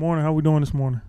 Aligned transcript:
morning. 0.00 0.24
How 0.24 0.32
we 0.32 0.40
doing 0.40 0.60
this 0.60 0.72
morning? 0.72 1.02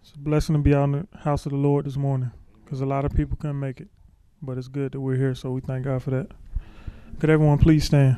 It's 0.00 0.12
a 0.14 0.18
blessing 0.18 0.54
to 0.54 0.62
be 0.62 0.74
out 0.74 0.84
in 0.84 0.92
the 0.92 1.18
house 1.18 1.44
of 1.44 1.52
the 1.52 1.58
Lord 1.58 1.84
this 1.84 1.98
morning 1.98 2.30
because 2.64 2.80
a 2.80 2.86
lot 2.86 3.04
of 3.04 3.14
people 3.14 3.36
couldn't 3.36 3.60
make 3.60 3.78
it, 3.78 3.88
but 4.40 4.56
it's 4.56 4.66
good 4.66 4.92
that 4.92 5.00
we're 5.00 5.16
here, 5.16 5.34
so 5.34 5.50
we 5.50 5.60
thank 5.60 5.84
God 5.84 6.02
for 6.02 6.12
that. 6.12 6.28
Could 7.18 7.28
everyone 7.28 7.58
please 7.58 7.84
stand? 7.84 8.16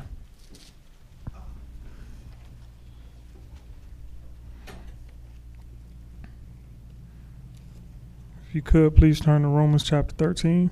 If 8.47 8.55
you 8.55 8.61
could, 8.61 8.95
please 8.95 9.19
turn 9.19 9.41
to 9.41 9.49
Romans 9.49 9.83
chapter 9.83 10.15
13, 10.15 10.71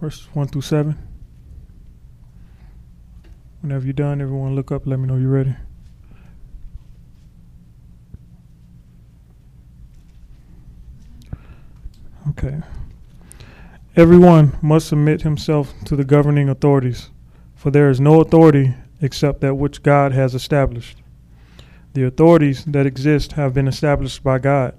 verses 0.00 0.26
1 0.32 0.48
through 0.48 0.62
7. 0.62 0.98
Whenever 3.60 3.84
you're 3.84 3.92
done, 3.92 4.20
everyone 4.20 4.56
look 4.56 4.72
up, 4.72 4.84
let 4.84 4.98
me 4.98 5.06
know 5.06 5.16
you're 5.16 5.30
ready. 5.30 5.54
Okay. 12.44 12.60
Everyone 13.96 14.58
must 14.60 14.88
submit 14.88 15.22
himself 15.22 15.72
to 15.86 15.96
the 15.96 16.04
governing 16.04 16.50
authorities, 16.50 17.08
for 17.54 17.70
there 17.70 17.88
is 17.88 18.00
no 18.00 18.20
authority 18.20 18.74
except 19.00 19.40
that 19.40 19.54
which 19.54 19.82
God 19.82 20.12
has 20.12 20.34
established. 20.34 20.98
The 21.94 22.04
authorities 22.04 22.66
that 22.66 22.84
exist 22.84 23.32
have 23.32 23.54
been 23.54 23.66
established 23.66 24.22
by 24.22 24.40
God. 24.40 24.74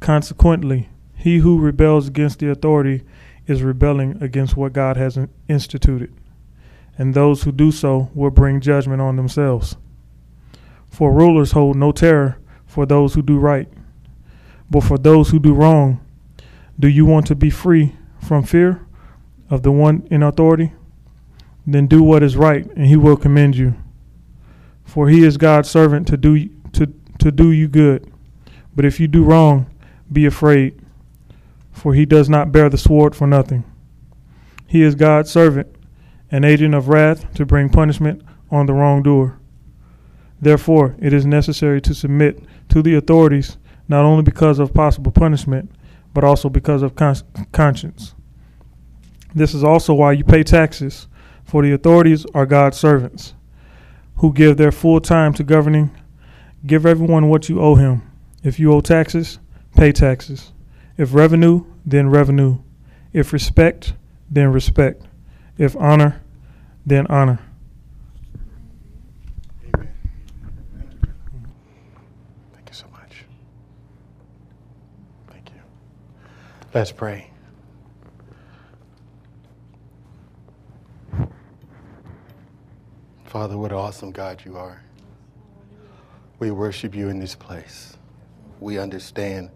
Consequently, 0.00 0.88
he 1.14 1.38
who 1.38 1.60
rebels 1.60 2.08
against 2.08 2.40
the 2.40 2.50
authority 2.50 3.04
is 3.46 3.62
rebelling 3.62 4.20
against 4.20 4.56
what 4.56 4.72
God 4.72 4.96
has 4.96 5.16
instituted, 5.48 6.12
and 6.98 7.14
those 7.14 7.44
who 7.44 7.52
do 7.52 7.70
so 7.70 8.10
will 8.12 8.30
bring 8.30 8.60
judgment 8.60 9.00
on 9.00 9.14
themselves. 9.14 9.76
For 10.90 11.12
rulers 11.12 11.52
hold 11.52 11.76
no 11.76 11.92
terror 11.92 12.38
for 12.66 12.86
those 12.86 13.14
who 13.14 13.22
do 13.22 13.38
right, 13.38 13.68
but 14.68 14.82
for 14.82 14.98
those 14.98 15.30
who 15.30 15.38
do 15.38 15.54
wrong, 15.54 16.00
do 16.78 16.88
you 16.88 17.06
want 17.06 17.26
to 17.28 17.34
be 17.34 17.50
free 17.50 17.94
from 18.20 18.42
fear 18.42 18.86
of 19.48 19.62
the 19.62 19.72
one 19.72 20.06
in 20.10 20.22
authority? 20.22 20.72
Then 21.66 21.86
do 21.86 22.02
what 22.02 22.22
is 22.22 22.36
right, 22.36 22.64
and 22.76 22.86
he 22.86 22.96
will 22.96 23.16
commend 23.16 23.56
you. 23.56 23.74
For 24.84 25.08
he 25.08 25.24
is 25.24 25.36
God's 25.36 25.68
servant 25.68 26.06
to 26.08 26.16
do 26.16 26.48
to, 26.72 26.92
to 27.18 27.32
do 27.32 27.50
you 27.50 27.66
good. 27.66 28.12
But 28.74 28.84
if 28.84 29.00
you 29.00 29.08
do 29.08 29.24
wrong, 29.24 29.66
be 30.12 30.26
afraid, 30.26 30.80
for 31.72 31.94
he 31.94 32.06
does 32.06 32.28
not 32.28 32.52
bear 32.52 32.68
the 32.68 32.78
sword 32.78 33.16
for 33.16 33.26
nothing. 33.26 33.64
He 34.66 34.82
is 34.82 34.94
God's 34.94 35.30
servant, 35.30 35.74
an 36.30 36.44
agent 36.44 36.74
of 36.74 36.88
wrath 36.88 37.32
to 37.34 37.46
bring 37.46 37.68
punishment 37.68 38.22
on 38.50 38.66
the 38.66 38.74
wrongdoer. 38.74 39.38
Therefore, 40.40 40.96
it 41.00 41.12
is 41.12 41.24
necessary 41.24 41.80
to 41.80 41.94
submit 41.94 42.44
to 42.68 42.82
the 42.82 42.94
authorities 42.94 43.56
not 43.88 44.04
only 44.04 44.22
because 44.22 44.58
of 44.58 44.74
possible 44.74 45.10
punishment, 45.10 45.70
but 46.16 46.24
also 46.24 46.48
because 46.48 46.82
of 46.82 46.96
con- 46.96 47.14
conscience. 47.52 48.14
This 49.34 49.52
is 49.52 49.62
also 49.62 49.92
why 49.92 50.12
you 50.12 50.24
pay 50.24 50.42
taxes, 50.42 51.08
for 51.44 51.62
the 51.62 51.72
authorities 51.72 52.24
are 52.32 52.46
God's 52.46 52.78
servants, 52.78 53.34
who 54.16 54.32
give 54.32 54.56
their 54.56 54.72
full 54.72 54.98
time 54.98 55.34
to 55.34 55.44
governing. 55.44 55.90
Give 56.64 56.86
everyone 56.86 57.28
what 57.28 57.50
you 57.50 57.60
owe 57.60 57.74
him. 57.74 58.00
If 58.42 58.58
you 58.58 58.72
owe 58.72 58.80
taxes, 58.80 59.38
pay 59.76 59.92
taxes. 59.92 60.52
If 60.96 61.12
revenue, 61.12 61.66
then 61.84 62.08
revenue. 62.08 62.60
If 63.12 63.34
respect, 63.34 63.92
then 64.30 64.50
respect. 64.52 65.02
If 65.58 65.76
honor, 65.76 66.22
then 66.86 67.06
honor. 67.08 67.40
Let's 76.76 76.92
pray. 76.92 77.30
Father, 83.24 83.56
what 83.56 83.72
an 83.72 83.78
awesome 83.78 84.10
God 84.10 84.42
you 84.44 84.58
are. 84.58 84.82
We 86.38 86.50
worship 86.50 86.94
you 86.94 87.08
in 87.08 87.18
this 87.18 87.34
place. 87.34 87.96
We 88.60 88.78
understand 88.78 89.48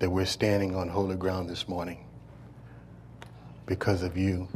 that 0.00 0.10
we're 0.10 0.24
standing 0.24 0.74
on 0.74 0.88
holy 0.88 1.14
ground 1.14 1.48
this 1.48 1.68
morning 1.68 2.04
because 3.66 4.02
of 4.02 4.16
you. 4.16 4.48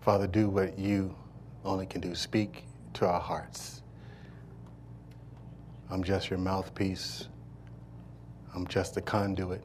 Father, 0.00 0.26
do 0.26 0.48
what 0.48 0.76
you 0.76 1.14
only 1.64 1.86
can 1.86 2.00
do. 2.00 2.16
Speak 2.16 2.64
to 2.94 3.06
our 3.06 3.20
hearts. 3.20 3.82
I'm 5.90 6.04
just 6.04 6.30
your 6.30 6.38
mouthpiece. 6.38 7.28
I'm 8.54 8.66
just 8.66 8.96
a 8.96 9.00
conduit. 9.00 9.64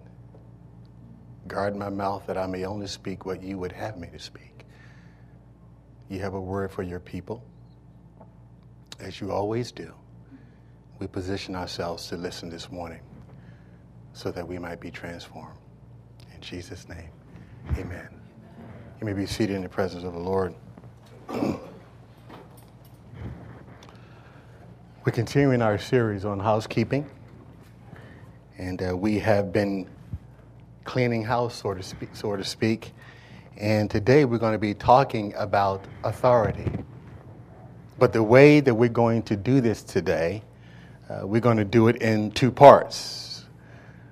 Guard 1.47 1.75
my 1.75 1.89
mouth 1.89 2.25
that 2.25 2.37
I 2.37 2.47
may 2.47 2.65
only 2.65 2.87
speak 2.87 3.25
what 3.25 3.43
you 3.43 3.59
would 3.59 3.71
have 3.71 3.97
me 3.97 4.07
to 4.11 4.19
speak. 4.19 4.65
You 6.09 6.19
have 6.19 6.33
a 6.33 6.41
word 6.41 6.71
for 6.71 6.81
your 6.81 6.99
people, 6.99 7.43
as 8.99 9.21
you 9.21 9.31
always 9.31 9.71
do. 9.71 9.93
We 10.99 11.07
position 11.07 11.55
ourselves 11.55 12.07
to 12.07 12.17
listen 12.17 12.49
this 12.49 12.71
morning 12.71 13.01
so 14.13 14.31
that 14.31 14.47
we 14.47 14.57
might 14.57 14.79
be 14.79 14.89
transformed. 14.89 15.57
In 16.33 16.41
Jesus' 16.41 16.87
name, 16.87 17.09
amen. 17.77 18.09
You 18.99 19.05
may 19.05 19.13
be 19.13 19.25
seated 19.25 19.55
in 19.55 19.61
the 19.61 19.69
presence 19.69 20.03
of 20.03 20.13
the 20.13 20.19
Lord. 20.19 20.55
We're 25.05 25.11
continuing 25.11 25.61
our 25.61 25.77
series 25.77 26.25
on 26.25 26.39
housekeeping, 26.39 27.07
and 28.57 28.81
uh, 28.81 28.97
we 28.97 29.19
have 29.19 29.53
been 29.53 29.87
cleaning 30.83 31.23
house, 31.23 31.61
so 31.61 31.75
to 31.75 31.83
speak. 31.83 32.15
So 32.15 32.35
to 32.35 32.43
speak. 32.43 32.91
And 33.55 33.87
today 33.87 34.25
we're 34.25 34.39
going 34.39 34.53
to 34.53 34.57
be 34.57 34.73
talking 34.73 35.31
about 35.35 35.85
authority. 36.03 36.65
But 37.99 38.13
the 38.13 38.23
way 38.23 38.61
that 38.61 38.73
we're 38.73 38.89
going 38.89 39.21
to 39.23 39.35
do 39.35 39.61
this 39.61 39.83
today, 39.83 40.41
uh, 41.07 41.27
we're 41.27 41.39
going 41.39 41.57
to 41.57 41.65
do 41.65 41.87
it 41.87 41.97
in 41.97 42.31
two 42.31 42.49
parts. 42.49 43.45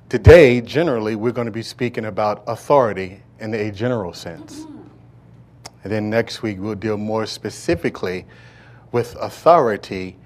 Today, 0.09 0.61
generally, 0.61 1.15
we're 1.15 1.31
going 1.31 1.47
to 1.47 1.51
be 1.51 1.63
speaking 1.63 2.05
about 2.05 2.43
authority 2.45 3.23
in 3.39 3.51
a 3.55 3.71
general 3.71 4.13
sense. 4.13 4.67
And 5.83 5.91
then 5.91 6.11
next 6.11 6.43
week, 6.43 6.57
we'll 6.59 6.75
deal 6.75 6.97
more 6.97 7.25
specifically 7.25 8.27
with 8.91 9.15
authority 9.15 10.17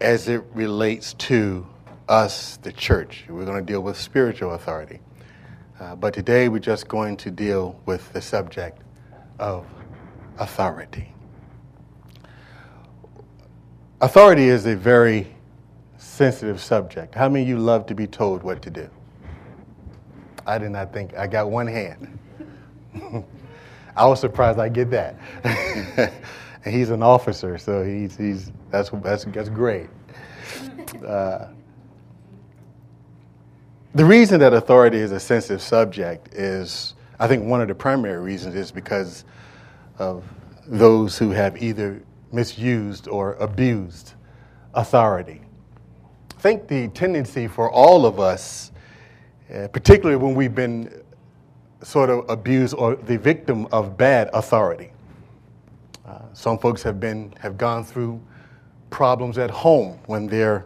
as 0.00 0.28
it 0.28 0.44
relates 0.54 1.14
to 1.14 1.66
us, 2.08 2.56
the 2.58 2.72
church. 2.72 3.24
We're 3.28 3.44
going 3.44 3.64
to 3.64 3.72
deal 3.72 3.80
with 3.82 3.98
spiritual 3.98 4.52
authority. 4.52 5.00
Uh, 5.80 5.94
but 5.96 6.14
today 6.14 6.48
we're 6.48 6.58
just 6.58 6.88
going 6.88 7.16
to 7.18 7.30
deal 7.30 7.80
with 7.86 8.12
the 8.12 8.20
subject 8.20 8.82
of 9.38 9.66
authority. 10.38 11.12
Authority 14.00 14.48
is 14.48 14.66
a 14.66 14.76
very 14.76 15.34
sensitive 15.96 16.60
subject. 16.60 17.14
How 17.14 17.28
many 17.28 17.42
of 17.42 17.48
you 17.48 17.58
love 17.58 17.86
to 17.86 17.94
be 17.94 18.06
told 18.06 18.42
what 18.42 18.62
to 18.62 18.70
do? 18.70 18.88
I 20.46 20.58
did 20.58 20.70
not 20.70 20.92
think, 20.92 21.14
I 21.14 21.26
got 21.26 21.50
one 21.50 21.66
hand. 21.66 22.18
I 23.96 24.06
was 24.06 24.20
surprised 24.20 24.58
I 24.58 24.68
get 24.68 24.90
that. 24.90 25.16
and 26.68 26.76
he's 26.76 26.90
an 26.90 27.02
officer, 27.02 27.56
so 27.56 27.82
he's, 27.82 28.14
he's 28.14 28.52
that's, 28.70 28.90
that's, 29.02 29.24
that's 29.24 29.48
great. 29.48 29.88
Uh, 31.06 31.48
the 33.94 34.04
reason 34.04 34.40
that 34.40 34.54
authority 34.54 34.96
is 34.96 35.12
a 35.12 35.20
sensitive 35.20 35.60
subject 35.60 36.32
is, 36.34 36.94
I 37.18 37.28
think, 37.28 37.44
one 37.44 37.60
of 37.60 37.68
the 37.68 37.74
primary 37.74 38.18
reasons 38.18 38.54
is 38.54 38.70
because 38.70 39.24
of 39.98 40.24
those 40.66 41.18
who 41.18 41.30
have 41.30 41.62
either 41.62 42.02
misused 42.32 43.06
or 43.06 43.34
abused 43.34 44.14
authority. 44.72 45.42
I 46.34 46.40
think 46.40 46.68
the 46.68 46.88
tendency 46.88 47.48
for 47.48 47.70
all 47.70 48.06
of 48.06 48.18
us, 48.18 48.72
uh, 49.54 49.68
particularly 49.68 50.16
when 50.16 50.34
we've 50.34 50.54
been 50.54 51.02
sort 51.82 52.08
of 52.08 52.24
abused 52.30 52.74
or 52.74 52.96
the 52.96 53.18
victim 53.18 53.66
of 53.72 53.98
bad 53.98 54.30
authority, 54.32 54.92
uh, 56.08 56.22
some 56.32 56.58
folks 56.58 56.82
have 56.82 56.98
been 56.98 57.34
have 57.38 57.58
gone 57.58 57.84
through 57.84 58.20
problems 58.88 59.36
at 59.36 59.50
home 59.50 59.98
when 60.06 60.26
their 60.26 60.64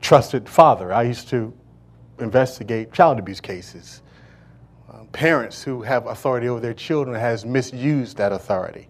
trusted 0.00 0.48
father. 0.48 0.92
I 0.92 1.02
used 1.02 1.28
to 1.28 1.52
investigate 2.20 2.92
child 2.92 3.18
abuse 3.18 3.40
cases. 3.40 4.00
Uh, 4.90 5.04
parents 5.12 5.62
who 5.62 5.82
have 5.82 6.06
authority 6.06 6.48
over 6.48 6.60
their 6.60 6.72
children 6.72 7.20
has 7.20 7.44
misused 7.44 8.16
that 8.16 8.32
authority. 8.32 8.88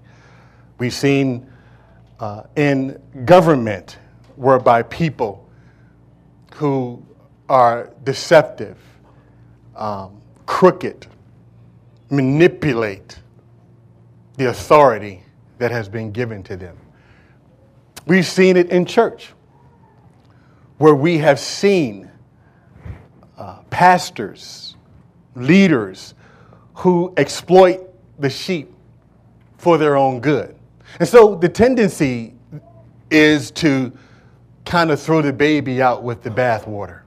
We've 0.78 0.94
seen 0.94 1.50
uh, 2.20 2.44
in 2.54 3.02
government 3.24 3.98
whereby 4.36 4.82
people 4.84 5.50
who 6.54 7.04
are 7.48 7.90
deceptive, 8.04 8.78
um, 9.74 10.20
crooked, 10.46 11.08
manipulate 12.10 13.18
the 14.36 14.50
authority 14.50 15.24
that 15.58 15.70
has 15.70 15.88
been 15.88 16.12
given 16.12 16.42
to 16.44 16.56
them. 16.56 16.76
We've 18.06 18.26
seen 18.26 18.56
it 18.56 18.70
in 18.70 18.86
church, 18.86 19.32
where 20.78 20.94
we 20.94 21.18
have 21.18 21.38
seen 21.38 22.10
uh, 23.36 23.60
pastors, 23.70 24.76
leaders 25.34 26.14
who 26.74 27.12
exploit 27.16 27.88
the 28.18 28.30
sheep 28.30 28.72
for 29.58 29.78
their 29.78 29.96
own 29.96 30.20
good. 30.20 30.54
And 31.00 31.08
so 31.08 31.34
the 31.34 31.48
tendency 31.48 32.34
is 33.10 33.50
to 33.52 33.92
kind 34.64 34.90
of 34.90 35.00
throw 35.00 35.22
the 35.22 35.32
baby 35.32 35.82
out 35.82 36.02
with 36.02 36.22
the 36.22 36.30
bathwater. 36.30 37.02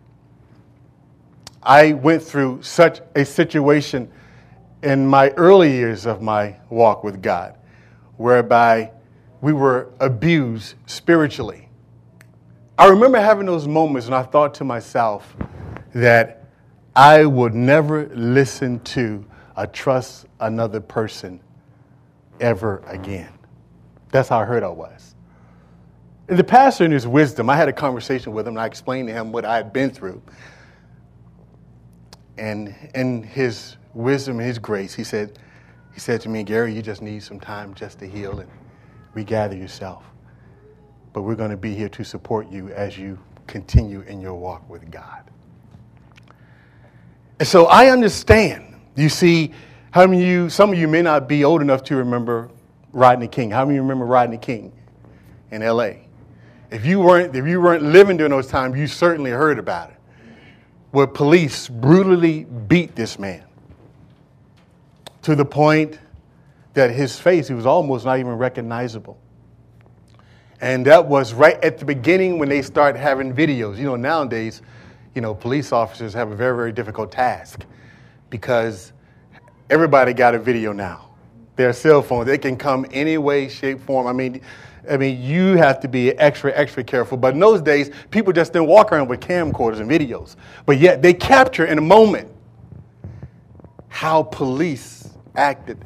I 1.64 1.94
went 1.94 2.24
through 2.24 2.64
such 2.64 3.02
a 3.16 3.24
situation 3.24 4.12
in 4.84 5.06
my 5.06 5.30
early 5.32 5.72
years 5.72 6.06
of 6.06 6.22
my 6.22 6.56
walk 6.70 7.04
with 7.04 7.22
God, 7.22 7.56
whereby 8.22 8.92
we 9.42 9.52
were 9.52 9.92
abused 10.00 10.76
spiritually. 10.86 11.68
I 12.78 12.88
remember 12.88 13.20
having 13.20 13.48
those 13.48 13.68
moments 13.68 14.06
and 14.06 14.16
I 14.16 14.24
thought 14.24 14.54
to 14.56 14.64
myself 14.64 15.36
that 15.94 16.46
I 16.96 17.26
would 17.26 17.56
never 17.56 18.08
listen 18.10 18.80
to 18.82 19.26
or 19.58 19.66
trust 19.66 20.28
another 20.40 20.80
person 20.80 21.42
ever 22.40 22.84
again. 22.86 23.32
That's 24.12 24.30
how 24.30 24.46
hurt 24.46 24.64
I 24.64 24.70
was. 24.70 25.16
And 26.28 26.38
the 26.38 26.44
pastor, 26.44 26.86
in 26.86 26.92
his 26.92 27.08
wisdom, 27.08 27.50
I 27.50 27.56
had 27.56 27.68
a 27.68 27.74
conversation 27.74 28.34
with 28.34 28.48
him 28.48 28.54
and 28.54 28.62
I 28.62 28.68
explained 28.68 29.08
to 29.08 29.14
him 29.14 29.32
what 29.32 29.46
I 29.46 29.56
had 29.56 29.74
been 29.74 29.90
through. 29.90 30.22
And 32.38 32.74
in 32.94 33.24
his 33.24 33.78
wisdom 33.94 34.38
and 34.40 34.48
his 34.48 34.60
grace, 34.60 34.94
he 34.94 35.04
said, 35.04 35.40
he 35.94 36.00
said 36.00 36.22
to 36.22 36.30
me, 36.30 36.44
Gary, 36.44 36.74
you 36.74 36.82
just 36.82 37.02
need 37.02 37.22
some 37.24 37.40
time 37.40 37.74
just 37.74 38.00
to 38.00 38.08
heal 38.08 38.40
and 38.40 38.50
regather 39.14 39.56
yourself. 39.56 40.04
But 41.14 41.24
we're 41.24 41.36
going 41.36 41.52
to 41.52 41.58
be 41.58 41.76
here 41.76 41.90
to 41.90 42.04
support 42.04 42.50
you 42.50 42.70
as 42.70 42.98
you 42.98 43.20
continue 43.48 44.02
in 44.02 44.22
your 44.22 44.36
walk 44.36 44.68
with 44.70 44.90
God. 44.90 45.24
And 47.40 47.48
so 47.48 47.66
I 47.66 47.90
understand. 47.90 48.76
You 48.96 49.10
see, 49.10 49.52
how 49.92 50.06
many 50.06 50.26
you, 50.26 50.50
some 50.50 50.72
of 50.72 50.80
you 50.80 50.88
may 50.88 51.02
not 51.02 51.28
be 51.28 51.44
old 51.44 51.62
enough 51.62 51.84
to 51.86 51.96
remember 51.98 52.50
Rodney 52.94 53.28
King. 53.28 53.52
How 53.52 53.66
many 53.66 53.74
of 53.74 53.76
you 53.78 53.82
remember 53.82 54.06
Rodney 54.06 54.38
King 54.38 54.72
in 55.50 55.62
LA? 55.62 55.92
If 56.70 56.86
you 56.86 57.02
weren't, 57.02 57.36
if 57.36 57.46
you 57.46 57.60
weren't 57.60 57.84
living 57.84 58.16
during 58.16 58.32
those 58.32 58.48
times, 58.48 58.78
you 58.78 58.88
certainly 58.88 59.32
heard 59.32 59.60
about 59.60 59.90
it. 59.90 59.98
Where 60.92 61.08
police 61.08 61.68
brutally 61.68 62.46
beat 62.46 62.96
this 62.96 63.20
man 63.20 63.44
to 65.24 65.36
the 65.36 65.46
point 65.46 66.00
that 66.74 66.92
his 66.92 67.20
face, 67.20 67.48
he 67.48 67.54
was 67.54 67.66
almost 67.66 68.06
not 68.06 68.20
even 68.20 68.34
recognizable. 68.34 69.20
And 70.62 70.86
that 70.86 71.06
was 71.06 71.34
right 71.34 71.62
at 71.64 71.80
the 71.80 71.86
beginning 71.86 72.38
when 72.38 72.48
they 72.48 72.62
start 72.62 72.96
having 72.96 73.34
videos. 73.34 73.78
You 73.78 73.86
know, 73.86 73.96
nowadays, 73.96 74.62
you 75.16 75.22
know, 75.22 75.34
police 75.34 75.72
officers 75.72 76.14
have 76.14 76.32
a 76.32 76.36
very, 76.36 76.56
very 76.56 76.72
difficult 76.72 77.12
task 77.12 77.66
because 78.30 78.94
everybody 79.70 80.14
got 80.14 80.36
a 80.36 80.40
video 80.40 80.72
now. 80.72 81.10
Their 81.56 81.74
cell 81.74 82.02
phone, 82.02 82.26
they 82.26 82.38
can 82.38 82.56
come 82.56 82.86
any 82.92 83.18
way, 83.18 83.50
shape, 83.50 83.82
form. 83.82 84.08
I 84.08 84.14
mean, 84.14 84.42
I 84.90 84.98
mean, 84.98 85.22
you 85.22 85.58
have 85.58 85.80
to 85.82 85.88
be 85.88 86.12
extra, 86.12 86.52
extra 86.56 86.84
careful. 86.84 87.18
But 87.18 87.34
in 87.34 87.40
those 87.40 87.62
days, 87.62 87.92
people 88.10 88.32
just 88.32 88.54
didn't 88.54 88.68
walk 88.68 88.92
around 88.92 89.10
with 89.10 89.20
camcorders 89.20 89.80
and 89.80 89.90
videos. 89.90 90.36
But 90.66 90.80
yet, 90.80 91.02
they 91.02 91.14
capture 91.14 91.66
in 91.66 91.78
a 91.78 91.82
moment 91.82 92.30
how 93.90 94.24
police 94.24 95.01
acted 95.36 95.78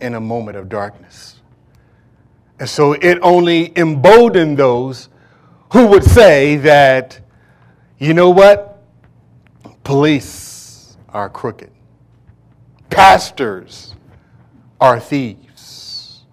in 0.00 0.14
a 0.14 0.20
moment 0.20 0.56
of 0.56 0.68
darkness. 0.68 1.40
And 2.58 2.68
so 2.68 2.92
it 2.92 3.18
only 3.22 3.76
emboldened 3.78 4.58
those 4.58 5.08
who 5.72 5.86
would 5.86 6.04
say 6.04 6.56
that, 6.56 7.20
you 7.98 8.12
know 8.12 8.30
what? 8.30 8.82
Police 9.84 10.96
are 11.08 11.28
crooked, 11.28 11.70
pastors 12.90 13.94
are 14.80 15.00
thieves, 15.00 16.24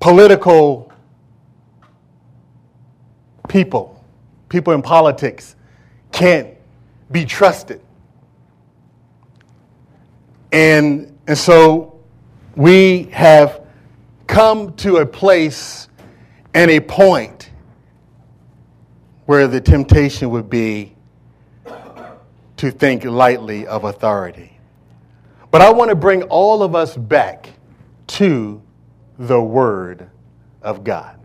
political 0.00 0.92
people, 3.48 4.04
people 4.48 4.72
in 4.72 4.82
politics 4.82 5.56
can't 6.10 6.48
be 7.10 7.24
trusted. 7.24 7.80
And, 10.52 11.18
and 11.26 11.36
so 11.36 12.00
we 12.54 13.04
have 13.04 13.66
come 14.26 14.74
to 14.76 14.98
a 14.98 15.06
place 15.06 15.88
and 16.54 16.70
a 16.70 16.80
point 16.80 17.50
where 19.26 19.48
the 19.48 19.60
temptation 19.60 20.30
would 20.30 20.50
be 20.50 20.94
to 22.58 22.70
think 22.70 23.04
lightly 23.04 23.66
of 23.66 23.84
authority. 23.84 24.58
But 25.50 25.62
I 25.62 25.70
want 25.70 25.88
to 25.88 25.94
bring 25.94 26.22
all 26.24 26.62
of 26.62 26.74
us 26.74 26.96
back 26.96 27.48
to 28.08 28.62
the 29.18 29.40
Word 29.40 30.08
of 30.60 30.84
God. 30.84 31.18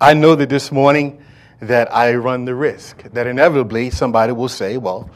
I 0.00 0.14
know 0.14 0.34
that 0.34 0.48
this 0.48 0.70
morning 0.70 1.22
that 1.60 1.92
I 1.92 2.14
run 2.14 2.44
the 2.44 2.54
risk 2.54 3.02
that 3.02 3.26
inevitably 3.26 3.90
somebody 3.90 4.32
will 4.32 4.48
say, 4.48 4.76
well, 4.76 5.10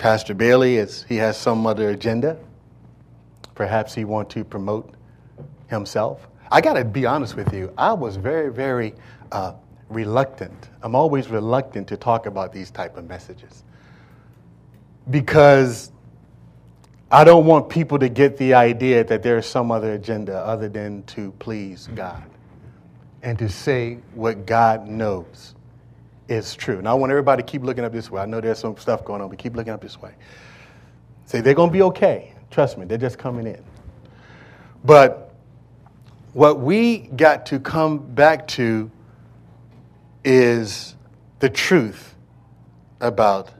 Pastor 0.00 0.32
Bailey 0.32 0.78
is 0.78 1.04
he 1.10 1.16
has 1.16 1.36
some 1.36 1.66
other 1.66 1.90
agenda. 1.90 2.38
Perhaps 3.54 3.94
he 3.94 4.06
want 4.06 4.30
to 4.30 4.44
promote 4.44 4.94
himself. 5.66 6.26
I 6.50 6.62
got 6.62 6.72
to 6.72 6.86
be 6.86 7.04
honest 7.04 7.36
with 7.36 7.52
you. 7.52 7.70
I 7.76 7.92
was 7.92 8.16
very, 8.16 8.50
very 8.50 8.94
uh, 9.30 9.52
reluctant. 9.90 10.70
I'm 10.80 10.94
always 10.94 11.28
reluctant 11.28 11.86
to 11.88 11.98
talk 11.98 12.24
about 12.24 12.50
these 12.50 12.70
type 12.70 12.96
of 12.96 13.06
messages 13.06 13.62
because 15.10 15.92
I 17.10 17.22
don't 17.22 17.44
want 17.44 17.68
people 17.68 17.98
to 17.98 18.08
get 18.08 18.38
the 18.38 18.54
idea 18.54 19.04
that 19.04 19.22
there's 19.22 19.44
some 19.44 19.70
other 19.70 19.92
agenda 19.92 20.34
other 20.38 20.70
than 20.70 21.02
to 21.08 21.30
please 21.32 21.90
God 21.94 22.24
and 23.22 23.38
to 23.38 23.50
say 23.50 23.98
what 24.14 24.46
God 24.46 24.88
knows 24.88 25.54
is 26.30 26.54
true. 26.54 26.78
And 26.78 26.88
I 26.88 26.94
want 26.94 27.10
everybody 27.10 27.42
to 27.42 27.46
keep 27.46 27.62
looking 27.62 27.84
up 27.84 27.92
this 27.92 28.10
way. 28.10 28.22
I 28.22 28.26
know 28.26 28.40
there's 28.40 28.60
some 28.60 28.76
stuff 28.76 29.04
going 29.04 29.20
on, 29.20 29.28
but 29.28 29.38
keep 29.38 29.56
looking 29.56 29.72
up 29.72 29.80
this 29.80 30.00
way. 30.00 30.14
Say, 31.26 31.40
they're 31.40 31.54
going 31.54 31.70
to 31.70 31.72
be 31.72 31.82
okay. 31.82 32.34
Trust 32.50 32.78
me, 32.78 32.86
they're 32.86 32.98
just 32.98 33.18
coming 33.18 33.46
in. 33.46 33.62
But 34.84 35.34
what 36.32 36.60
we 36.60 36.98
got 36.98 37.46
to 37.46 37.58
come 37.58 37.98
back 37.98 38.46
to 38.48 38.90
is 40.24 40.94
the 41.40 41.48
truth 41.48 42.14
about 43.00 43.50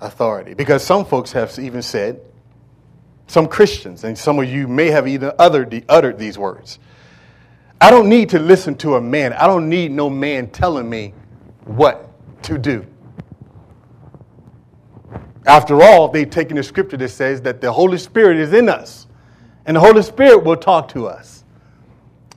authority. 0.00 0.54
Because 0.54 0.84
some 0.84 1.04
folks 1.04 1.32
have 1.32 1.58
even 1.58 1.82
said, 1.82 2.20
some 3.26 3.48
Christians, 3.48 4.04
and 4.04 4.16
some 4.16 4.38
of 4.38 4.48
you 4.48 4.68
may 4.68 4.90
have 4.90 5.08
even 5.08 5.32
uttered, 5.38 5.84
uttered 5.88 6.18
these 6.18 6.38
words. 6.38 6.78
I 7.80 7.90
don't 7.90 8.08
need 8.08 8.30
to 8.30 8.38
listen 8.38 8.76
to 8.76 8.96
a 8.96 9.00
man. 9.00 9.32
I 9.32 9.46
don't 9.46 9.68
need 9.68 9.90
no 9.90 10.08
man 10.10 10.48
telling 10.50 10.88
me 10.88 11.14
what 11.64 12.10
to 12.44 12.58
do. 12.58 12.86
After 15.46 15.82
all, 15.82 16.08
they've 16.08 16.28
taken 16.28 16.56
a 16.58 16.62
scripture 16.62 16.96
that 16.96 17.10
says 17.10 17.42
that 17.42 17.60
the 17.60 17.70
Holy 17.70 17.98
Spirit 17.98 18.38
is 18.38 18.52
in 18.52 18.68
us, 18.68 19.06
and 19.66 19.76
the 19.76 19.80
Holy 19.80 20.02
Spirit 20.02 20.44
will 20.44 20.56
talk 20.56 20.88
to 20.88 21.06
us. 21.06 21.44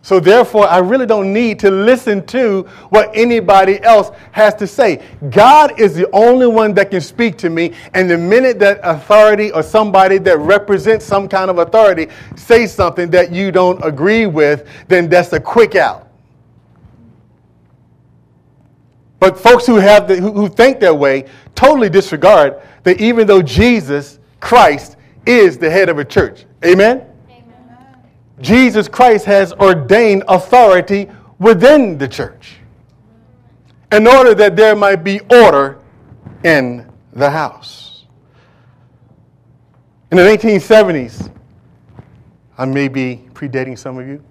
So, 0.01 0.21
therefore, 0.21 0.69
I 0.69 0.77
really 0.77 1.05
don't 1.05 1.33
need 1.33 1.59
to 1.59 1.69
listen 1.69 2.25
to 2.27 2.61
what 2.91 3.11
anybody 3.13 3.81
else 3.83 4.11
has 4.31 4.53
to 4.55 4.65
say. 4.65 5.03
God 5.31 5.77
is 5.79 5.95
the 5.95 6.09
only 6.11 6.47
one 6.47 6.73
that 6.75 6.91
can 6.91 7.01
speak 7.01 7.37
to 7.39 7.49
me, 7.49 7.73
and 7.93 8.09
the 8.09 8.17
minute 8.17 8.57
that 8.59 8.79
authority 8.83 9.51
or 9.51 9.63
somebody 9.63 10.17
that 10.19 10.37
represents 10.37 11.05
some 11.05 11.27
kind 11.27 11.49
of 11.49 11.57
authority 11.57 12.07
says 12.37 12.73
something 12.73 13.09
that 13.09 13.33
you 13.33 13.51
don't 13.51 13.83
agree 13.83 14.27
with, 14.27 14.65
then 14.87 15.09
that's 15.09 15.33
a 15.33 15.39
quick 15.41 15.75
out. 15.75 16.06
But 19.19 19.39
folks 19.39 19.65
who, 19.65 19.75
have 19.75 20.07
the, 20.07 20.15
who, 20.17 20.31
who 20.31 20.49
think 20.49 20.79
that 20.81 20.95
way 20.95 21.25
totally 21.55 21.89
disregard 21.89 22.61
that 22.83 23.01
even 23.01 23.25
though 23.25 23.41
Jesus 23.41 24.19
Christ 24.39 24.95
is 25.25 25.57
the 25.57 25.69
head 25.69 25.89
of 25.89 25.97
a 25.97 26.05
church. 26.05 26.45
Amen? 26.63 27.05
Amen? 27.29 27.43
Jesus 28.39 28.87
Christ 28.87 29.25
has 29.25 29.53
ordained 29.53 30.23
authority 30.27 31.09
within 31.39 31.97
the 31.97 32.07
church 32.07 32.57
in 33.91 34.07
order 34.07 34.35
that 34.35 34.55
there 34.55 34.75
might 34.75 35.03
be 35.03 35.19
order 35.31 35.79
in 36.43 36.89
the 37.13 37.29
house. 37.29 38.05
In 40.11 40.17
the 40.17 40.23
1970s, 40.23 41.31
I 42.57 42.65
may 42.65 42.87
be 42.87 43.23
predating 43.33 43.77
some 43.77 43.97
of 43.97 44.07
you, 44.07 44.23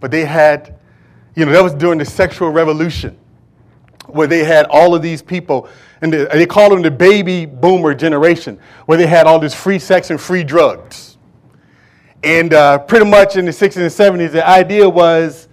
but 0.00 0.10
they 0.10 0.24
had, 0.24 0.78
you 1.34 1.44
know, 1.44 1.52
that 1.52 1.62
was 1.62 1.74
during 1.74 1.98
the 1.98 2.04
sexual 2.04 2.50
revolution 2.50 3.18
where 4.08 4.26
they 4.26 4.44
had 4.44 4.66
all 4.66 4.94
of 4.94 5.02
these 5.02 5.22
people, 5.22 5.68
and 6.00 6.12
they, 6.12 6.24
they 6.26 6.46
called 6.46 6.72
them 6.72 6.82
the 6.82 6.90
baby 6.90 7.46
boomer 7.46 7.94
generation, 7.94 8.58
where 8.86 8.98
they 8.98 9.06
had 9.06 9.26
all 9.26 9.38
this 9.38 9.54
free 9.54 9.78
sex 9.78 10.10
and 10.10 10.20
free 10.20 10.44
drugs. 10.44 11.18
And 12.22 12.54
uh, 12.54 12.78
pretty 12.78 13.06
much 13.06 13.36
in 13.36 13.44
the 13.44 13.52
60s 13.52 13.76
and 13.76 14.20
70s, 14.20 14.32
the 14.32 14.46
idea 14.46 14.88
was 14.88 15.48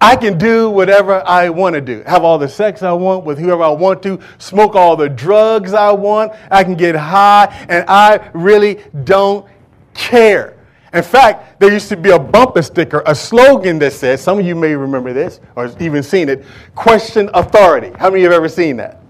I 0.00 0.16
can 0.16 0.36
do 0.36 0.68
whatever 0.70 1.22
I 1.26 1.48
want 1.48 1.74
to 1.74 1.80
do. 1.80 2.02
Have 2.06 2.24
all 2.24 2.38
the 2.38 2.48
sex 2.48 2.82
I 2.82 2.92
want 2.92 3.24
with 3.24 3.38
whoever 3.38 3.62
I 3.62 3.70
want 3.70 4.02
to, 4.02 4.20
smoke 4.38 4.74
all 4.74 4.96
the 4.96 5.08
drugs 5.08 5.72
I 5.72 5.92
want, 5.92 6.32
I 6.50 6.62
can 6.62 6.74
get 6.74 6.94
high, 6.94 7.46
and 7.68 7.84
I 7.88 8.30
really 8.34 8.82
don't 9.04 9.46
care. 9.94 10.53
In 10.94 11.02
fact, 11.02 11.58
there 11.58 11.72
used 11.72 11.88
to 11.88 11.96
be 11.96 12.10
a 12.10 12.18
bumper 12.18 12.62
sticker, 12.62 13.02
a 13.04 13.14
slogan 13.16 13.80
that 13.80 13.92
says, 13.92 14.22
some 14.22 14.38
of 14.38 14.46
you 14.46 14.54
may 14.54 14.76
remember 14.76 15.12
this 15.12 15.40
or 15.56 15.74
even 15.80 16.04
seen 16.04 16.28
it, 16.28 16.44
question 16.76 17.28
authority. 17.34 17.90
How 17.98 18.10
many 18.10 18.20
of 18.20 18.26
you 18.26 18.30
have 18.30 18.36
ever 18.36 18.48
seen 18.48 18.76
that? 18.76 19.02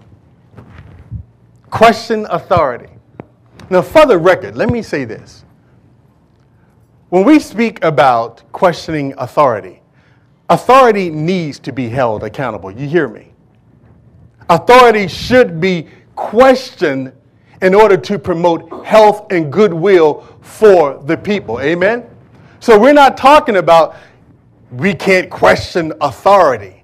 Question 1.69 2.25
authority. 2.31 2.91
Now, 3.69 3.83
for 3.83 4.07
the 4.07 4.17
record, 4.17 4.55
let 4.55 4.69
me 4.69 4.81
say 4.81 5.05
this. 5.05 5.45
When 7.09 7.23
we 7.23 7.37
speak 7.37 7.83
about 7.83 8.41
questioning 8.51 9.13
authority, 9.19 9.83
authority 10.49 11.11
needs 11.11 11.59
to 11.59 11.71
be 11.71 11.87
held 11.87 12.23
accountable. 12.23 12.71
You 12.71 12.87
hear 12.87 13.07
me? 13.07 13.31
Authority 14.49 15.07
should 15.07 15.61
be 15.61 15.87
questioned 16.15 17.13
in 17.61 17.75
order 17.75 17.97
to 17.97 18.19
promote 18.19 18.85
health 18.85 19.31
and 19.31 19.51
goodwill 19.51 20.34
for 20.45 21.03
the 21.05 21.17
people. 21.17 21.59
Amen? 21.59 22.05
So 22.59 22.79
we're 22.79 22.93
not 22.93 23.17
talking 23.17 23.57
about 23.57 23.95
we 24.71 24.93
can't 24.93 25.29
question 25.29 25.91
authority. 26.01 26.83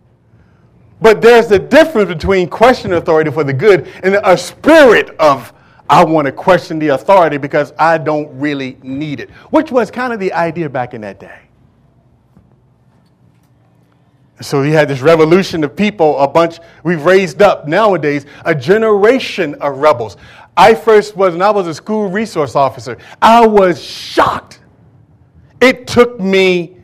But 1.01 1.21
there's 1.21 1.49
a 1.51 1.59
difference 1.59 2.09
between 2.09 2.49
questioning 2.49 2.97
authority 2.97 3.31
for 3.31 3.43
the 3.43 3.53
good 3.53 3.87
and 4.03 4.19
a 4.23 4.37
spirit 4.37 5.11
of 5.19 5.53
I 5.89 6.03
want 6.03 6.25
to 6.25 6.31
question 6.31 6.79
the 6.79 6.89
authority 6.89 7.37
because 7.37 7.73
I 7.77 7.97
don't 7.97 8.29
really 8.39 8.77
need 8.81 9.19
it, 9.19 9.29
which 9.49 9.71
was 9.71 9.91
kind 9.91 10.13
of 10.13 10.19
the 10.19 10.31
idea 10.33 10.69
back 10.69 10.93
in 10.93 11.01
that 11.01 11.19
day. 11.19 11.39
So 14.41 14.61
we 14.61 14.71
had 14.71 14.87
this 14.87 15.01
revolution 15.01 15.63
of 15.63 15.75
people, 15.75 16.17
a 16.19 16.27
bunch, 16.27 16.59
we've 16.83 17.05
raised 17.05 17.41
up 17.41 17.67
nowadays 17.67 18.25
a 18.43 18.55
generation 18.55 19.55
of 19.55 19.77
rebels. 19.77 20.17
I 20.57 20.73
first 20.73 21.15
was, 21.15 21.33
when 21.33 21.41
I 21.41 21.51
was 21.51 21.67
a 21.67 21.73
school 21.73 22.09
resource 22.09 22.55
officer, 22.55 22.97
I 23.21 23.45
was 23.45 23.81
shocked. 23.81 24.59
It 25.61 25.87
took 25.87 26.19
me 26.19 26.77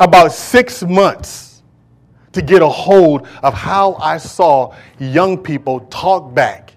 about 0.00 0.32
six 0.32 0.82
months 0.82 1.62
to 2.32 2.42
get 2.42 2.62
a 2.62 2.68
hold 2.68 3.26
of 3.42 3.54
how 3.54 3.94
I 3.94 4.18
saw 4.18 4.74
young 4.98 5.38
people 5.38 5.80
talk 5.90 6.34
back 6.34 6.67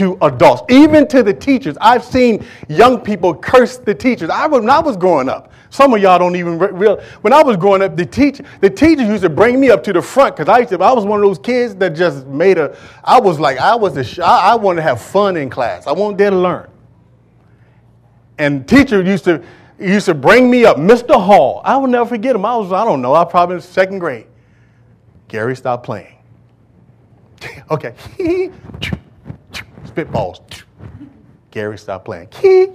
to 0.00 0.16
adults, 0.22 0.62
even 0.70 1.06
to 1.06 1.22
the 1.22 1.34
teachers. 1.34 1.76
I've 1.78 2.02
seen 2.02 2.46
young 2.70 3.02
people 3.02 3.34
curse 3.34 3.76
the 3.76 3.94
teachers. 3.94 4.30
I 4.30 4.46
when 4.46 4.70
I 4.70 4.80
was 4.80 4.96
growing 4.96 5.28
up, 5.28 5.52
some 5.68 5.92
of 5.92 6.00
y'all 6.00 6.18
don't 6.18 6.36
even 6.36 6.58
real. 6.58 7.02
When 7.20 7.34
I 7.34 7.42
was 7.42 7.58
growing 7.58 7.82
up, 7.82 7.98
the 7.98 8.06
teacher, 8.06 8.42
the 8.62 8.70
teachers 8.70 9.06
used 9.06 9.22
to 9.24 9.28
bring 9.28 9.60
me 9.60 9.68
up 9.68 9.84
to 9.84 9.92
the 9.92 10.00
front 10.00 10.36
because 10.36 10.50
I 10.50 10.60
used 10.60 10.70
to, 10.70 10.82
I 10.82 10.92
was 10.92 11.04
one 11.04 11.20
of 11.20 11.26
those 11.26 11.38
kids 11.38 11.74
that 11.76 11.90
just 11.90 12.26
made 12.26 12.56
a. 12.56 12.74
I 13.04 13.20
was 13.20 13.38
like, 13.38 13.58
I 13.58 13.74
was 13.74 13.94
a, 13.98 14.24
I, 14.24 14.52
I 14.52 14.54
wanted 14.54 14.76
to 14.76 14.82
have 14.84 15.02
fun 15.02 15.36
in 15.36 15.50
class. 15.50 15.86
I 15.86 15.92
wanted 15.92 16.16
there 16.16 16.30
to 16.30 16.38
learn. 16.38 16.70
And 18.38 18.66
teacher 18.66 19.02
used 19.02 19.24
to 19.24 19.44
used 19.78 20.06
to 20.06 20.14
bring 20.14 20.50
me 20.50 20.64
up, 20.64 20.78
Mr. 20.78 21.22
Hall. 21.22 21.60
I 21.62 21.76
will 21.76 21.88
never 21.88 22.08
forget 22.08 22.34
him. 22.34 22.46
I 22.46 22.56
was, 22.56 22.72
I 22.72 22.86
don't 22.86 23.02
know, 23.02 23.14
I 23.14 23.26
probably 23.26 23.56
in 23.56 23.60
second 23.60 23.98
grade. 23.98 24.26
Gary, 25.28 25.54
stop 25.54 25.84
playing. 25.84 26.16
okay. 27.70 27.94
spitballs. 30.04 30.62
Gary, 31.50 31.78
stop 31.78 32.04
playing. 32.04 32.28
Key. 32.28 32.68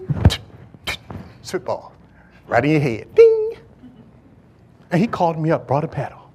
Spitball. 1.41 1.93
Right 2.47 2.63
in 2.65 2.71
your 2.71 2.79
head. 2.79 3.15
Ding. 3.15 3.57
And 4.91 5.01
he 5.01 5.07
called 5.07 5.39
me 5.39 5.51
up, 5.51 5.67
brought 5.67 5.83
a 5.83 5.87
paddle. 5.87 6.31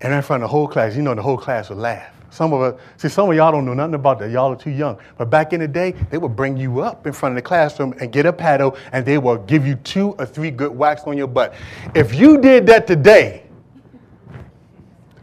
And 0.00 0.12
in 0.12 0.22
front 0.22 0.42
of 0.42 0.48
the 0.48 0.52
whole 0.52 0.68
class, 0.68 0.96
you 0.96 1.02
know, 1.02 1.14
the 1.14 1.22
whole 1.22 1.36
class 1.36 1.68
would 1.68 1.78
laugh. 1.78 2.14
Some 2.30 2.52
of 2.52 2.60
us, 2.60 2.80
see, 2.98 3.08
some 3.08 3.30
of 3.30 3.34
y'all 3.34 3.50
don't 3.50 3.64
know 3.64 3.74
nothing 3.74 3.94
about 3.94 4.18
that. 4.18 4.30
Y'all 4.30 4.52
are 4.52 4.56
too 4.56 4.70
young. 4.70 4.98
But 5.16 5.30
back 5.30 5.52
in 5.52 5.60
the 5.60 5.68
day, 5.68 5.92
they 6.10 6.18
would 6.18 6.36
bring 6.36 6.56
you 6.56 6.80
up 6.80 7.06
in 7.06 7.12
front 7.12 7.32
of 7.32 7.36
the 7.36 7.42
classroom 7.42 7.94
and 8.00 8.12
get 8.12 8.26
a 8.26 8.32
paddle, 8.32 8.76
and 8.92 9.04
they 9.04 9.18
will 9.18 9.38
give 9.38 9.66
you 9.66 9.76
two 9.76 10.10
or 10.18 10.26
three 10.26 10.50
good 10.50 10.70
whacks 10.70 11.02
on 11.04 11.16
your 11.16 11.26
butt. 11.26 11.54
If 11.94 12.14
you 12.14 12.38
did 12.38 12.66
that 12.66 12.86
today, 12.86 13.44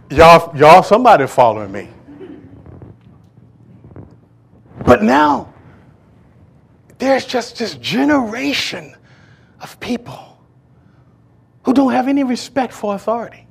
y'all, 0.09 0.55
y'all, 0.57 0.81
somebody 0.81 1.27
following 1.27 1.71
me. 1.71 1.89
But 4.85 5.01
now, 5.01 5.51
there's 6.99 7.25
just 7.25 7.57
this 7.57 7.73
generation 7.75 8.95
of 9.59 9.79
people 9.79 10.37
who 11.63 11.73
don't 11.73 11.91
have 11.91 12.07
any 12.07 12.23
respect 12.23 12.71
for 12.71 12.93
authority, 12.93 13.47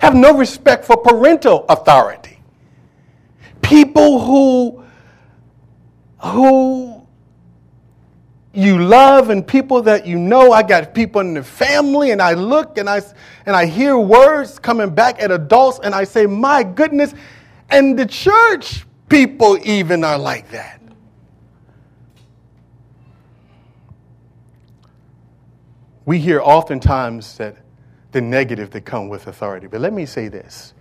have 0.00 0.14
no 0.14 0.36
respect 0.36 0.84
for 0.84 0.96
parental 0.96 1.66
authority. 1.68 2.40
People 3.60 4.20
who, 4.20 4.84
who 6.18 7.06
you 8.54 8.82
love 8.82 9.28
and 9.28 9.46
people 9.46 9.82
that 9.82 10.06
you 10.06 10.18
know. 10.18 10.52
I 10.52 10.62
got 10.62 10.94
people 10.94 11.20
in 11.20 11.34
the 11.34 11.42
family, 11.42 12.12
and 12.12 12.22
I 12.22 12.32
look 12.32 12.78
and 12.78 12.88
I, 12.88 13.02
and 13.44 13.54
I 13.54 13.66
hear 13.66 13.98
words 13.98 14.58
coming 14.58 14.94
back 14.94 15.22
at 15.22 15.30
adults, 15.30 15.80
and 15.82 15.94
I 15.94 16.04
say, 16.04 16.24
My 16.24 16.62
goodness. 16.62 17.12
And 17.68 17.98
the 17.98 18.06
church 18.06 18.86
people 19.08 19.58
even 19.64 20.04
are 20.04 20.18
like 20.18 20.50
that. 20.50 20.80
We 26.04 26.18
hear 26.18 26.40
oftentimes 26.40 27.36
that 27.38 27.56
the 28.12 28.20
negative 28.20 28.70
that 28.70 28.82
come 28.84 29.08
with 29.08 29.26
authority. 29.26 29.66
But 29.66 29.80
let 29.80 29.92
me 29.92 30.06
say 30.06 30.28
this 30.28 30.72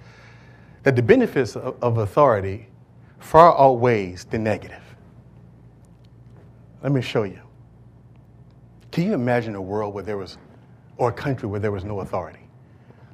that 0.83 0.95
the 0.95 1.01
benefits 1.01 1.55
of, 1.55 1.75
of 1.81 1.97
authority 1.97 2.67
far 3.19 3.59
outweighs 3.59 4.25
the 4.25 4.37
negative. 4.37 4.83
Let 6.83 6.91
me 6.91 7.01
show 7.01 7.23
you. 7.23 7.41
Can 8.91 9.05
you 9.05 9.13
imagine 9.15 9.55
a 9.55 9.61
world 9.61 9.95
where 9.95 10.03
there 10.03 10.17
was, 10.17 10.37
or 10.97 11.09
a 11.09 11.13
country 11.13 11.49
where 11.49 11.59
there 11.59 11.71
was 11.71 11.83
no 11.83 12.01
authority? 12.01 12.47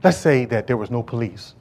Let's 0.03 0.17
say 0.17 0.43
that 0.45 0.67
there 0.67 0.75
was 0.75 0.91
no 0.91 1.01
police 1.01 1.55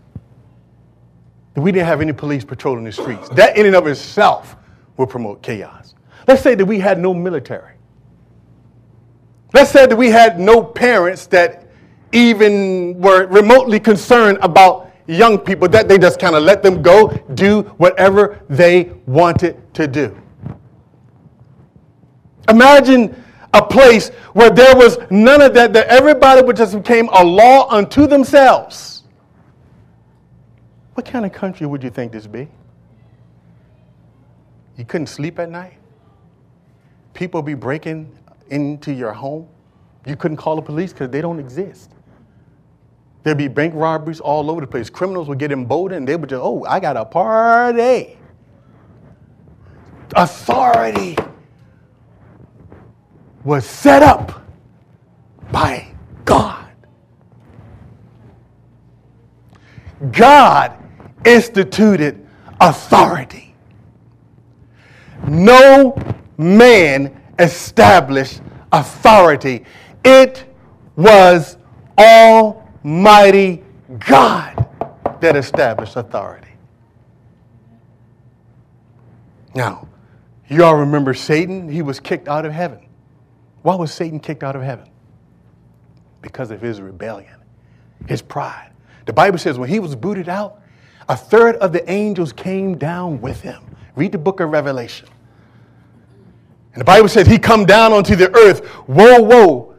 that 1.55 1.61
we 1.61 1.73
didn't 1.73 1.87
have 1.87 2.01
any 2.01 2.13
police 2.13 2.45
patrolling 2.45 2.85
the 2.85 2.93
streets. 2.93 3.29
That 3.31 3.57
in 3.57 3.67
and 3.67 3.75
of 3.75 3.87
itself 3.87 4.57
would 4.97 5.09
promote 5.09 5.43
chaos. 5.43 5.95
Let's 6.29 6.43
say 6.43 6.55
that 6.55 6.65
we 6.65 6.79
had 6.79 6.99
no 6.99 7.13
military. 7.13 7.75
Let's 9.53 9.71
say 9.71 9.87
that 9.87 9.97
we 9.97 10.11
had 10.11 10.39
no 10.39 10.63
parents 10.63 11.27
that 11.27 11.69
even 12.13 13.01
were 13.01 13.27
remotely 13.27 13.81
concerned 13.81 14.39
about 14.43 14.93
young 15.07 15.39
people, 15.39 15.69
that 15.69 15.89
they 15.89 15.99
just 15.99 16.21
kind 16.21 16.37
of 16.37 16.43
let 16.43 16.63
them 16.63 16.83
go 16.83 17.09
do 17.35 17.63
whatever 17.79 18.41
they 18.49 18.93
wanted 19.07 19.75
to 19.75 19.89
do. 19.89 20.17
Imagine 22.49 23.21
a 23.53 23.63
place 23.63 24.11
where 24.33 24.51
there 24.51 24.77
was 24.77 24.99
none 25.11 25.43
of 25.43 25.55
that, 25.55 25.73
that 25.73 25.89
everybody 25.89 26.53
just 26.53 26.77
became 26.77 27.09
a 27.13 27.25
law 27.25 27.69
unto 27.71 28.07
themselves. 28.07 29.00
What 31.01 31.09
kind 31.09 31.25
of 31.25 31.33
country 31.33 31.67
would 31.67 31.83
you 31.83 31.89
think 31.89 32.13
this 32.13 32.27
be? 32.27 32.47
You 34.77 34.85
couldn't 34.85 35.07
sleep 35.07 35.39
at 35.39 35.49
night? 35.49 35.79
People 37.15 37.41
be 37.41 37.55
breaking 37.55 38.15
into 38.51 38.93
your 38.93 39.15
home? 39.15 39.49
You 40.05 40.15
couldn't 40.15 40.37
call 40.37 40.57
the 40.57 40.63
police 40.63 40.93
because 40.93 41.09
they 41.09 41.23
don't 41.23 41.39
exist. 41.39 41.93
There'd 43.23 43.39
be 43.39 43.49
bank 43.49 43.73
robberies 43.75 44.21
all 44.21 44.51
over 44.51 44.61
the 44.61 44.67
place. 44.67 44.91
Criminals 44.91 45.27
would 45.29 45.39
get 45.39 45.53
emboldened 45.53 46.07
they 46.07 46.17
would 46.17 46.29
just, 46.29 46.43
oh, 46.45 46.67
I 46.69 46.79
got 46.79 46.99
a 46.99 47.07
party. 47.07 48.19
Authority 50.15 51.17
was 53.43 53.65
set 53.65 54.03
up 54.03 54.45
by 55.51 55.95
God. 56.27 56.71
God 60.13 60.77
instituted 61.25 62.27
authority. 62.61 63.55
No 65.27 65.97
man 66.39 67.21
established 67.39 68.41
authority. 68.73 69.65
It 70.05 70.45
was 70.97 71.57
Almighty 71.99 73.63
God 73.99 74.67
that 75.21 75.37
established 75.37 75.97
authority. 75.97 76.49
Now, 79.55 79.89
you 80.49 80.65
all 80.65 80.77
remember 80.77 81.15
Satan? 81.15 81.69
He 81.69 81.83
was 81.83 82.01
kicked 82.01 82.29
out 82.29 82.47
of 82.47 82.53
heaven. 82.53 82.87
Why 83.63 83.75
was 83.75 83.93
Satan 83.93 84.21
kicked 84.21 84.43
out 84.43 84.57
of 84.57 84.63
heaven? 84.63 84.89
Because 86.23 86.51
of 86.51 86.61
his 86.61 86.81
rebellion, 86.81 87.37
his 88.07 88.23
pride. 88.23 88.73
The 89.07 89.13
Bible 89.13 89.39
says 89.39 89.59
when 89.59 89.69
he 89.69 89.81
was 89.81 89.95
booted 89.95 90.29
out, 90.29 90.60
a 91.11 91.17
third 91.17 91.57
of 91.57 91.73
the 91.73 91.91
angels 91.91 92.33
came 92.33 92.79
down 92.79 93.21
with 93.21 93.41
him. 93.41 93.61
Read 93.97 94.13
the 94.13 94.19
book 94.19 94.39
of 94.39 94.51
Revelation. 94.51 95.09
And 96.73 96.81
the 96.81 96.85
Bible 96.85 97.09
says 97.09 97.27
he 97.27 97.37
come 97.37 97.65
down 97.67 97.93
onto 97.93 98.15
the 98.15 98.33
earth. 98.33 98.65
Whoa, 98.87 99.21
whoa, 99.21 99.75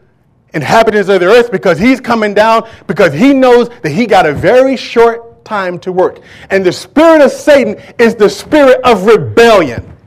inhabitants 0.54 1.08
of 1.08 1.22
the 1.22 1.28
earth, 1.28 1.50
because 1.50 1.80
he's 1.80 2.02
coming 2.02 2.34
down 2.34 2.70
because 2.86 3.14
he 3.14 3.34
knows 3.34 3.70
that 3.82 3.92
he 3.92 4.06
got 4.06 4.26
a 4.26 4.34
very 4.34 4.76
short 4.76 5.46
time 5.46 5.80
to 5.80 5.94
work. 5.94 6.20
And 6.50 6.66
the 6.66 6.74
spirit 6.74 7.22
of 7.22 7.32
Satan 7.32 7.82
is 7.98 8.14
the 8.14 8.30
spirit 8.30 8.82
of 8.84 9.06
rebellion. 9.06 9.98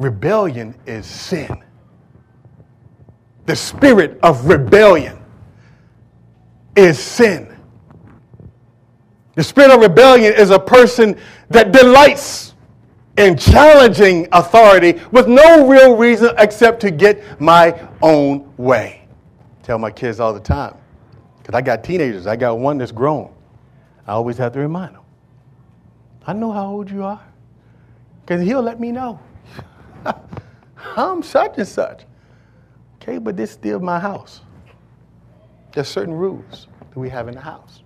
Rebellion 0.00 0.74
is 0.86 1.06
sin. 1.06 1.62
The 3.46 3.54
spirit 3.54 4.18
of 4.24 4.46
rebellion 4.46 5.22
is 6.74 6.98
sin. 6.98 7.46
The 9.40 9.44
spirit 9.44 9.70
of 9.70 9.80
rebellion 9.80 10.34
is 10.34 10.50
a 10.50 10.58
person 10.58 11.18
that 11.48 11.72
delights 11.72 12.52
in 13.16 13.38
challenging 13.38 14.28
authority 14.32 15.00
with 15.12 15.28
no 15.28 15.66
real 15.66 15.96
reason 15.96 16.34
except 16.36 16.78
to 16.80 16.90
get 16.90 17.40
my 17.40 17.88
own 18.02 18.52
way. 18.58 19.08
Tell 19.62 19.78
my 19.78 19.92
kids 19.92 20.20
all 20.20 20.34
the 20.34 20.40
time, 20.40 20.76
because 21.38 21.54
I 21.54 21.62
got 21.62 21.82
teenagers, 21.82 22.26
I 22.26 22.36
got 22.36 22.58
one 22.58 22.76
that's 22.76 22.92
grown. 22.92 23.32
I 24.06 24.12
always 24.12 24.36
have 24.36 24.52
to 24.52 24.58
remind 24.58 24.94
them, 24.94 25.04
I 26.26 26.34
know 26.34 26.52
how 26.52 26.66
old 26.66 26.90
you 26.90 27.02
are, 27.02 27.24
because 28.20 28.42
he'll 28.42 28.60
let 28.60 28.78
me 28.78 28.92
know. 28.92 29.18
I'm 30.76 31.22
such 31.22 31.56
and 31.56 31.66
such. 31.66 32.02
Okay, 32.96 33.16
but 33.16 33.38
this 33.38 33.48
is 33.48 33.54
still 33.54 33.80
my 33.80 33.98
house. 33.98 34.42
There's 35.72 35.88
certain 35.88 36.12
rules 36.12 36.68
that 36.90 37.00
we 37.00 37.08
have 37.08 37.26
in 37.26 37.36
the 37.36 37.40
house. 37.40 37.80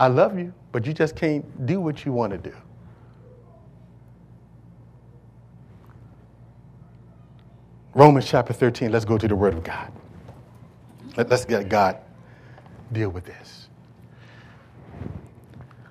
I 0.00 0.06
love 0.06 0.38
you, 0.38 0.54
but 0.72 0.86
you 0.86 0.94
just 0.94 1.14
can't 1.14 1.66
do 1.66 1.78
what 1.78 2.06
you 2.06 2.12
want 2.12 2.32
to 2.32 2.38
do. 2.38 2.56
Romans 7.92 8.26
chapter 8.26 8.54
13, 8.54 8.90
let's 8.90 9.04
go 9.04 9.18
to 9.18 9.28
the 9.28 9.36
Word 9.36 9.52
of 9.52 9.62
God. 9.62 9.92
Let, 11.18 11.30
us 11.30 11.44
get 11.44 11.68
God 11.68 11.98
deal 12.92 13.10
with 13.10 13.26
this. 13.26 13.68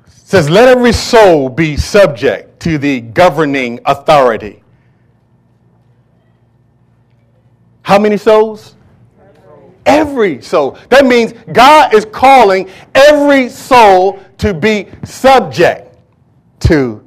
It 0.07 0.11
says, 0.11 0.49
Let 0.49 0.69
every 0.69 0.93
soul 0.93 1.47
be 1.47 1.77
subject 1.77 2.59
to 2.61 2.79
the 2.79 3.01
governing 3.01 3.79
authority. 3.85 4.63
How 7.83 7.99
many 7.99 8.17
souls? 8.17 8.75
Every 9.89 10.41
soul. 10.41 10.77
That 10.89 11.05
means 11.05 11.33
God 11.51 11.93
is 11.93 12.05
calling 12.05 12.69
every 12.95 13.49
soul 13.49 14.19
to 14.39 14.53
be 14.53 14.87
subject 15.03 15.97
to 16.61 17.03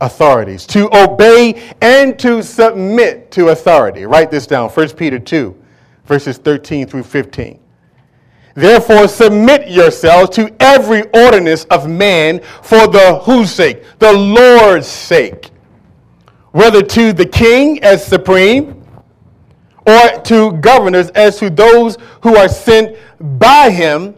authorities, 0.00 0.66
to 0.66 0.94
obey 0.96 1.74
and 1.80 2.18
to 2.18 2.42
submit 2.42 3.30
to 3.32 3.48
authority. 3.48 4.04
Write 4.04 4.30
this 4.30 4.46
down 4.46 4.68
1 4.68 4.88
Peter 4.90 5.18
2, 5.18 5.54
verses 6.04 6.38
13 6.38 6.86
through 6.86 7.04
15. 7.04 7.60
Therefore, 8.54 9.08
submit 9.08 9.68
yourselves 9.68 10.30
to 10.36 10.54
every 10.60 11.02
ordinance 11.10 11.64
of 11.64 11.88
man 11.88 12.40
for 12.62 12.86
the 12.86 13.20
whose 13.24 13.50
sake? 13.50 13.82
The 13.98 14.12
Lord's 14.12 14.86
sake. 14.86 15.50
Whether 16.52 16.82
to 16.82 17.12
the 17.12 17.26
king 17.26 17.82
as 17.82 18.06
supreme, 18.06 18.83
or 19.86 20.20
to 20.22 20.52
governors 20.52 21.10
as 21.10 21.38
to 21.38 21.50
those 21.50 21.98
who 22.22 22.36
are 22.36 22.48
sent 22.48 22.96
by 23.38 23.70
him 23.70 24.14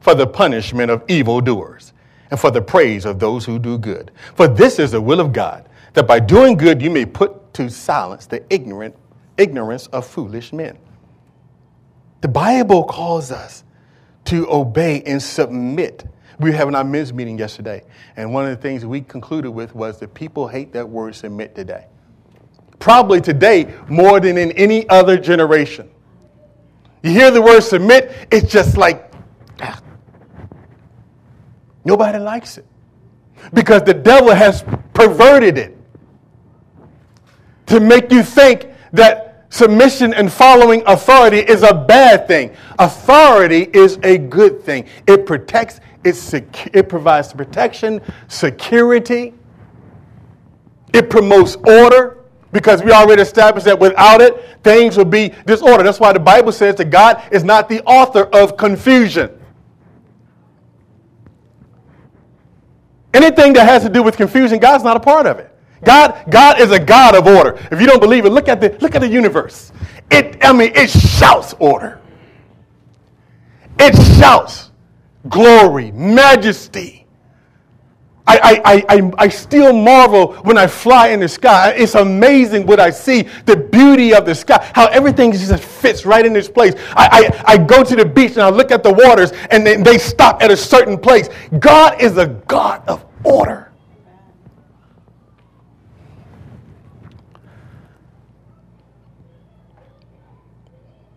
for 0.00 0.14
the 0.14 0.26
punishment 0.26 0.90
of 0.90 1.04
evildoers 1.08 1.92
and 2.30 2.38
for 2.38 2.50
the 2.50 2.62
praise 2.62 3.04
of 3.04 3.18
those 3.18 3.44
who 3.44 3.58
do 3.58 3.78
good. 3.78 4.10
For 4.34 4.48
this 4.48 4.78
is 4.78 4.92
the 4.92 5.00
will 5.00 5.20
of 5.20 5.32
God, 5.32 5.68
that 5.94 6.06
by 6.06 6.20
doing 6.20 6.56
good 6.56 6.82
you 6.82 6.90
may 6.90 7.06
put 7.06 7.52
to 7.54 7.68
silence 7.68 8.26
the 8.26 8.44
ignorant 8.52 8.94
ignorance 9.36 9.86
of 9.88 10.06
foolish 10.06 10.52
men. 10.52 10.76
The 12.20 12.28
Bible 12.28 12.84
calls 12.84 13.30
us 13.30 13.64
to 14.24 14.50
obey 14.50 15.02
and 15.06 15.22
submit. 15.22 16.04
We 16.40 16.50
were 16.50 16.56
having 16.56 16.74
our 16.74 16.84
men's 16.84 17.12
meeting 17.12 17.38
yesterday, 17.38 17.84
and 18.16 18.32
one 18.32 18.44
of 18.44 18.50
the 18.50 18.56
things 18.56 18.84
we 18.84 19.00
concluded 19.00 19.50
with 19.50 19.74
was 19.74 19.98
that 20.00 20.14
people 20.14 20.48
hate 20.48 20.72
that 20.72 20.88
word 20.88 21.14
submit 21.14 21.54
today. 21.54 21.86
Probably 22.78 23.20
today 23.20 23.74
more 23.88 24.20
than 24.20 24.38
in 24.38 24.52
any 24.52 24.88
other 24.88 25.16
generation. 25.18 25.90
You 27.02 27.10
hear 27.10 27.30
the 27.30 27.42
word 27.42 27.60
submit, 27.60 28.12
it's 28.30 28.50
just 28.50 28.76
like, 28.76 29.12
ah. 29.60 29.80
nobody 31.84 32.18
likes 32.18 32.58
it. 32.58 32.66
Because 33.54 33.82
the 33.82 33.94
devil 33.94 34.34
has 34.34 34.64
perverted 34.92 35.58
it 35.58 35.76
to 37.66 37.80
make 37.80 38.10
you 38.10 38.22
think 38.22 38.70
that 38.92 39.46
submission 39.50 40.12
and 40.14 40.32
following 40.32 40.82
authority 40.86 41.38
is 41.38 41.62
a 41.62 41.72
bad 41.72 42.26
thing. 42.26 42.54
Authority 42.78 43.68
is 43.72 43.98
a 44.02 44.18
good 44.18 44.62
thing. 44.62 44.86
It 45.06 45.26
protects, 45.26 45.80
it, 46.04 46.16
it 46.74 46.88
provides 46.88 47.32
protection, 47.32 48.00
security, 48.28 49.34
it 50.92 51.10
promotes 51.10 51.56
order. 51.56 52.17
Because 52.50 52.82
we 52.82 52.92
already 52.92 53.22
established 53.22 53.66
that 53.66 53.78
without 53.78 54.20
it, 54.20 54.42
things 54.62 54.96
will 54.96 55.04
be 55.04 55.34
disorder. 55.46 55.82
That's 55.82 56.00
why 56.00 56.12
the 56.12 56.20
Bible 56.20 56.52
says 56.52 56.76
that 56.76 56.86
God 56.86 57.22
is 57.30 57.44
not 57.44 57.68
the 57.68 57.82
author 57.84 58.24
of 58.24 58.56
confusion. 58.56 59.30
Anything 63.12 63.52
that 63.54 63.68
has 63.68 63.82
to 63.82 63.88
do 63.88 64.02
with 64.02 64.16
confusion, 64.16 64.58
God's 64.58 64.84
not 64.84 64.96
a 64.96 65.00
part 65.00 65.26
of 65.26 65.38
it. 65.38 65.54
God, 65.84 66.24
God 66.30 66.60
is 66.60 66.72
a 66.72 66.78
God 66.78 67.14
of 67.14 67.26
order. 67.26 67.58
If 67.70 67.80
you 67.80 67.86
don't 67.86 68.00
believe 68.00 68.24
it, 68.24 68.30
look 68.30 68.48
at 68.48 68.60
the, 68.60 68.76
look 68.80 68.94
at 68.94 69.00
the 69.00 69.08
universe. 69.08 69.72
It, 70.10 70.42
I 70.44 70.52
mean, 70.52 70.72
it 70.74 70.90
shouts 70.90 71.54
order. 71.58 72.00
It 73.78 73.94
shouts 74.18 74.70
glory, 75.28 75.92
majesty. 75.92 76.97
I, 78.28 78.60
I, 78.64 78.84
I, 78.96 79.12
I 79.16 79.28
still 79.28 79.72
marvel 79.72 80.34
when 80.42 80.58
I 80.58 80.66
fly 80.66 81.08
in 81.08 81.20
the 81.20 81.28
sky. 81.28 81.70
It's 81.70 81.94
amazing 81.94 82.66
what 82.66 82.78
I 82.78 82.90
see, 82.90 83.22
the 83.46 83.56
beauty 83.56 84.12
of 84.12 84.26
the 84.26 84.34
sky, 84.34 84.70
how 84.74 84.86
everything 84.88 85.32
just 85.32 85.64
fits 85.64 86.04
right 86.04 86.26
in 86.26 86.36
its 86.36 86.48
place. 86.48 86.74
I, 86.90 87.30
I, 87.46 87.52
I 87.54 87.58
go 87.58 87.82
to 87.82 87.96
the 87.96 88.04
beach 88.04 88.32
and 88.32 88.42
I 88.42 88.50
look 88.50 88.70
at 88.70 88.82
the 88.82 88.92
waters 88.92 89.32
and 89.50 89.66
they, 89.66 89.76
they 89.76 89.96
stop 89.96 90.42
at 90.42 90.50
a 90.50 90.56
certain 90.56 90.98
place. 90.98 91.30
God 91.58 92.02
is 92.02 92.18
a 92.18 92.26
God 92.26 92.86
of 92.86 93.02
order. 93.24 93.72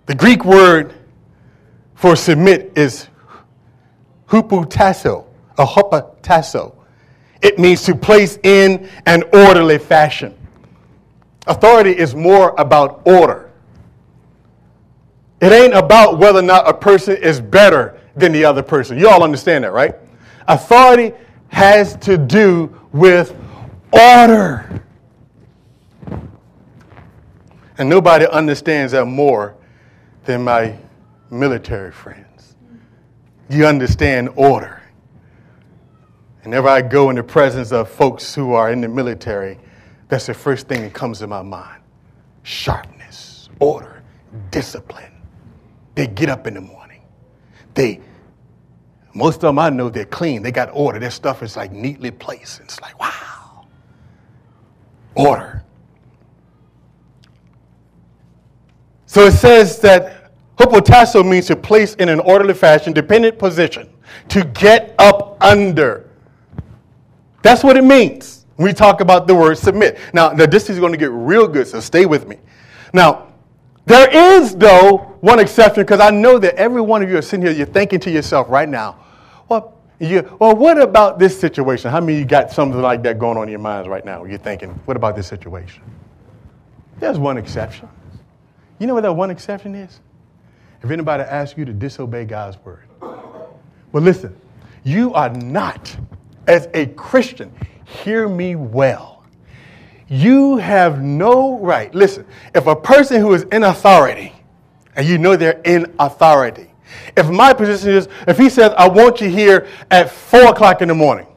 The 0.05 0.15
Greek 0.15 0.45
word 0.45 0.93
for 1.95 2.15
submit 2.15 2.71
is 2.77 3.07
hupotasso, 4.27 5.25
a 5.57 5.65
hupotasso. 5.65 6.80
It 7.41 7.57
means 7.57 7.83
to 7.83 7.95
place 7.95 8.37
in 8.43 8.89
an 9.05 9.23
orderly 9.33 9.79
fashion. 9.79 10.35
Authority 11.47 11.97
is 11.97 12.13
more 12.13 12.53
about 12.57 13.01
order. 13.05 13.51
It 15.41 15.51
ain't 15.51 15.73
about 15.73 16.19
whether 16.19 16.39
or 16.39 16.43
not 16.43 16.67
a 16.67 16.73
person 16.73 17.17
is 17.17 17.41
better 17.41 17.99
than 18.15 18.31
the 18.31 18.45
other 18.45 18.61
person. 18.61 18.97
You 18.97 19.09
all 19.09 19.23
understand 19.23 19.63
that, 19.63 19.73
right? 19.73 19.95
Authority 20.47 21.13
has 21.47 21.95
to 21.97 22.17
do 22.17 22.79
with 22.91 23.35
order. 23.91 24.83
And 27.77 27.89
nobody 27.89 28.27
understands 28.27 28.91
that 28.91 29.05
more 29.05 29.55
than 30.25 30.43
my 30.43 30.77
military 31.31 31.91
friends. 31.91 32.55
You 33.49 33.65
understand 33.65 34.29
order. 34.35 34.80
Whenever 36.43 36.67
I 36.69 36.81
go 36.81 37.09
in 37.09 37.15
the 37.15 37.23
presence 37.23 37.71
of 37.71 37.89
folks 37.89 38.33
who 38.33 38.53
are 38.53 38.71
in 38.71 38.81
the 38.81 38.87
military, 38.87 39.59
that's 40.07 40.25
the 40.25 40.33
first 40.33 40.67
thing 40.67 40.81
that 40.81 40.93
comes 40.93 41.19
to 41.19 41.27
my 41.27 41.41
mind 41.41 41.81
sharpness, 42.43 43.49
order, 43.59 44.01
discipline. 44.49 45.13
They 45.93 46.07
get 46.07 46.29
up 46.29 46.47
in 46.47 46.55
the 46.55 46.61
morning. 46.61 47.01
They, 47.75 48.01
most 49.13 49.35
of 49.35 49.41
them 49.41 49.59
I 49.59 49.69
know 49.69 49.89
they're 49.89 50.05
clean. 50.05 50.41
They 50.41 50.51
got 50.51 50.69
order. 50.73 50.97
Their 50.97 51.11
stuff 51.11 51.43
is 51.43 51.55
like 51.55 51.71
neatly 51.71 52.09
placed. 52.11 52.61
It's 52.61 52.81
like, 52.81 52.99
wow. 52.99 53.67
Order. 55.13 55.63
So 59.05 59.25
it 59.25 59.33
says 59.33 59.79
that 59.79 60.31
hupotasso 60.57 61.27
means 61.27 61.47
to 61.47 61.55
place 61.55 61.95
in 61.95 62.09
an 62.09 62.19
orderly 62.21 62.53
fashion, 62.53 62.93
dependent 62.93 63.37
position, 63.37 63.89
to 64.29 64.43
get 64.45 64.95
up 64.97 65.37
under. 65.43 66.10
That's 67.41 67.63
what 67.63 67.77
it 67.77 67.83
means 67.83 68.45
when 68.55 68.67
we 68.67 68.73
talk 68.73 69.01
about 69.01 69.27
the 69.27 69.35
word 69.35 69.57
submit. 69.57 69.97
Now, 70.13 70.29
now 70.31 70.45
this 70.45 70.69
is 70.69 70.79
going 70.79 70.91
to 70.91 70.97
get 70.97 71.11
real 71.11 71.47
good, 71.47 71.67
so 71.67 71.79
stay 71.79 72.05
with 72.05 72.27
me. 72.27 72.37
Now, 72.93 73.27
there 73.85 74.09
is, 74.09 74.55
though, 74.55 75.17
one 75.21 75.39
exception, 75.39 75.83
because 75.83 75.99
I 75.99 76.11
know 76.11 76.37
that 76.39 76.55
every 76.55 76.81
one 76.81 77.01
of 77.01 77.09
you 77.09 77.17
are 77.17 77.21
sitting 77.21 77.45
here, 77.45 77.55
you're 77.55 77.65
thinking 77.65 77.99
to 78.01 78.11
yourself 78.11 78.49
right 78.49 78.69
now, 78.69 78.97
well, 79.49 79.77
You, 79.99 80.35
well, 80.39 80.55
what 80.55 80.81
about 80.81 81.19
this 81.19 81.39
situation? 81.39 81.91
How 81.91 81.99
many 82.01 82.17
you 82.17 82.25
got 82.25 82.51
something 82.51 82.81
like 82.81 83.03
that 83.03 83.19
going 83.19 83.37
on 83.37 83.43
in 83.43 83.49
your 83.49 83.59
minds 83.59 83.87
right 83.87 84.03
now? 84.03 84.23
You're 84.25 84.39
thinking, 84.39 84.69
what 84.85 84.97
about 84.97 85.15
this 85.15 85.27
situation? 85.27 85.83
There's 86.99 87.19
one 87.19 87.37
exception. 87.37 87.87
You 88.79 88.87
know 88.87 88.95
what 88.95 89.03
that 89.03 89.13
one 89.13 89.29
exception 89.29 89.75
is? 89.75 89.99
If 90.81 90.89
anybody 90.89 91.21
asks 91.21 91.55
you 91.55 91.65
to 91.65 91.73
disobey 91.73 92.25
God's 92.25 92.57
word. 92.65 92.87
Well, 92.99 94.03
listen, 94.03 94.35
you 94.83 95.13
are 95.13 95.29
not, 95.29 95.95
as 96.51 96.67
a 96.73 96.87
Christian, 96.87 97.51
hear 97.85 98.27
me 98.27 98.55
well. 98.55 99.23
You 100.09 100.57
have 100.57 101.01
no 101.01 101.57
right. 101.59 101.93
Listen, 101.95 102.25
if 102.53 102.67
a 102.67 102.75
person 102.75 103.21
who 103.21 103.33
is 103.33 103.43
in 103.43 103.63
authority, 103.63 104.33
and 104.97 105.07
you 105.07 105.17
know 105.17 105.37
they're 105.37 105.61
in 105.63 105.93
authority, 105.97 106.67
if 107.15 107.29
my 107.29 107.53
position 107.53 107.91
is, 107.91 108.09
if 108.27 108.37
he 108.37 108.49
says, 108.49 108.73
I 108.77 108.89
want 108.89 109.21
you 109.21 109.29
here 109.29 109.65
at 109.89 110.11
4 110.11 110.47
o'clock 110.47 110.81
in 110.81 110.89
the 110.89 110.93
morning, 110.93 111.27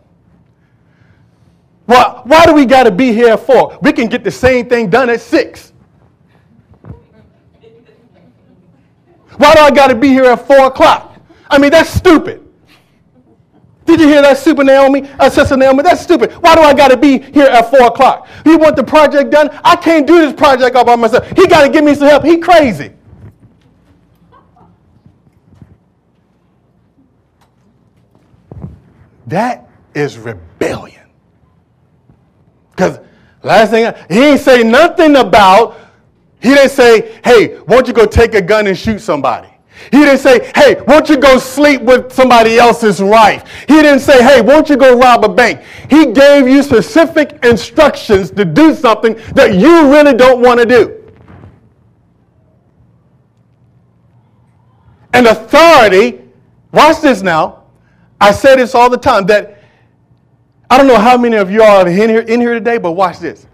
well, 1.86 2.22
why 2.24 2.44
do 2.46 2.52
we 2.52 2.66
got 2.66 2.82
to 2.82 2.90
be 2.90 3.12
here 3.12 3.34
at 3.34 3.40
4? 3.40 3.78
We 3.82 3.92
can 3.92 4.08
get 4.08 4.24
the 4.24 4.32
same 4.32 4.68
thing 4.68 4.90
done 4.90 5.08
at 5.10 5.20
6. 5.20 5.72
Why 9.36 9.54
do 9.54 9.60
I 9.60 9.70
got 9.70 9.88
to 9.88 9.94
be 9.94 10.08
here 10.08 10.24
at 10.24 10.44
4 10.44 10.66
o'clock? 10.66 11.20
I 11.48 11.58
mean, 11.58 11.70
that's 11.70 11.90
stupid. 11.90 12.43
Did 13.86 14.00
you 14.00 14.08
hear 14.08 14.22
that, 14.22 14.38
Super 14.38 14.64
Naomi? 14.64 15.08
Uh, 15.18 15.28
Sister 15.28 15.56
Naomi, 15.56 15.82
that's 15.82 16.00
stupid. 16.00 16.32
Why 16.32 16.54
do 16.54 16.62
I 16.62 16.72
got 16.72 16.88
to 16.88 16.96
be 16.96 17.18
here 17.18 17.46
at 17.46 17.70
4 17.70 17.88
o'clock? 17.88 18.28
You 18.46 18.56
want 18.56 18.76
the 18.76 18.84
project 18.84 19.30
done? 19.30 19.50
I 19.62 19.76
can't 19.76 20.06
do 20.06 20.20
this 20.20 20.32
project 20.32 20.74
all 20.74 20.84
by 20.84 20.96
myself. 20.96 21.28
He 21.36 21.46
got 21.46 21.62
to 21.62 21.68
give 21.68 21.84
me 21.84 21.94
some 21.94 22.08
help. 22.08 22.24
He 22.24 22.38
crazy. 22.38 22.92
That 29.26 29.68
is 29.94 30.18
rebellion. 30.18 31.02
Because 32.70 33.00
last 33.42 33.70
thing, 33.70 33.92
he 34.10 34.24
ain't 34.24 34.40
say 34.40 34.62
nothing 34.62 35.16
about, 35.16 35.78
he 36.40 36.50
didn't 36.54 36.70
say, 36.70 37.20
hey, 37.24 37.58
won't 37.60 37.86
you 37.86 37.94
go 37.94 38.06
take 38.06 38.34
a 38.34 38.42
gun 38.42 38.66
and 38.66 38.76
shoot 38.76 38.98
somebody? 38.98 39.53
He 39.90 39.98
didn't 39.98 40.18
say, 40.18 40.50
hey, 40.54 40.80
won't 40.86 41.08
you 41.08 41.16
go 41.16 41.38
sleep 41.38 41.82
with 41.82 42.12
somebody 42.12 42.58
else's 42.58 43.02
wife? 43.02 43.48
He 43.68 43.74
didn't 43.82 44.00
say, 44.00 44.22
hey, 44.22 44.40
won't 44.40 44.68
you 44.68 44.76
go 44.76 44.98
rob 44.98 45.24
a 45.24 45.28
bank? 45.28 45.60
He 45.90 46.06
gave 46.12 46.48
you 46.48 46.62
specific 46.62 47.44
instructions 47.44 48.30
to 48.32 48.44
do 48.44 48.74
something 48.74 49.14
that 49.34 49.54
you 49.54 49.90
really 49.92 50.14
don't 50.14 50.40
want 50.40 50.60
to 50.60 50.66
do. 50.66 51.00
And 55.12 55.26
authority, 55.26 56.22
watch 56.72 57.00
this 57.00 57.22
now, 57.22 57.64
I 58.20 58.32
say 58.32 58.56
this 58.56 58.74
all 58.74 58.90
the 58.90 58.96
time 58.96 59.26
that 59.26 59.58
I 60.70 60.78
don't 60.78 60.86
know 60.86 60.98
how 60.98 61.16
many 61.16 61.36
of 61.36 61.50
you 61.50 61.62
are 61.62 61.86
in 61.86 61.94
here, 61.94 62.20
in 62.20 62.40
here 62.40 62.54
today, 62.54 62.78
but 62.78 62.92
watch 62.92 63.18
this. 63.18 63.46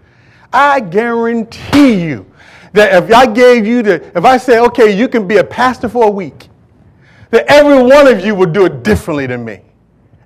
I 0.53 0.79
guarantee 0.79 2.01
you 2.01 2.30
that 2.73 3.03
if 3.03 3.13
I 3.13 3.25
gave 3.25 3.65
you 3.65 3.83
the, 3.83 4.17
if 4.17 4.23
I 4.23 4.37
say, 4.37 4.59
okay, 4.59 4.95
you 4.95 5.07
can 5.07 5.27
be 5.27 5.37
a 5.37 5.43
pastor 5.43 5.89
for 5.89 6.07
a 6.07 6.11
week, 6.11 6.49
that 7.31 7.45
every 7.47 7.81
one 7.81 8.07
of 8.07 8.23
you 8.25 8.35
would 8.35 8.53
do 8.53 8.65
it 8.65 8.83
differently 8.83 9.25
than 9.25 9.43
me. 9.43 9.61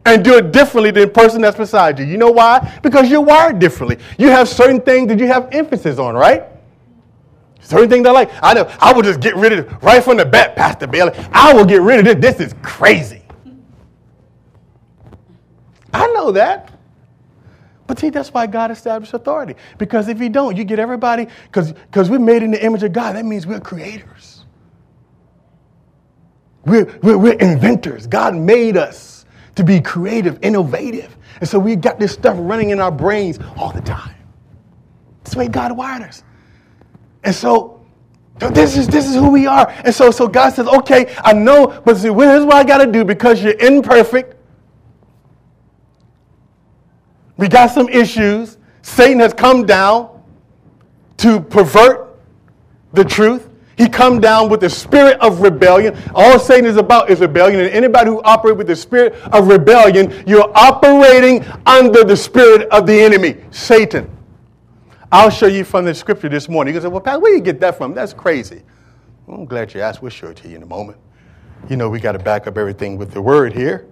And 0.08 0.23
do 0.23 0.38
it 0.38 0.51
differently 0.51 0.91
than 0.91 1.03
the 1.03 1.10
person 1.10 1.41
that's 1.41 1.58
beside 1.58 1.97
you. 1.97 2.05
You 2.05 2.17
know 2.17 2.29
why? 2.29 2.79
Because 2.84 3.10
you're 3.10 3.21
wired 3.21 3.58
differently. 3.58 3.97
You 4.19 4.29
have 4.29 4.47
certain 4.47 4.79
things 4.79 5.08
that 5.08 5.17
you 5.17 5.25
have 5.25 5.49
emphasis 5.51 5.97
on, 5.97 6.13
right? 6.13 6.43
Certain 7.60 7.89
things 7.89 8.05
I 8.05 8.12
like. 8.12 8.29
I 8.43 8.53
know 8.53 8.71
I 8.79 8.93
will 8.93 9.01
just 9.01 9.19
get 9.19 9.36
rid 9.36 9.53
of 9.53 9.65
it 9.65 9.81
right 9.81 10.03
from 10.03 10.17
the 10.17 10.25
bat, 10.25 10.55
Pastor 10.55 10.86
Bailey. 10.86 11.13
I 11.31 11.51
will 11.53 11.65
get 11.65 11.81
rid 11.81 12.05
of 12.05 12.21
this. 12.21 12.36
This 12.36 12.47
is 12.47 12.55
crazy. 12.62 13.23
I 15.91 16.05
know 16.08 16.31
that. 16.31 16.75
But 17.88 18.00
see, 18.00 18.10
that's 18.10 18.34
why 18.34 18.48
God 18.48 18.71
established 18.71 19.13
authority. 19.13 19.56
Because 19.78 20.08
if 20.08 20.19
you 20.19 20.30
don't, 20.30 20.58
you 20.58 20.63
get 20.63 20.80
everybody, 20.80 21.28
because 21.52 22.10
we're 22.10 22.19
made 22.19 22.43
in 22.43 22.52
the 22.52 22.63
image 22.63 22.84
of 22.84 22.93
God. 22.93 23.15
That 23.15 23.26
means 23.26 23.45
we're 23.45 23.60
creators. 23.60 24.45
We're, 26.65 26.86
we're, 27.04 27.17
we're 27.17 27.34
inventors. 27.34 28.08
God 28.08 28.36
made 28.36 28.76
us 28.76 29.26
to 29.56 29.63
be 29.63 29.80
creative, 29.80 30.39
innovative. 30.41 31.15
And 31.39 31.48
so 31.48 31.60
we 31.60 31.76
got 31.76 32.00
this 32.00 32.13
stuff 32.13 32.36
running 32.39 32.71
in 32.71 32.80
our 32.80 32.91
brains 32.91 33.39
all 33.56 33.71
the 33.71 33.82
time. 33.82 34.15
That's 35.24 35.34
the 35.34 35.39
way 35.39 35.48
God 35.48 35.76
wired 35.78 36.04
us. 36.04 36.24
And 37.24 37.34
so 37.36 37.86
this 38.39 38.78
is, 38.78 38.88
this 38.88 39.08
is 39.08 39.15
who 39.15 39.30
we 39.30 39.48
are. 39.48 39.69
And 39.84 39.93
so, 39.93 40.12
so 40.12 40.28
God 40.28 40.54
says, 40.54 40.67
okay, 40.67 41.15
I 41.24 41.34
know, 41.34 41.82
but 41.86 41.98
see, 41.98 42.10
here's 42.13 42.45
what 42.45 42.56
I 42.56 42.63
got 42.63 42.80
to 42.80 42.91
do 42.91 43.06
because 43.06 43.43
you're 43.43 43.58
imperfect. 43.60 44.35
We 47.38 47.48
got 47.48 47.71
some 47.71 47.89
issues. 47.89 48.58
Satan 48.82 49.19
has 49.19 49.34
come 49.34 49.65
down 49.65 50.21
to 51.17 51.39
pervert 51.39 52.17
the 52.93 53.04
truth. 53.04 53.50
He 53.78 53.89
come 53.89 54.21
down 54.21 54.48
with 54.50 54.62
the 54.62 54.69
spirit 54.69 55.19
of 55.19 55.41
rebellion. 55.41 55.98
All 56.13 56.39
Satan 56.39 56.65
is 56.65 56.78
about 56.78 57.10
is 57.10 57.19
rebellion. 57.19 57.60
And 57.60 57.69
anybody 57.69 58.10
who 58.10 58.21
operates 58.24 58.58
with 58.58 58.67
the 58.67 58.76
spirit 58.76 59.13
of 59.34 59.48
rebellion, 59.48 60.24
you're 60.26 60.50
operating 60.56 61.45
under 61.65 62.04
the 62.06 62.15
spirit 62.15 62.69
of 62.69 62.88
the 62.88 62.93
enemy, 62.93 63.36
Satan. 63.52 64.10
I'll 65.12 65.30
show 65.30 65.48
you 65.48 65.65
from 65.65 65.86
the 65.86 65.93
scripture 65.93 66.30
this 66.30 66.48
morning. 66.48 66.74
You 66.74 66.80
can 66.80 66.89
say, 66.89 66.91
well, 66.91 67.02
Pat, 67.02 67.21
where 67.21 67.32
do 67.32 67.38
you 67.38 67.43
get 67.43 67.60
that 67.60 67.78
from? 67.78 67.93
That's 67.93 68.13
crazy. 68.13 68.63
Well, 69.28 69.38
I'm 69.38 69.45
glad 69.45 69.74
you 69.74 69.82
asked. 69.82 70.02
We'll 70.02 70.10
show 70.10 70.28
it 70.28 70.38
to 70.38 70.48
you 70.48 70.56
in 70.56 70.63
a 70.63 70.67
moment. 70.67 70.98
You 71.69 71.76
know, 71.76 71.89
we 71.89 72.00
got 72.00 72.13
to 72.13 72.19
back 72.19 72.48
up 72.48 72.58
everything 72.58 72.98
with 72.98 73.12
the 73.12 73.21
word 73.21 73.54
here. 73.54 73.88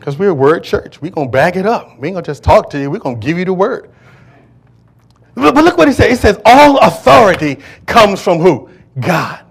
Because 0.00 0.18
we're 0.18 0.30
a 0.30 0.34
word 0.34 0.64
church. 0.64 1.02
We're 1.02 1.10
going 1.10 1.28
to 1.28 1.30
back 1.30 1.56
it 1.56 1.66
up. 1.66 1.98
We 1.98 2.08
ain't 2.08 2.14
going 2.14 2.24
to 2.24 2.30
just 2.30 2.42
talk 2.42 2.70
to 2.70 2.80
you. 2.80 2.90
We're 2.90 3.00
going 3.00 3.20
to 3.20 3.24
give 3.24 3.36
you 3.36 3.44
the 3.44 3.52
word. 3.52 3.90
But, 5.34 5.54
look 5.54 5.76
what 5.76 5.88
he 5.88 5.94
says. 5.94 6.18
It 6.18 6.20
says, 6.22 6.40
all 6.46 6.78
authority 6.78 7.58
comes 7.84 8.22
from 8.22 8.38
who? 8.38 8.70
God. 8.98 9.44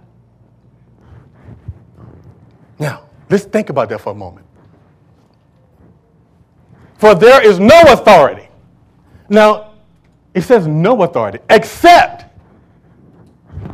Now, 2.80 3.04
let's 3.30 3.46
think 3.46 3.70
about 3.70 3.90
that 3.90 4.02
for 4.02 4.10
a 4.12 4.16
moment. 4.16 4.48
For 6.98 7.14
there 7.14 7.46
is 7.46 7.60
no 7.60 7.80
authority. 7.88 8.50
Now, 9.30 9.76
it 10.34 10.42
says 10.42 10.66
no 10.66 11.04
authority 11.04 11.38
except 11.52 12.26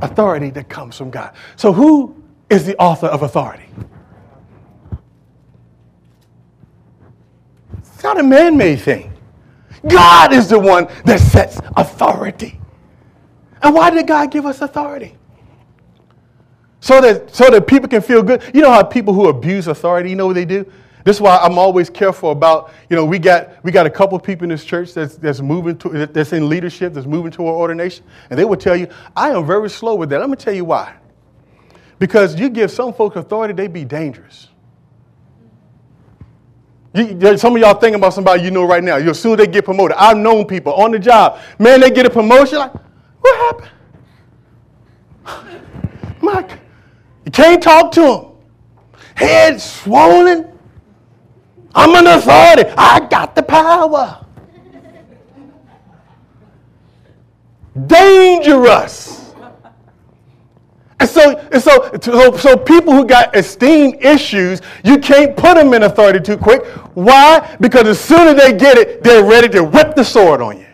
authority 0.02 0.50
that 0.50 0.68
comes 0.68 0.98
from 0.98 1.10
God. 1.10 1.34
So, 1.56 1.72
who 1.72 2.22
is 2.50 2.66
the 2.66 2.76
author 2.78 3.08
of 3.08 3.24
authority? 3.24 3.66
Not 8.06 8.20
a 8.20 8.24
man 8.24 8.56
made 8.56 8.80
thing. 8.80 9.12
God 9.88 10.32
is 10.32 10.48
the 10.48 10.60
one 10.60 10.88
that 11.06 11.20
sets 11.20 11.60
authority. 11.76 12.60
And 13.62 13.74
why 13.74 13.90
did 13.90 14.08
God 14.08 14.32
give 14.32 14.46
us 14.46 14.62
authority? 14.62 15.16
So 16.80 17.02
that, 17.02 17.34
so 17.34 17.50
that 17.50 17.66
people 17.66 17.90
can 17.90 18.02
feel 18.02 18.22
good. 18.22 18.44
You 18.54 18.62
know 18.62 18.72
how 18.72 18.84
people 18.84 19.14
who 19.14 19.28
abuse 19.28 19.68
authority, 19.68 20.12
you 20.12 20.16
know 20.16 20.28
what 20.28 20.36
they 20.36 20.46
do? 20.46 20.72
This 21.04 21.18
is 21.18 21.22
why 21.22 21.38
I'm 21.38 21.58
always 21.58 21.90
careful 21.90 22.32
about, 22.32 22.72
you 22.90 22.96
know, 22.96 23.06
we 23.06 23.18
got, 23.18 23.64
we 23.64 23.72
got 23.72 23.86
a 23.86 23.90
couple 23.90 24.20
people 24.20 24.44
in 24.44 24.50
this 24.50 24.66
church 24.66 24.94
that's, 24.94 25.16
that's 25.18 25.42
moving 25.42 25.78
to, 25.80 26.06
that's 26.08 26.34
in 26.34 26.48
leadership, 26.48 26.94
that's 26.94 27.08
moving 27.08 27.32
to 27.34 27.48
our 27.48 27.54
ordination. 27.54 28.06
And 28.30 28.38
they 28.40 28.46
will 28.46 28.58
tell 28.58 28.76
you, 28.76 28.88
I 29.16 29.32
am 29.32 29.46
very 29.46 29.70
slow 29.70 29.96
with 29.96 30.10
that. 30.10 30.22
I'm 30.22 30.28
going 30.28 30.38
to 30.38 30.44
tell 30.44 30.54
you 30.54 30.66
why. 30.66 30.96
Because 31.98 32.40
you 32.40 32.50
give 32.50 32.70
some 32.70 32.94
folks 32.94 33.16
authority, 33.16 33.54
they 33.54 33.68
be 33.68 33.86
dangerous. 33.86 34.50
You, 36.96 37.38
some 37.38 37.56
of 37.56 37.62
y'all 37.62 37.74
thinking 37.74 37.96
about 37.96 38.14
somebody 38.14 38.44
you 38.44 38.52
know 38.52 38.64
right 38.64 38.82
now. 38.84 38.96
As 38.96 39.20
soon 39.20 39.34
as 39.34 39.40
they 39.40 39.48
get 39.52 39.66
promoted, 39.66 39.98
I've 39.98 40.18
known 40.18 40.46
people 40.46 40.74
on 40.74 40.92
the 40.92 41.00
job. 41.00 41.40
Man, 41.60 41.82
they 41.82 41.92
get 41.92 42.06
a 42.06 42.10
promotion. 42.10 42.60
Like, 42.60 42.72
what 43.20 43.66
happened? 45.26 45.62
Mike, 46.22 46.60
you 47.26 47.32
can't 47.32 47.62
talk 47.62 47.92
to 47.94 48.02
them. 48.02 48.26
Head 49.16 49.60
swollen. 49.60 50.48
I'm 51.74 51.94
an 51.96 52.08
authority. 52.08 52.70
I 52.78 53.06
got 53.10 53.36
the 53.36 53.44
power. 53.44 54.26
Dangerous. 57.88 59.25
And 61.00 61.10
so, 61.10 61.38
and 61.52 61.62
so, 61.62 61.92
so, 62.02 62.38
so 62.38 62.58
people 62.58 62.94
who 62.94 63.06
got 63.06 63.36
esteem 63.36 63.96
issues, 63.96 64.62
you 64.84 64.98
can't 64.98 65.36
put 65.36 65.56
them 65.56 65.74
in 65.74 65.84
authority 65.84 66.20
too 66.20 66.38
quick. 66.38 66.66
Why? 66.94 67.58
Because 67.60 67.88
as 67.88 68.00
soon 68.00 68.28
as 68.28 68.36
they 68.36 68.54
get 68.54 68.78
it, 68.78 69.04
they're 69.04 69.24
ready 69.24 69.50
to 69.50 69.64
whip 69.64 69.96
the 69.96 70.04
sword 70.06 70.42
on 70.42 70.58
you. 70.60 70.66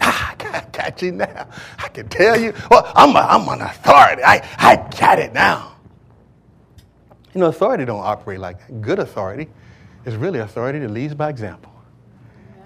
Ah, 0.00 0.32
I 0.32 0.60
catch 0.72 1.02
you 1.02 1.12
now. 1.12 1.48
I 1.78 1.88
can 1.88 2.08
tell 2.08 2.40
you, 2.40 2.52
well, 2.70 2.90
I'm, 2.94 3.14
a, 3.14 3.20
I'm 3.20 3.48
an 3.48 3.64
authority. 3.64 4.22
I, 4.24 4.46
I 4.58 4.76
got 4.98 5.18
it 5.18 5.32
now. 5.32 5.76
You 7.34 7.40
know, 7.42 7.46
authority 7.46 7.84
don't 7.84 8.00
operate 8.00 8.40
like 8.40 8.66
that. 8.66 8.80
Good 8.80 8.98
authority 8.98 9.48
is 10.04 10.16
really 10.16 10.40
authority 10.40 10.80
that 10.80 10.90
leads 10.90 11.14
by 11.14 11.28
example. 11.28 11.72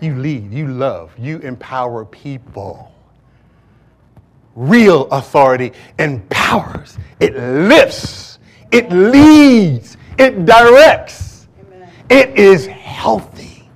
You 0.01 0.17
lead, 0.17 0.53
you 0.53 0.69
love, 0.69 1.13
you 1.19 1.39
empower 1.39 2.05
people 2.05 2.92
real 4.55 5.09
authority 5.11 5.73
empowers, 5.99 6.99
it 7.21 7.37
lifts, 7.37 8.39
it 8.71 8.91
leads, 8.91 9.97
it 10.19 10.45
directs. 10.45 11.49
Amen. 11.67 11.91
It 12.11 12.39
is 12.39 12.67
healthy. 12.67 13.69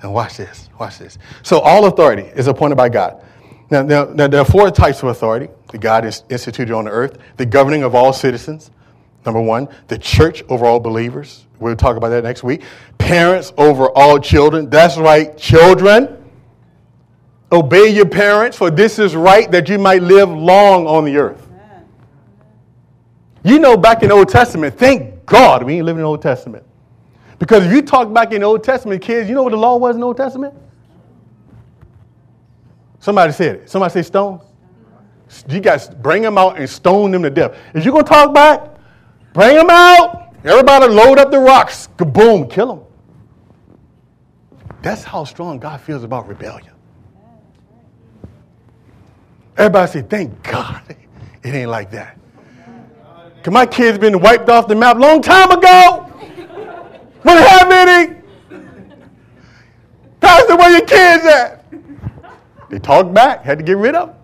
And 0.00 0.12
watch 0.12 0.36
this. 0.36 0.68
Watch 0.78 0.98
this. 0.98 1.18
So 1.42 1.60
all 1.60 1.86
authority 1.86 2.22
is 2.22 2.48
appointed 2.48 2.76
by 2.76 2.88
God. 2.88 3.24
Now, 3.70 3.82
now, 3.82 4.04
now 4.04 4.28
there 4.28 4.40
are 4.40 4.44
four 4.44 4.70
types 4.70 5.02
of 5.02 5.08
authority 5.08 5.48
that 5.70 5.80
God 5.80 6.04
is 6.04 6.24
instituted 6.28 6.74
on 6.74 6.84
the 6.84 6.90
earth: 6.90 7.18
the 7.36 7.46
governing 7.46 7.84
of 7.84 7.94
all 7.94 8.12
citizens. 8.12 8.70
Number 9.24 9.40
one, 9.40 9.68
the 9.86 9.96
church 9.96 10.42
over 10.48 10.66
all 10.66 10.80
believers. 10.80 11.46
We'll 11.60 11.76
talk 11.76 11.96
about 11.96 12.08
that 12.08 12.24
next 12.24 12.42
week. 12.42 12.64
Parents 12.98 13.52
over 13.56 13.88
all 13.90 14.18
children. 14.18 14.68
That's 14.68 14.98
right, 14.98 15.38
children. 15.38 16.21
Obey 17.52 17.88
your 17.88 18.06
parents, 18.06 18.56
for 18.56 18.70
this 18.70 18.98
is 18.98 19.14
right 19.14 19.50
that 19.50 19.68
you 19.68 19.78
might 19.78 20.02
live 20.02 20.30
long 20.30 20.86
on 20.86 21.04
the 21.04 21.16
earth. 21.18 21.46
You 23.44 23.58
know, 23.58 23.76
back 23.76 24.02
in 24.02 24.08
the 24.08 24.14
Old 24.14 24.30
Testament, 24.30 24.78
thank 24.78 25.26
God 25.26 25.62
we 25.62 25.74
ain't 25.74 25.84
living 25.84 25.98
in 25.98 26.04
the 26.04 26.08
Old 26.08 26.22
Testament. 26.22 26.64
Because 27.38 27.66
if 27.66 27.72
you 27.72 27.82
talk 27.82 28.12
back 28.14 28.32
in 28.32 28.40
the 28.40 28.46
Old 28.46 28.62
Testament, 28.62 29.02
kids, 29.02 29.28
you 29.28 29.34
know 29.34 29.42
what 29.42 29.50
the 29.50 29.56
law 29.56 29.76
was 29.76 29.96
in 29.96 30.00
the 30.00 30.06
Old 30.06 30.16
Testament? 30.16 30.54
Somebody 33.00 33.32
said 33.32 33.56
it. 33.56 33.70
Somebody 33.70 33.92
say 33.92 34.02
stone. 34.02 34.40
You 35.48 35.60
guys 35.60 35.88
bring 35.88 36.22
them 36.22 36.38
out 36.38 36.58
and 36.58 36.70
stone 36.70 37.10
them 37.10 37.22
to 37.22 37.30
death. 37.30 37.56
If 37.74 37.84
you're 37.84 37.92
going 37.92 38.04
to 38.04 38.08
talk 38.08 38.32
back, 38.32 38.76
bring 39.32 39.56
them 39.56 39.70
out. 39.70 40.34
Everybody 40.44 40.86
load 40.86 41.18
up 41.18 41.30
the 41.30 41.38
rocks. 41.38 41.88
Kaboom, 41.96 42.48
kill 42.50 42.76
them. 42.76 42.84
That's 44.82 45.02
how 45.02 45.24
strong 45.24 45.58
God 45.58 45.80
feels 45.80 46.04
about 46.04 46.28
rebellion. 46.28 46.71
Everybody 49.56 49.92
say, 49.92 50.02
thank 50.02 50.42
God 50.42 50.82
it 51.42 51.54
ain't 51.54 51.70
like 51.70 51.90
that. 51.90 52.18
Because 53.36 53.52
my 53.52 53.66
kids 53.66 53.98
been 53.98 54.20
wiped 54.20 54.48
off 54.48 54.68
the 54.68 54.74
map 54.74 54.98
long 54.98 55.20
time 55.20 55.50
ago. 55.50 56.08
Have 57.24 57.70
any. 57.70 58.16
Pastor, 60.20 60.56
where 60.56 60.70
your 60.70 60.86
kids 60.86 61.24
at? 61.24 61.64
They 62.70 62.78
talked 62.78 63.12
back, 63.12 63.42
had 63.42 63.58
to 63.58 63.64
get 63.64 63.76
rid 63.76 63.94
of 63.94 64.14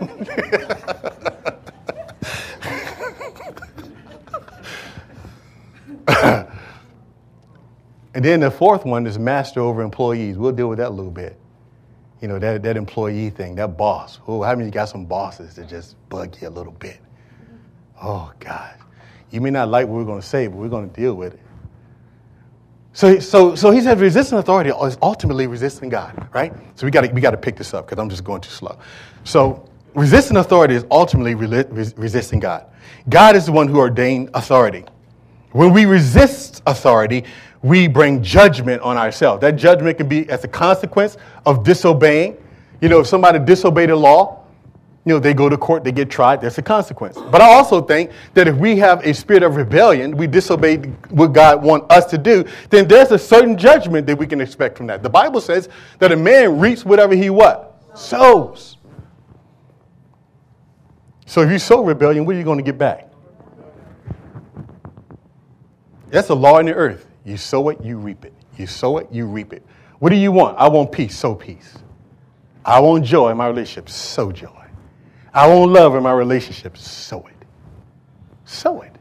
and 8.14 8.14
then 8.14 8.40
the 8.40 8.50
fourth 8.50 8.84
one 8.84 9.06
is 9.06 9.18
master 9.18 9.60
over 9.60 9.82
employees. 9.82 10.36
We'll 10.36 10.52
deal 10.52 10.68
with 10.68 10.78
that 10.78 10.88
a 10.88 10.90
little 10.90 11.12
bit. 11.12 11.38
You 12.20 12.28
know, 12.28 12.38
that, 12.38 12.62
that 12.62 12.76
employee 12.76 13.30
thing, 13.30 13.54
that 13.56 13.76
boss. 13.76 14.18
Oh, 14.26 14.42
how 14.42 14.54
many 14.54 14.66
you 14.66 14.70
got 14.70 14.88
some 14.88 15.04
bosses 15.04 15.54
that 15.54 15.68
just 15.68 15.96
bug 16.08 16.36
you 16.40 16.48
a 16.48 16.50
little 16.50 16.72
bit? 16.72 16.98
Oh, 18.02 18.32
God. 18.40 18.74
You 19.30 19.40
may 19.40 19.50
not 19.50 19.68
like 19.68 19.86
what 19.86 19.96
we're 19.96 20.04
going 20.04 20.20
to 20.20 20.26
say, 20.26 20.46
but 20.46 20.56
we're 20.56 20.68
going 20.68 20.88
to 20.88 21.00
deal 21.00 21.14
with 21.14 21.34
it. 21.34 21.40
So, 22.92 23.20
so, 23.20 23.54
so 23.54 23.70
he 23.70 23.80
said 23.80 24.00
resisting 24.00 24.38
authority 24.38 24.70
is 24.70 24.98
ultimately 25.02 25.46
resisting 25.46 25.88
God, 25.88 26.28
right? 26.32 26.52
So 26.74 26.84
we 26.84 26.90
got 26.90 27.12
we 27.12 27.20
got 27.20 27.30
to 27.30 27.36
pick 27.36 27.56
this 27.56 27.72
up 27.72 27.86
because 27.86 28.00
I'm 28.00 28.08
just 28.08 28.24
going 28.24 28.40
too 28.40 28.50
slow. 28.50 28.76
So 29.22 29.68
resisting 29.94 30.36
authority 30.36 30.74
is 30.74 30.84
ultimately 30.90 31.36
resisting 31.36 32.40
God. 32.40 32.66
God 33.08 33.36
is 33.36 33.46
the 33.46 33.52
one 33.52 33.68
who 33.68 33.78
ordained 33.78 34.30
authority. 34.34 34.84
When 35.52 35.72
we 35.72 35.86
resist 35.86 36.62
authority, 36.66 37.24
we 37.62 37.88
bring 37.88 38.22
judgment 38.22 38.82
on 38.82 38.96
ourselves. 38.96 39.40
That 39.40 39.56
judgment 39.56 39.98
can 39.98 40.08
be 40.08 40.28
as 40.30 40.44
a 40.44 40.48
consequence 40.48 41.16
of 41.44 41.64
disobeying. 41.64 42.36
You 42.80 42.88
know, 42.88 43.00
if 43.00 43.06
somebody 43.06 43.38
disobeyed 43.38 43.90
the 43.90 43.96
law, 43.96 44.44
you 45.04 45.14
know, 45.14 45.20
they 45.20 45.32
go 45.32 45.48
to 45.48 45.56
court, 45.56 45.84
they 45.84 45.92
get 45.92 46.10
tried, 46.10 46.42
That's 46.42 46.58
a 46.58 46.62
consequence. 46.62 47.16
But 47.16 47.40
I 47.40 47.46
also 47.54 47.80
think 47.80 48.10
that 48.34 48.46
if 48.46 48.56
we 48.56 48.76
have 48.76 49.04
a 49.06 49.14
spirit 49.14 49.42
of 49.42 49.56
rebellion, 49.56 50.14
we 50.16 50.26
disobey 50.26 50.76
what 51.08 51.28
God 51.28 51.62
wants 51.62 51.86
us 51.88 52.04
to 52.10 52.18
do, 52.18 52.44
then 52.68 52.86
there's 52.86 53.10
a 53.10 53.18
certain 53.18 53.56
judgment 53.56 54.06
that 54.06 54.18
we 54.18 54.26
can 54.26 54.40
expect 54.40 54.76
from 54.76 54.86
that. 54.88 55.02
The 55.02 55.08
Bible 55.08 55.40
says 55.40 55.70
that 55.98 56.12
a 56.12 56.16
man 56.16 56.60
reaps 56.60 56.84
whatever 56.84 57.14
he 57.14 57.30
what? 57.30 57.82
Sows. 57.94 58.76
So 61.24 61.40
if 61.40 61.50
you 61.50 61.58
sow 61.58 61.82
rebellion, 61.82 62.26
what 62.26 62.34
are 62.34 62.38
you 62.38 62.44
going 62.44 62.58
to 62.58 62.64
get 62.64 62.76
back? 62.76 63.10
That's 66.10 66.28
a 66.28 66.34
law 66.34 66.58
in 66.58 66.66
the 66.66 66.74
earth. 66.74 67.07
You 67.28 67.36
sow 67.36 67.68
it, 67.68 67.84
you 67.84 67.98
reap 67.98 68.24
it. 68.24 68.32
You 68.56 68.66
sow 68.66 68.96
it, 68.96 69.06
you 69.12 69.26
reap 69.26 69.52
it. 69.52 69.62
What 69.98 70.08
do 70.08 70.16
you 70.16 70.32
want? 70.32 70.56
I 70.56 70.66
want 70.66 70.90
peace, 70.90 71.14
sow 71.14 71.34
peace. 71.34 71.74
I 72.64 72.80
want 72.80 73.04
joy 73.04 73.28
in 73.28 73.36
my 73.36 73.48
relationship, 73.48 73.90
sow 73.90 74.32
joy. 74.32 74.64
I 75.34 75.46
want 75.46 75.70
love 75.70 75.94
in 75.94 76.02
my 76.02 76.12
relationship. 76.12 76.78
Sow 76.78 77.26
it. 77.26 77.36
Sow 78.46 78.80
it. 78.80 78.96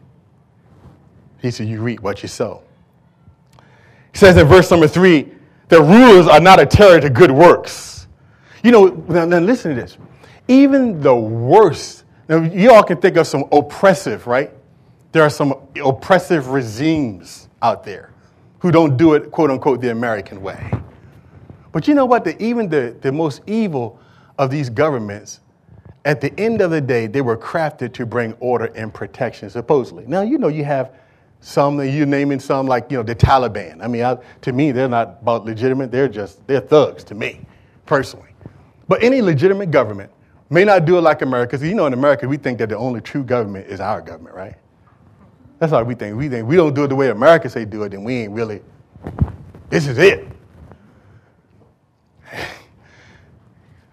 He 1.42 1.52
said, 1.52 1.70
You 1.70 1.82
reap 1.82 2.02
what 2.02 2.22
you 2.22 2.28
sow. 2.28 2.64
He 4.12 4.18
says 4.18 4.36
in 4.36 4.46
verse 4.46 4.70
number 4.72 4.90
three, 4.90 5.32
the 5.70 5.82
rulers 5.82 6.28
are 6.28 6.42
not 6.42 6.60
a 6.60 6.66
terror 6.66 7.00
to 7.00 7.10
good 7.10 7.32
works. 7.32 8.08
You 8.62 8.72
know, 8.72 8.88
now, 9.08 9.24
now 9.24 9.40
listen 9.40 9.74
to 9.74 9.82
this. 9.82 9.98
Even 10.50 11.00
the 11.00 11.16
worst, 11.16 12.04
now 12.28 12.42
you 12.42 12.74
all 12.74 12.84
can 12.84 13.00
think 13.00 13.16
of 13.16 13.26
some 13.26 13.46
oppressive, 13.54 14.28
right? 14.28 14.52
There 15.14 15.24
are 15.24 15.30
some 15.30 15.54
oppressive 15.82 16.50
regimes 16.50 17.48
out 17.62 17.86
there 17.86 18.12
who 18.60 18.72
don't 18.72 18.98
do 18.98 19.14
it, 19.14 19.32
quote 19.32 19.52
unquote, 19.52 19.82
the 19.82 19.92
American 19.92 20.42
way. 20.42 20.72
But 21.72 21.88
you 21.88 21.94
know 21.94 22.06
what? 22.06 22.24
The, 22.24 22.42
even 22.42 22.70
the, 22.70 22.96
the 23.02 23.12
most 23.12 23.42
evil 23.48 24.00
of 24.38 24.50
these 24.50 24.70
governments 24.70 25.42
at 26.06 26.22
the 26.22 26.38
end 26.40 26.62
of 26.62 26.72
the 26.72 26.80
day, 26.80 27.06
they 27.06 27.22
were 27.22 27.38
crafted 27.38 27.94
to 27.94 28.06
bring 28.06 28.34
order 28.40 28.66
and 28.76 28.94
protection, 28.94 29.50
supposedly. 29.50 30.06
Now, 30.08 30.22
you 30.22 30.38
know, 30.38 30.48
you 30.48 30.64
have 30.64 30.94
some, 31.42 31.80
you're 31.84 32.06
naming 32.06 32.40
some 32.40 32.66
like, 32.66 32.90
you 32.90 32.98
know, 32.98 33.04
the 33.04 33.16
Taliban. 33.16 33.84
I 33.84 33.88
mean, 33.88 34.04
I, 34.04 34.18
to 34.42 34.54
me, 34.54 34.72
they're 34.72 34.88
not 34.88 35.18
about 35.22 35.46
legitimate. 35.46 35.92
They're 35.92 36.08
just, 36.08 36.46
they're 36.48 36.62
thugs 36.62 37.04
to 37.06 37.16
me, 37.16 37.42
personally. 37.86 38.30
But 38.88 39.04
any 39.04 39.22
legitimate 39.22 39.70
government 39.70 40.10
may 40.50 40.64
not 40.64 40.86
do 40.86 40.98
it 40.98 41.02
like 41.02 41.22
America. 41.22 41.58
You 41.58 41.76
know, 41.76 41.88
in 41.88 41.94
America, 41.94 42.28
we 42.28 42.38
think 42.38 42.58
that 42.60 42.70
the 42.70 42.78
only 42.78 43.02
true 43.02 43.24
government 43.24 43.68
is 43.68 43.82
our 43.82 44.02
government, 44.02 44.36
right? 44.36 44.56
That's 45.60 45.72
how 45.72 45.84
we 45.84 45.96
think. 45.96 46.18
We 46.18 46.30
think 46.30 46.48
we 46.48 46.56
don't 46.56 46.74
do 46.74 46.84
it 46.84 46.88
the 46.88 46.96
way 46.96 47.10
Americans 47.10 47.54
say 47.54 47.66
do 47.66 47.84
it, 47.84 47.90
then 47.90 48.04
we 48.04 48.16
ain't 48.16 48.34
really, 48.34 48.62
this 49.70 49.88
is 49.88 49.98
it. 49.98 50.28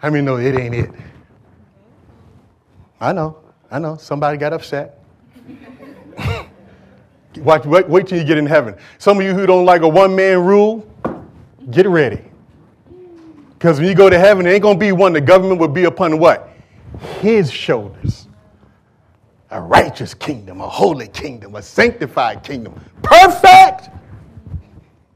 I 0.03 0.11
mean, 0.11 0.27
no, 0.27 0.37
it 0.37 0.55
ain't 0.55 0.75
it. 0.75 0.91
I 3.01 3.13
know, 3.13 3.39
I 3.71 3.79
know. 3.79 3.97
Somebody 3.97 4.37
got 4.37 4.53
upset. 4.53 5.03
Watch, 7.39 7.65
wait, 7.65 7.89
wait 7.89 8.07
till 8.07 8.19
you 8.19 8.25
get 8.25 8.37
in 8.37 8.47
heaven. 8.47 8.77
Some 8.99 9.19
of 9.19 9.25
you 9.25 9.33
who 9.33 9.47
don't 9.47 9.65
like 9.65 9.81
a 9.81 9.89
one 9.89 10.15
man 10.15 10.45
rule, 10.45 10.87
get 11.71 11.89
ready. 11.89 12.21
Because 13.55 13.79
when 13.79 13.89
you 13.89 13.95
go 13.95 14.11
to 14.11 14.19
heaven, 14.19 14.47
it 14.47 14.51
ain't 14.51 14.63
going 14.63 14.77
to 14.77 14.81
be 14.81 14.93
one. 14.93 15.15
The 15.15 15.23
government 15.23 15.59
will 15.59 15.69
be 15.69 15.85
upon 15.85 16.19
what? 16.19 16.51
His 17.21 17.51
shoulders. 17.51 18.29
A 19.55 19.61
righteous 19.61 20.15
kingdom, 20.15 20.61
a 20.61 20.69
holy 20.69 21.07
kingdom, 21.07 21.55
a 21.55 21.63
sanctified 21.63 22.43
kingdom. 22.43 22.75
Perfect. 23.03 23.89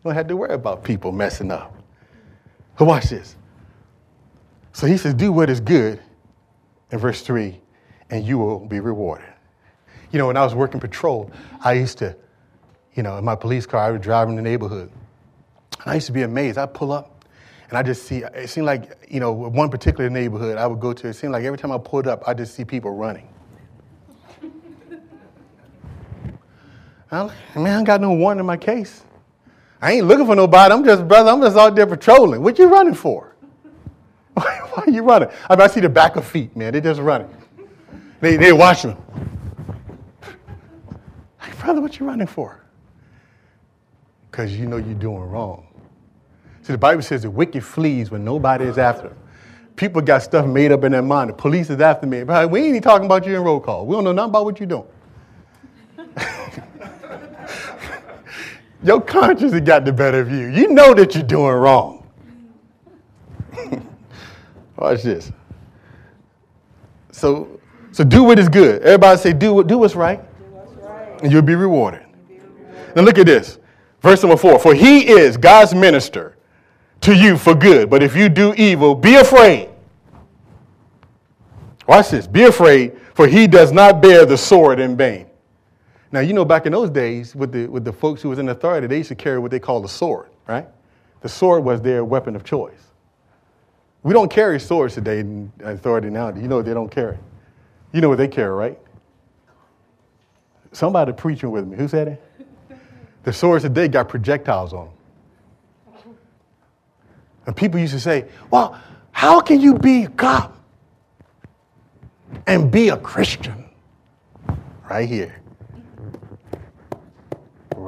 Don't 0.04 0.14
have 0.14 0.28
to 0.28 0.36
worry 0.36 0.54
about 0.54 0.84
people 0.84 1.10
messing 1.10 1.50
up. 1.50 1.74
But 2.78 2.84
watch 2.84 3.06
this. 3.06 3.34
So 4.72 4.86
he 4.86 4.96
says, 4.96 5.14
Do 5.14 5.32
what 5.32 5.50
is 5.50 5.58
good 5.58 6.00
in 6.92 6.98
verse 6.98 7.22
3 7.22 7.60
and 8.10 8.24
you 8.24 8.38
will 8.38 8.60
be 8.60 8.78
rewarded. 8.78 9.26
You 10.12 10.18
know, 10.20 10.28
when 10.28 10.36
I 10.36 10.44
was 10.44 10.54
working 10.54 10.78
patrol, 10.78 11.32
I 11.60 11.72
used 11.72 11.98
to, 11.98 12.16
you 12.94 13.02
know, 13.02 13.18
in 13.18 13.24
my 13.24 13.34
police 13.34 13.66
car, 13.66 13.80
I 13.80 13.90
was 13.90 14.00
driving 14.00 14.36
the 14.36 14.42
neighborhood. 14.42 14.88
And 15.80 15.90
I 15.90 15.94
used 15.96 16.06
to 16.06 16.12
be 16.12 16.22
amazed. 16.22 16.58
I'd 16.58 16.72
pull 16.72 16.92
up 16.92 17.24
and 17.68 17.76
I 17.76 17.82
just 17.82 18.04
see, 18.04 18.18
it 18.18 18.48
seemed 18.48 18.66
like, 18.66 19.04
you 19.10 19.18
know, 19.18 19.32
one 19.32 19.68
particular 19.68 20.08
neighborhood 20.08 20.56
I 20.56 20.66
would 20.68 20.78
go 20.78 20.92
to, 20.92 21.08
it 21.08 21.14
seemed 21.14 21.32
like 21.32 21.44
every 21.44 21.58
time 21.58 21.72
I 21.72 21.78
pulled 21.78 22.06
up, 22.06 22.22
I 22.26 22.34
just 22.34 22.54
see 22.54 22.64
people 22.64 22.92
running. 22.92 23.28
I'm 27.10 27.28
like, 27.28 27.56
man, 27.56 27.80
I 27.80 27.82
got 27.84 28.00
no 28.00 28.12
warrant 28.12 28.40
in 28.40 28.46
my 28.46 28.56
case. 28.56 29.02
I 29.80 29.92
ain't 29.92 30.06
looking 30.06 30.26
for 30.26 30.34
nobody. 30.34 30.74
I'm 30.74 30.84
just, 30.84 31.06
brother, 31.06 31.30
I'm 31.30 31.40
just 31.40 31.56
out 31.56 31.74
there 31.74 31.86
patrolling. 31.86 32.42
What 32.42 32.58
you 32.58 32.68
running 32.68 32.94
for? 32.94 33.34
Why, 34.34 34.60
are 34.76 34.90
you 34.90 35.02
running? 35.02 35.28
I 35.48 35.54
mean, 35.54 35.62
I 35.62 35.66
see 35.68 35.80
the 35.80 35.88
back 35.88 36.16
of 36.16 36.26
feet, 36.26 36.56
man. 36.56 36.72
They're 36.72 36.80
just 36.80 37.00
running. 37.00 37.30
They, 38.20 38.36
they 38.36 38.52
watch 38.52 38.82
him. 38.82 38.96
Hey, 41.40 41.52
brother, 41.60 41.80
what 41.80 41.98
you 41.98 42.06
running 42.06 42.26
for? 42.26 42.60
Because 44.30 44.54
you 44.54 44.66
know 44.66 44.76
you're 44.76 44.94
doing 44.94 45.22
wrong. 45.22 45.66
See, 46.62 46.72
the 46.72 46.78
Bible 46.78 47.00
says 47.00 47.22
the 47.22 47.30
wicked 47.30 47.64
flees 47.64 48.10
when 48.10 48.24
nobody 48.24 48.64
is 48.64 48.76
after 48.76 49.08
them. 49.08 49.18
People 49.76 50.02
got 50.02 50.22
stuff 50.22 50.46
made 50.46 50.72
up 50.72 50.82
in 50.82 50.92
their 50.92 51.02
mind. 51.02 51.30
The 51.30 51.34
police 51.34 51.70
is 51.70 51.80
after 51.80 52.06
me. 52.06 52.24
We 52.24 52.32
ain't 52.34 52.68
even 52.68 52.82
talking 52.82 53.06
about 53.06 53.24
you 53.24 53.36
in 53.36 53.42
roll 53.42 53.60
call. 53.60 53.86
We 53.86 53.94
don't 53.94 54.04
know 54.04 54.12
nothing 54.12 54.30
about 54.30 54.44
what 54.44 54.58
you're 54.58 54.66
doing. 54.66 54.84
Your 58.82 59.00
conscience 59.00 59.52
has 59.52 59.62
got 59.62 59.84
the 59.84 59.92
better 59.92 60.20
of 60.20 60.30
you. 60.30 60.46
You 60.48 60.68
know 60.68 60.94
that 60.94 61.14
you're 61.14 61.24
doing 61.24 61.54
wrong. 61.54 62.06
Watch 64.76 65.02
this. 65.02 65.32
So 67.10 67.58
so 67.92 68.04
do 68.04 68.22
what 68.22 68.38
is 68.38 68.48
good. 68.48 68.82
Everybody 68.82 69.18
say, 69.18 69.32
do, 69.32 69.64
do 69.64 69.78
what's 69.78 69.96
right, 69.96 70.20
do 70.38 70.44
what's 70.50 70.72
right. 70.84 71.20
and 71.22 71.32
you'll 71.32 71.42
be 71.42 71.56
rewarded. 71.56 72.04
Now 72.94 73.02
look 73.02 73.18
at 73.18 73.26
this. 73.26 73.58
Verse 74.00 74.22
number 74.22 74.36
four. 74.36 74.58
For 74.58 74.74
he 74.74 75.08
is 75.08 75.36
God's 75.36 75.74
minister 75.74 76.36
to 77.00 77.14
you 77.14 77.36
for 77.36 77.54
good. 77.54 77.90
But 77.90 78.02
if 78.02 78.14
you 78.14 78.28
do 78.28 78.54
evil, 78.54 78.94
be 78.94 79.16
afraid. 79.16 79.70
Watch 81.86 82.10
this. 82.10 82.26
Be 82.26 82.44
afraid, 82.44 82.98
for 83.14 83.26
he 83.26 83.46
does 83.46 83.72
not 83.72 84.00
bear 84.00 84.26
the 84.26 84.36
sword 84.36 84.78
in 84.78 84.96
vain. 84.96 85.27
Now, 86.10 86.20
you 86.20 86.32
know, 86.32 86.44
back 86.44 86.64
in 86.66 86.72
those 86.72 86.90
days, 86.90 87.34
with 87.34 87.52
the, 87.52 87.66
with 87.66 87.84
the 87.84 87.92
folks 87.92 88.22
who 88.22 88.30
was 88.30 88.38
in 88.38 88.48
authority, 88.48 88.86
they 88.86 88.98
used 88.98 89.10
to 89.10 89.14
carry 89.14 89.38
what 89.38 89.50
they 89.50 89.60
call 89.60 89.84
a 89.84 89.88
sword, 89.88 90.30
right? 90.46 90.66
The 91.20 91.28
sword 91.28 91.64
was 91.64 91.82
their 91.82 92.04
weapon 92.04 92.34
of 92.34 92.44
choice. 92.44 92.88
We 94.02 94.14
don't 94.14 94.30
carry 94.30 94.58
swords 94.60 94.94
today 94.94 95.20
in 95.20 95.52
authority 95.62 96.08
now. 96.08 96.28
You 96.28 96.48
know 96.48 96.56
what 96.56 96.64
they 96.64 96.74
don't 96.74 96.90
carry? 96.90 97.18
You 97.92 98.00
know 98.00 98.08
what 98.08 98.18
they 98.18 98.28
carry, 98.28 98.54
right? 98.54 98.78
Somebody 100.72 101.12
preaching 101.12 101.50
with 101.50 101.66
me. 101.66 101.76
Who 101.76 101.88
said 101.88 102.08
it? 102.08 102.24
The 103.24 103.32
swords 103.32 103.64
today 103.64 103.88
got 103.88 104.08
projectiles 104.08 104.72
on 104.72 104.86
them. 104.86 104.94
And 107.46 107.54
people 107.54 107.78
used 107.80 107.92
to 107.92 108.00
say, 108.00 108.26
well, 108.50 108.80
how 109.10 109.40
can 109.40 109.60
you 109.60 109.74
be 109.74 110.06
cop 110.06 110.56
and 112.46 112.70
be 112.70 112.88
a 112.88 112.96
Christian? 112.96 113.68
Right 114.88 115.06
here. 115.06 115.42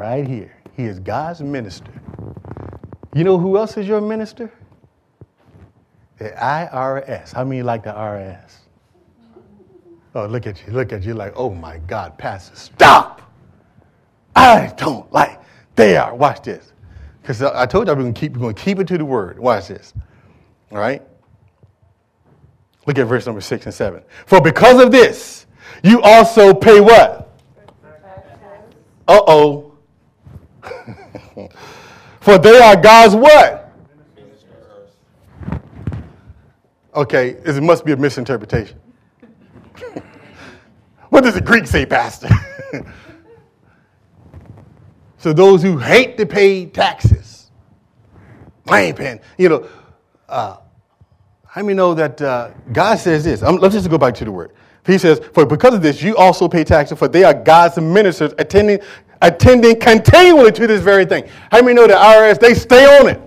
Right 0.01 0.27
here. 0.27 0.57
He 0.79 0.85
is 0.85 0.99
God's 0.99 1.43
minister. 1.43 1.93
You 3.15 3.23
know 3.23 3.37
who 3.37 3.59
else 3.59 3.77
is 3.77 3.87
your 3.87 4.01
minister? 4.01 4.51
The 6.17 6.31
IRS. 6.31 7.35
How 7.35 7.45
many 7.45 7.63
like 7.63 7.85
the 7.85 7.91
IRS? 7.91 8.51
Oh, 10.15 10.25
look 10.25 10.47
at 10.47 10.67
you, 10.67 10.73
look 10.73 10.95
at 10.95 11.03
you 11.03 11.13
like, 11.13 11.35
oh 11.37 11.51
my 11.51 11.77
God, 11.87 12.17
Pastor, 12.17 12.57
stop. 12.57 13.31
I 14.35 14.73
don't 14.79 15.13
like, 15.13 15.39
they 15.77 15.99
are. 15.99 16.15
Watch 16.15 16.45
this. 16.45 16.73
Because 17.21 17.43
I 17.43 17.67
told 17.67 17.87
you 17.87 17.93
I'm 17.93 18.01
going 18.01 18.15
to 18.15 18.19
keep, 18.19 18.33
going 18.39 18.55
to 18.55 18.63
keep 18.63 18.79
it 18.79 18.89
to 18.89 18.97
the 18.97 19.05
word. 19.05 19.39
Watch 19.39 19.69
this. 19.69 19.93
All 20.73 20.79
right? 20.79 21.03
Look 22.87 22.99
at 22.99 23.07
verse 23.07 23.27
number 23.27 23.43
six 23.43 23.67
and 23.67 23.75
seven. 23.75 24.03
For 24.25 24.41
because 24.41 24.83
of 24.83 24.93
this, 24.93 25.45
you 25.85 26.01
also 26.01 26.55
pay 26.55 26.81
what? 26.81 27.39
Uh 29.07 29.21
oh. 29.27 29.70
For 32.21 32.39
they 32.39 32.59
are 32.59 32.77
God's 32.77 33.15
what? 33.15 33.61
Okay, 36.95 37.31
it 37.45 37.63
must 37.63 37.85
be 37.85 37.93
a 37.93 37.97
misinterpretation. 37.97 38.79
what 41.09 41.23
does 41.23 41.35
the 41.35 41.41
Greek 41.41 41.67
say, 41.67 41.87
Pastor? 41.87 42.29
so 45.19 45.33
those 45.33 45.63
who 45.63 45.79
hate 45.79 46.19
to 46.19 46.27
pay 46.27 46.67
taxes, 46.67 47.51
I 48.69 48.83
ain't 48.83 48.97
paying. 48.97 49.21
You 49.39 49.49
know, 49.49 49.69
uh, 50.29 50.57
how 51.47 51.63
many 51.63 51.75
know 51.75 51.95
that 51.95 52.21
uh, 52.21 52.51
God 52.73 52.99
says 52.99 53.25
this? 53.25 53.43
Um, 53.43 53.57
let's 53.57 53.75
just 53.75 53.89
go 53.89 53.99
back 53.99 54.15
to 54.17 54.25
the 54.25 54.33
word. 54.33 54.53
He 54.85 54.99
says, 54.99 55.21
"For 55.33 55.47
because 55.47 55.75
of 55.75 55.83
this, 55.83 56.03
you 56.03 56.17
also 56.17 56.49
pay 56.49 56.65
taxes, 56.65 56.99
for 56.99 57.07
they 57.07 57.23
are 57.23 57.35
God's 57.35 57.77
ministers, 57.79 58.33
attending, 58.39 58.81
attending 59.23 59.79
continually 59.79 60.53
to 60.53 60.67
this 60.67 60.81
very 60.81 61.05
thing." 61.05 61.25
How 61.51 61.61
many 61.63 61.75
know 61.75 61.87
the 61.87 61.95
IRS? 61.95 62.39
They 62.39 62.55
stay 62.55 62.99
on 62.99 63.09
it. 63.09 63.21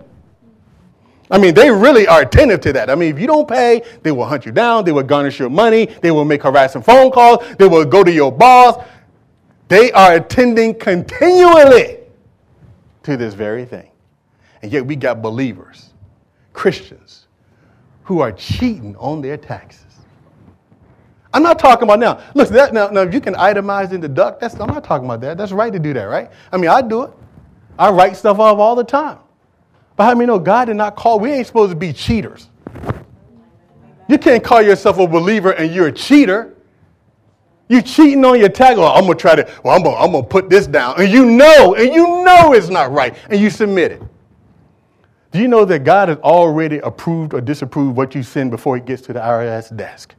I 1.32 1.38
mean, 1.40 1.54
they 1.54 1.72
really 1.72 2.06
are 2.06 2.22
attentive 2.22 2.62
to 2.62 2.74
that. 2.74 2.90
I 2.90 2.96
mean, 2.96 3.14
if 3.14 3.20
you 3.20 3.26
don't 3.26 3.48
pay, 3.48 3.82
they 4.04 4.12
will 4.12 4.26
hunt 4.26 4.46
you 4.46 4.52
down. 4.52 4.86
They 4.86 4.92
will 4.92 5.04
garnish 5.04 5.40
your 5.40 5.50
money. 5.50 5.86
They 5.86 6.12
will 6.12 6.26
make 6.26 6.44
harassing 6.44 6.84
phone 6.84 7.12
calls. 7.12 7.44
They 7.58 7.68
will 7.68 7.86
go 7.86 8.04
to 8.04 8.12
your 8.12 8.32
boss. 8.32 8.84
They 9.68 9.92
are 9.94 10.14
attending 10.14 10.76
continually 10.76 12.00
to 13.04 13.18
this 13.18 13.34
very 13.34 13.66
thing. 13.66 13.90
And 14.62 14.72
yet 14.72 14.86
we 14.86 14.96
got 14.96 15.22
believers, 15.22 15.90
Christians, 16.54 17.28
who 18.04 18.20
are 18.20 18.32
cheating 18.32 18.96
on 18.98 19.22
their 19.22 19.38
taxes. 19.38 19.83
I'm 21.34 21.42
not 21.42 21.58
talking 21.58 21.84
about 21.84 22.00
now. 22.00 22.22
Look, 22.36 22.50
that, 22.50 22.74
now, 22.74 22.90
now 22.90 23.02
if 23.02 23.14
you 23.14 23.20
can 23.20 23.34
itemize 23.34 23.92
in 23.92 24.02
the 24.02 24.08
duck, 24.08 24.40
that's, 24.40 24.54
I'm 24.60 24.68
not 24.68 24.84
talking 24.84 25.06
about 25.06 25.22
that. 25.22 25.38
That's 25.38 25.52
right 25.52 25.74
to 25.74 25.80
do 25.80 25.94
that, 25.94 26.04
right? 26.04 26.30
I 26.52 26.58
mean, 26.58 26.70
I 26.70 26.82
do 26.82 27.04
it. 27.04 27.12
I 27.78 27.90
write 27.90 28.16
stuff 28.16 28.38
off 28.40 28.60
all 28.60 28.76
the 28.76 28.84
time. 28.84 29.18
But 29.96 30.06
how 30.06 30.14
many 30.14 30.28
know 30.28 30.40
God 30.40 30.66
did 30.66 30.76
not 30.76 30.96
call, 30.96 31.20
we 31.20 31.32
ain't 31.32 31.48
supposed 31.48 31.72
to 31.72 31.76
be 31.76 31.92
cheaters. 31.92 32.50
You 34.08 34.18
can't 34.18 34.44
call 34.44 34.62
yourself 34.62 35.00
a 35.00 35.08
believer 35.08 35.52
and 35.52 35.74
you're 35.74 35.88
a 35.88 35.92
cheater. 35.92 36.56
You're 37.68 37.82
cheating 37.82 38.24
on 38.26 38.40
your 38.40 38.50
tag. 38.50 38.78
Oh, 38.78 38.84
I'm 38.86 39.04
gonna 39.04 39.16
try 39.16 39.36
to. 39.36 39.50
Well, 39.64 39.76
I'm 39.76 39.84
gonna, 39.84 39.96
I'm 39.96 40.12
gonna 40.12 40.28
put 40.28 40.50
this 40.50 40.68
down, 40.68 41.02
and 41.02 41.10
you 41.10 41.26
know, 41.26 41.76
and 41.76 41.94
you 41.94 42.24
know 42.24 42.54
it's 42.54 42.68
not 42.68 42.92
right, 42.92 43.16
and 43.30 43.40
you 43.40 43.50
submit 43.50 43.94
it. 43.94 44.04
Do 45.32 45.40
you 45.40 45.48
know 45.48 45.66
that 45.66 45.84
God 45.84 46.10
has 46.10 46.18
already 46.20 46.80
approved 46.80 47.34
or 47.34 47.42
disapproved 47.42 47.96
what 47.96 48.14
you 48.14 48.22
send 48.22 48.52
before 48.52 48.78
it 48.78 48.86
gets 48.86 49.02
to 49.04 49.14
the 49.14 49.20
IRS 49.20 49.76
desk? 49.76 50.14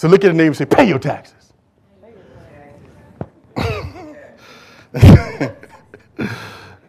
So 0.00 0.08
look 0.08 0.24
at 0.24 0.28
the 0.28 0.32
name 0.32 0.46
and 0.46 0.56
say, 0.56 0.64
"Pay 0.64 0.88
your 0.88 0.98
taxes." 0.98 1.52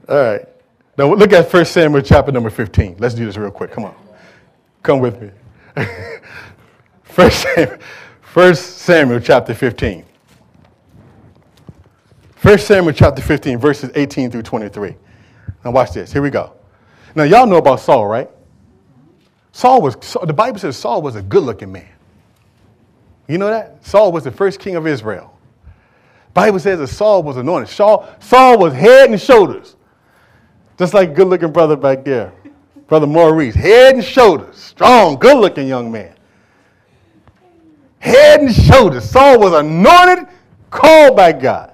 All 0.07 0.23
right. 0.23 0.47
Now 0.97 1.13
look 1.13 1.33
at 1.33 1.53
1 1.53 1.65
Samuel 1.65 2.03
chapter 2.03 2.31
number 2.31 2.49
15. 2.49 2.95
Let's 2.99 3.13
do 3.13 3.25
this 3.25 3.35
real 3.35 3.51
quick. 3.51 3.69
Come 3.71 3.83
on. 3.83 3.95
Come 4.81 5.01
with 5.01 5.21
me. 5.21 5.29
1 7.13 7.31
Samuel, 7.31 7.79
1 8.33 8.55
Samuel 8.55 9.19
chapter 9.19 9.53
15. 9.53 10.05
1 12.41 12.57
Samuel 12.59 12.93
chapter 12.93 13.21
15, 13.21 13.57
verses 13.57 13.91
18 13.93 14.31
through 14.31 14.43
23. 14.43 14.95
Now 15.65 15.71
watch 15.71 15.91
this. 15.91 16.13
Here 16.13 16.21
we 16.21 16.29
go. 16.29 16.53
Now 17.13 17.23
y'all 17.23 17.45
know 17.45 17.57
about 17.57 17.81
Saul, 17.81 18.07
right? 18.07 18.29
Saul 19.51 19.81
was, 19.81 19.97
the 20.23 20.31
Bible 20.31 20.59
says 20.59 20.77
Saul 20.77 21.01
was 21.01 21.17
a 21.17 21.21
good 21.21 21.43
looking 21.43 21.73
man. 21.73 21.89
You 23.27 23.37
know 23.37 23.49
that? 23.49 23.85
Saul 23.85 24.11
was 24.11 24.23
the 24.23 24.31
first 24.31 24.59
king 24.59 24.75
of 24.75 24.85
Israel. 24.87 25.37
Bible 26.33 26.59
says 26.59 26.79
that 26.79 26.87
Saul 26.87 27.23
was 27.23 27.37
anointed. 27.37 27.69
Saul, 27.69 28.07
Saul 28.19 28.57
was 28.57 28.73
head 28.73 29.09
and 29.09 29.19
shoulders 29.19 29.75
just 30.81 30.95
like 30.95 31.13
good 31.13 31.27
looking 31.27 31.51
brother 31.51 31.75
back 31.75 32.03
there, 32.03 32.33
Brother 32.87 33.05
Maurice. 33.05 33.53
Head 33.53 33.93
and 33.93 34.03
shoulders. 34.03 34.57
Strong, 34.57 35.17
good 35.17 35.37
looking 35.37 35.67
young 35.67 35.91
man. 35.91 36.15
Head 37.99 38.41
and 38.41 38.51
shoulders. 38.51 39.07
Saul 39.07 39.39
was 39.39 39.53
anointed, 39.53 40.27
called 40.71 41.15
by 41.15 41.33
God. 41.33 41.73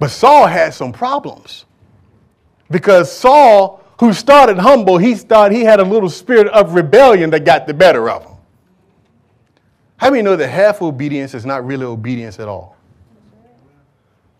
But 0.00 0.10
Saul 0.10 0.48
had 0.48 0.74
some 0.74 0.90
problems. 0.90 1.66
Because 2.68 3.12
Saul, 3.12 3.80
who 4.00 4.12
started 4.12 4.58
humble, 4.58 4.98
he 4.98 5.14
started, 5.14 5.54
he 5.54 5.62
had 5.62 5.78
a 5.78 5.84
little 5.84 6.10
spirit 6.10 6.48
of 6.48 6.74
rebellion 6.74 7.30
that 7.30 7.44
got 7.44 7.68
the 7.68 7.74
better 7.74 8.10
of 8.10 8.24
him. 8.24 8.29
How 10.00 10.10
many 10.10 10.22
know 10.22 10.34
that 10.36 10.48
half 10.48 10.82
obedience 10.82 11.34
is 11.34 11.46
not 11.46 11.64
really 11.64 11.84
obedience 11.84 12.40
at 12.40 12.48
all? 12.48 12.76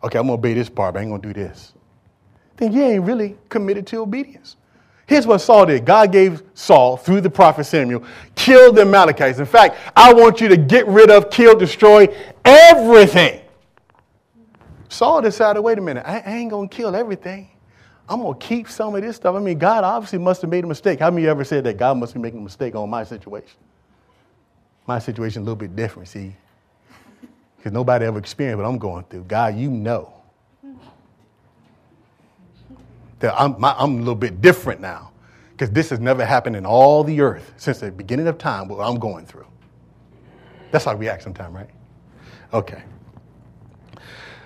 Okay, 0.02 0.18
I'm 0.18 0.24
gonna 0.24 0.34
obey 0.34 0.54
this 0.54 0.68
part, 0.68 0.94
but 0.94 1.00
I 1.00 1.02
ain't 1.02 1.10
gonna 1.10 1.22
do 1.22 1.32
this 1.32 1.74
then 2.60 2.72
you 2.72 2.82
ain't 2.82 3.04
really 3.04 3.36
committed 3.48 3.86
to 3.88 3.96
obedience. 3.96 4.56
Here's 5.06 5.26
what 5.26 5.38
Saul 5.38 5.66
did 5.66 5.84
God 5.84 6.12
gave 6.12 6.42
Saul, 6.54 6.96
through 6.96 7.22
the 7.22 7.30
prophet 7.30 7.64
Samuel, 7.64 8.04
kill 8.36 8.72
the 8.72 8.82
Amalekites. 8.82 9.40
In 9.40 9.46
fact, 9.46 9.76
I 9.96 10.12
want 10.12 10.40
you 10.40 10.48
to 10.48 10.56
get 10.56 10.86
rid 10.86 11.10
of, 11.10 11.30
kill, 11.30 11.58
destroy 11.58 12.06
everything. 12.44 13.40
Saul 14.88 15.22
decided 15.22 15.60
wait 15.62 15.78
a 15.78 15.80
minute, 15.80 16.04
I 16.06 16.20
ain't 16.20 16.50
going 16.50 16.68
to 16.68 16.76
kill 16.76 16.94
everything. 16.94 17.48
I'm 18.08 18.20
going 18.20 18.38
to 18.38 18.46
keep 18.46 18.68
some 18.68 18.94
of 18.94 19.02
this 19.02 19.16
stuff. 19.16 19.34
I 19.34 19.38
mean, 19.38 19.58
God 19.58 19.82
obviously 19.82 20.18
must 20.18 20.42
have 20.42 20.50
made 20.50 20.64
a 20.64 20.66
mistake. 20.66 20.98
How 20.98 21.10
many 21.10 21.26
ever 21.28 21.44
said 21.44 21.64
that 21.64 21.76
God 21.76 21.96
must 21.96 22.12
be 22.12 22.20
making 22.20 22.40
a 22.40 22.42
mistake 22.42 22.74
on 22.74 22.90
my 22.90 23.04
situation? 23.04 23.56
My 24.90 24.98
situation 24.98 25.42
a 25.42 25.44
little 25.44 25.54
bit 25.54 25.76
different, 25.76 26.08
see? 26.08 26.34
Because 27.56 27.70
nobody 27.70 28.06
ever 28.06 28.18
experienced 28.18 28.60
what 28.60 28.66
I'm 28.66 28.76
going 28.76 29.04
through. 29.04 29.22
God, 29.22 29.54
you 29.54 29.70
know. 29.70 30.12
that 33.20 33.40
I'm, 33.40 33.54
my, 33.60 33.72
I'm 33.78 33.94
a 33.94 33.98
little 33.98 34.16
bit 34.16 34.40
different 34.40 34.80
now 34.80 35.12
because 35.52 35.70
this 35.70 35.90
has 35.90 36.00
never 36.00 36.24
happened 36.24 36.56
in 36.56 36.66
all 36.66 37.04
the 37.04 37.20
earth 37.20 37.52
since 37.56 37.78
the 37.78 37.92
beginning 37.92 38.26
of 38.26 38.36
time, 38.36 38.66
what 38.66 38.80
I'm 38.80 38.98
going 38.98 39.26
through. 39.26 39.46
That's 40.72 40.86
how 40.86 40.96
we 40.96 41.08
act 41.08 41.22
sometimes, 41.22 41.54
right? 41.54 41.70
Okay. 42.52 42.82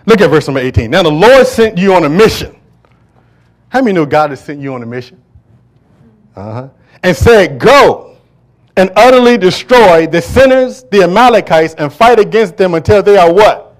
Look 0.05 0.21
at 0.21 0.29
verse 0.29 0.47
number 0.47 0.61
18. 0.61 0.91
Now 0.91 1.05
the 1.05 1.11
Lord 1.11 1.47
sent 1.47 1.79
you 1.79 1.95
on 1.95 2.05
a 2.05 2.11
mission. 2.11 2.55
How 3.71 3.81
many 3.81 3.95
know 3.95 4.05
God 4.05 4.29
has 4.29 4.45
sent 4.45 4.61
you 4.61 4.75
on 4.75 4.83
a 4.83 4.87
mission? 4.87 5.23
Uh-huh. 6.37 6.69
And 7.03 7.17
said, 7.17 7.59
Go 7.59 8.14
and 8.77 8.91
utterly 8.97 9.39
destroy 9.39 10.07
the 10.07 10.21
sinners, 10.21 10.85
the 10.91 11.03
Amalekites, 11.03 11.75
and 11.75 11.93
fight 11.93 12.19
against 12.19 12.57
them 12.57 12.75
until 12.75 13.03
they 13.03 13.17
are 13.17 13.33
what? 13.33 13.77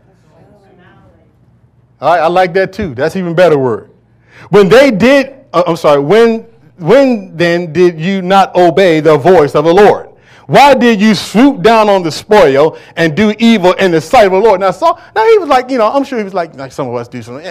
All 2.01 2.15
right, 2.15 2.21
I 2.21 2.27
like 2.27 2.53
that 2.55 2.73
too. 2.73 2.95
That's 2.95 3.17
even 3.17 3.35
better 3.35 3.59
word. 3.59 3.91
When 4.51 4.69
they 4.69 4.91
did, 4.91 5.47
uh, 5.53 5.65
I'm 5.67 5.77
sorry, 5.77 6.01
when, 6.01 6.41
when 6.77 7.37
then 7.37 7.73
did 7.73 7.99
you 7.99 8.21
not 8.21 8.55
obey 8.55 9.01
the 9.01 9.17
voice 9.17 9.55
of 9.55 9.65
the 9.65 9.73
Lord? 9.73 10.11
Why 10.47 10.75
did 10.75 11.01
you 11.01 11.15
swoop 11.15 11.63
down 11.63 11.89
on 11.89 12.03
the 12.03 12.13
spoil 12.13 12.77
and 12.97 13.17
do 13.17 13.35
evil 13.39 13.73
in 13.75 13.91
the 13.91 14.01
sight 14.01 14.27
of 14.27 14.33
the 14.33 14.39
Lord? 14.39 14.61
Now, 14.61 14.73
Saul, 14.73 15.01
now 15.17 15.27
he 15.27 15.39
was 15.39 15.49
like, 15.49 15.71
you 15.71 15.79
know, 15.79 15.91
I'm 15.91 16.05
sure 16.05 16.19
he 16.19 16.25
was 16.25 16.35
like, 16.35 16.55
like 16.55 16.73
some 16.73 16.89
of 16.89 16.95
us 16.95 17.09
do 17.09 17.23
something. 17.23 17.45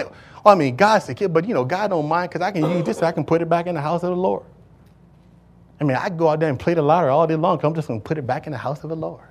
Well, 0.44 0.54
I 0.54 0.54
mean, 0.54 0.76
God's 0.76 1.06
the 1.06 1.14
kid, 1.14 1.32
but 1.32 1.48
you 1.48 1.54
know, 1.54 1.64
God 1.64 1.88
don't 1.88 2.06
mind 2.06 2.30
because 2.30 2.42
I 2.42 2.52
can 2.52 2.70
use 2.70 2.84
this, 2.84 3.02
I 3.02 3.10
can 3.10 3.24
put 3.24 3.42
it 3.42 3.48
back 3.48 3.66
in 3.66 3.74
the 3.74 3.80
house 3.80 4.04
of 4.04 4.10
the 4.10 4.16
Lord. 4.16 4.44
I 5.80 5.84
mean, 5.84 5.96
I 5.96 6.08
go 6.08 6.28
out 6.28 6.40
there 6.40 6.48
and 6.48 6.58
play 6.58 6.74
the 6.74 6.82
lottery 6.82 7.10
all 7.10 7.26
day 7.26 7.34
long. 7.34 7.60
I'm 7.62 7.74
just 7.74 7.88
going 7.88 8.00
to 8.00 8.04
put 8.04 8.18
it 8.18 8.26
back 8.26 8.46
in 8.46 8.52
the 8.52 8.58
house 8.58 8.82
of 8.84 8.90
the 8.90 8.96
Lord. 8.96 9.24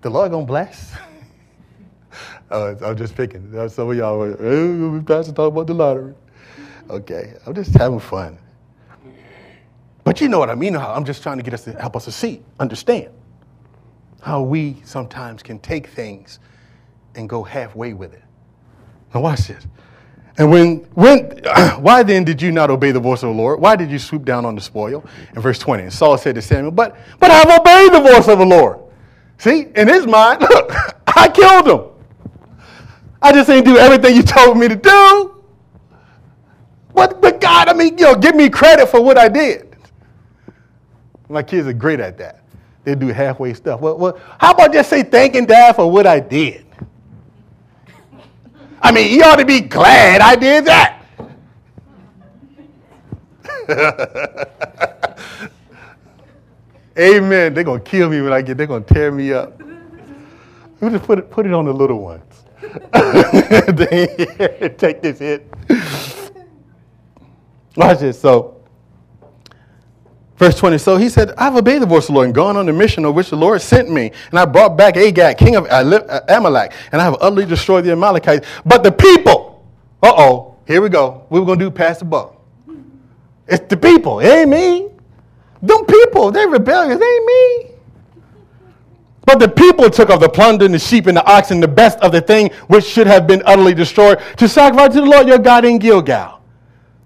The 0.00 0.10
Lord 0.10 0.30
going 0.30 0.44
to 0.44 0.48
bless. 0.48 0.94
uh, 2.50 2.74
I'm 2.84 2.96
just 2.96 3.14
picking. 3.14 3.50
Some 3.68 3.90
of 3.90 3.96
y'all 3.96 4.18
were, 4.18 4.36
oh, 4.40 5.02
Pastor 5.06 5.32
talk 5.32 5.52
about 5.52 5.66
the 5.66 5.74
lottery. 5.74 6.14
Okay, 6.90 7.34
I'm 7.46 7.54
just 7.54 7.74
having 7.74 8.00
fun. 8.00 8.38
But 10.02 10.20
you 10.20 10.28
know 10.28 10.38
what 10.38 10.50
I 10.50 10.54
mean. 10.54 10.76
I'm 10.76 11.04
just 11.04 11.22
trying 11.22 11.38
to 11.38 11.42
get 11.42 11.54
us 11.54 11.64
to 11.64 11.72
help 11.72 11.96
us 11.96 12.04
to 12.04 12.12
see, 12.12 12.42
understand 12.60 13.10
how 14.20 14.42
we 14.42 14.76
sometimes 14.84 15.42
can 15.42 15.58
take 15.58 15.86
things 15.88 16.38
and 17.14 17.28
go 17.28 17.42
halfway 17.42 17.94
with 17.94 18.12
it. 18.12 18.22
Now 19.14 19.20
watch 19.20 19.48
this. 19.48 19.66
And 20.36 20.50
when, 20.50 20.76
when, 20.94 21.20
why 21.78 22.02
then 22.02 22.24
did 22.24 22.42
you 22.42 22.50
not 22.50 22.70
obey 22.70 22.90
the 22.90 23.00
voice 23.00 23.22
of 23.22 23.28
the 23.28 23.34
Lord? 23.34 23.60
Why 23.60 23.76
did 23.76 23.90
you 23.90 23.98
swoop 23.98 24.24
down 24.24 24.44
on 24.44 24.54
the 24.54 24.60
spoil? 24.60 25.04
In 25.34 25.40
verse 25.40 25.58
20, 25.58 25.84
and 25.84 25.92
Saul 25.92 26.18
said 26.18 26.34
to 26.34 26.42
Samuel, 26.42 26.72
but, 26.72 26.96
but 27.20 27.30
I've 27.30 27.60
obeyed 27.60 27.92
the 27.92 28.00
voice 28.00 28.28
of 28.28 28.38
the 28.38 28.46
Lord. 28.46 28.80
See, 29.38 29.68
in 29.74 29.88
his 29.88 30.06
mind, 30.06 30.40
look, 30.50 30.72
I 31.06 31.28
killed 31.28 31.68
him. 31.68 31.90
I 33.22 33.32
just 33.32 33.48
ain't 33.48 33.64
do 33.64 33.78
everything 33.78 34.16
you 34.16 34.22
told 34.22 34.58
me 34.58 34.68
to 34.68 34.76
do. 34.76 35.44
But, 36.94 37.20
but 37.20 37.40
God, 37.40 37.68
I 37.68 37.72
mean, 37.72 37.98
you 37.98 38.04
know, 38.04 38.14
give 38.14 38.34
me 38.34 38.48
credit 38.48 38.88
for 38.88 39.00
what 39.00 39.18
I 39.18 39.28
did. 39.28 39.76
My 41.28 41.42
kids 41.42 41.66
are 41.66 41.72
great 41.72 42.00
at 42.00 42.18
that. 42.18 42.42
They 42.84 42.94
do 42.94 43.08
halfway 43.08 43.54
stuff. 43.54 43.80
Well, 43.80 43.96
well, 43.96 44.20
how 44.38 44.52
about 44.52 44.72
just 44.72 44.90
say 44.90 45.02
thanking 45.02 45.46
Dad 45.46 45.74
for 45.74 45.90
what 45.90 46.06
I 46.06 46.20
did? 46.20 46.63
I 48.84 48.92
mean, 48.92 49.08
he 49.08 49.20
ought 49.22 49.36
to 49.36 49.46
be 49.46 49.62
glad 49.62 50.20
I 50.20 50.36
did 50.36 50.66
that. 50.66 51.00
Amen. 56.98 57.54
They're 57.54 57.64
going 57.64 57.82
to 57.82 57.90
kill 57.90 58.10
me 58.10 58.20
when 58.20 58.34
I 58.34 58.42
get, 58.42 58.58
they're 58.58 58.66
going 58.66 58.84
to 58.84 58.94
tear 58.94 59.10
me 59.10 59.32
up. 59.32 59.58
We 60.80 60.90
just 60.90 61.04
put 61.04 61.18
it, 61.18 61.30
put 61.30 61.46
it 61.46 61.54
on 61.54 61.64
the 61.64 61.72
little 61.72 61.98
ones. 61.98 62.44
Take 64.78 65.00
this 65.00 65.18
hit. 65.18 65.50
Watch 67.74 68.00
this. 68.00 68.20
So, 68.20 68.53
verse 70.36 70.56
20. 70.58 70.78
So 70.78 70.96
he 70.96 71.08
said, 71.08 71.32
I've 71.38 71.56
obeyed 71.56 71.82
the 71.82 71.86
voice 71.86 72.04
of 72.04 72.08
the 72.08 72.12
Lord 72.14 72.26
and 72.26 72.34
gone 72.34 72.56
on 72.56 72.66
the 72.66 72.72
mission 72.72 73.04
of 73.04 73.14
which 73.14 73.30
the 73.30 73.36
Lord 73.36 73.60
sent 73.60 73.90
me. 73.90 74.12
And 74.30 74.38
I 74.38 74.44
brought 74.44 74.76
back 74.76 74.96
Agag, 74.96 75.38
king 75.38 75.56
of 75.56 75.66
Amalek, 75.70 76.72
and 76.92 77.00
I 77.00 77.04
have 77.04 77.16
utterly 77.20 77.46
destroyed 77.46 77.84
the 77.84 77.92
Amalekites. 77.92 78.46
But 78.64 78.82
the 78.82 78.92
people, 78.92 79.64
uh 80.02 80.12
oh, 80.16 80.56
here 80.66 80.80
we 80.80 80.88
go. 80.88 81.26
We 81.30 81.40
are 81.40 81.44
going 81.44 81.58
to 81.58 81.64
do 81.66 81.70
pass 81.70 81.98
the 81.98 82.04
buck. 82.04 82.36
It's 83.46 83.66
the 83.68 83.76
people. 83.76 84.20
It 84.20 84.28
ain't 84.28 84.50
me. 84.50 84.88
Them 85.62 85.84
people, 85.86 86.30
they're 86.30 86.48
rebellious. 86.48 87.00
Ain't 87.00 87.26
me. 87.26 87.70
But 89.26 89.38
the 89.38 89.48
people 89.48 89.88
took 89.88 90.10
of 90.10 90.20
the 90.20 90.28
plunder 90.28 90.66
and 90.66 90.74
the 90.74 90.78
sheep 90.78 91.06
and 91.06 91.16
the 91.16 91.24
oxen, 91.24 91.60
the 91.60 91.68
best 91.68 91.98
of 92.00 92.12
the 92.12 92.20
thing 92.20 92.50
which 92.66 92.84
should 92.84 93.06
have 93.06 93.26
been 93.26 93.42
utterly 93.46 93.72
destroyed, 93.72 94.20
to 94.36 94.48
sacrifice 94.48 94.92
to 94.94 95.00
the 95.00 95.06
Lord 95.06 95.26
your 95.26 95.38
God 95.38 95.64
in 95.64 95.78
Gilgal. 95.78 96.33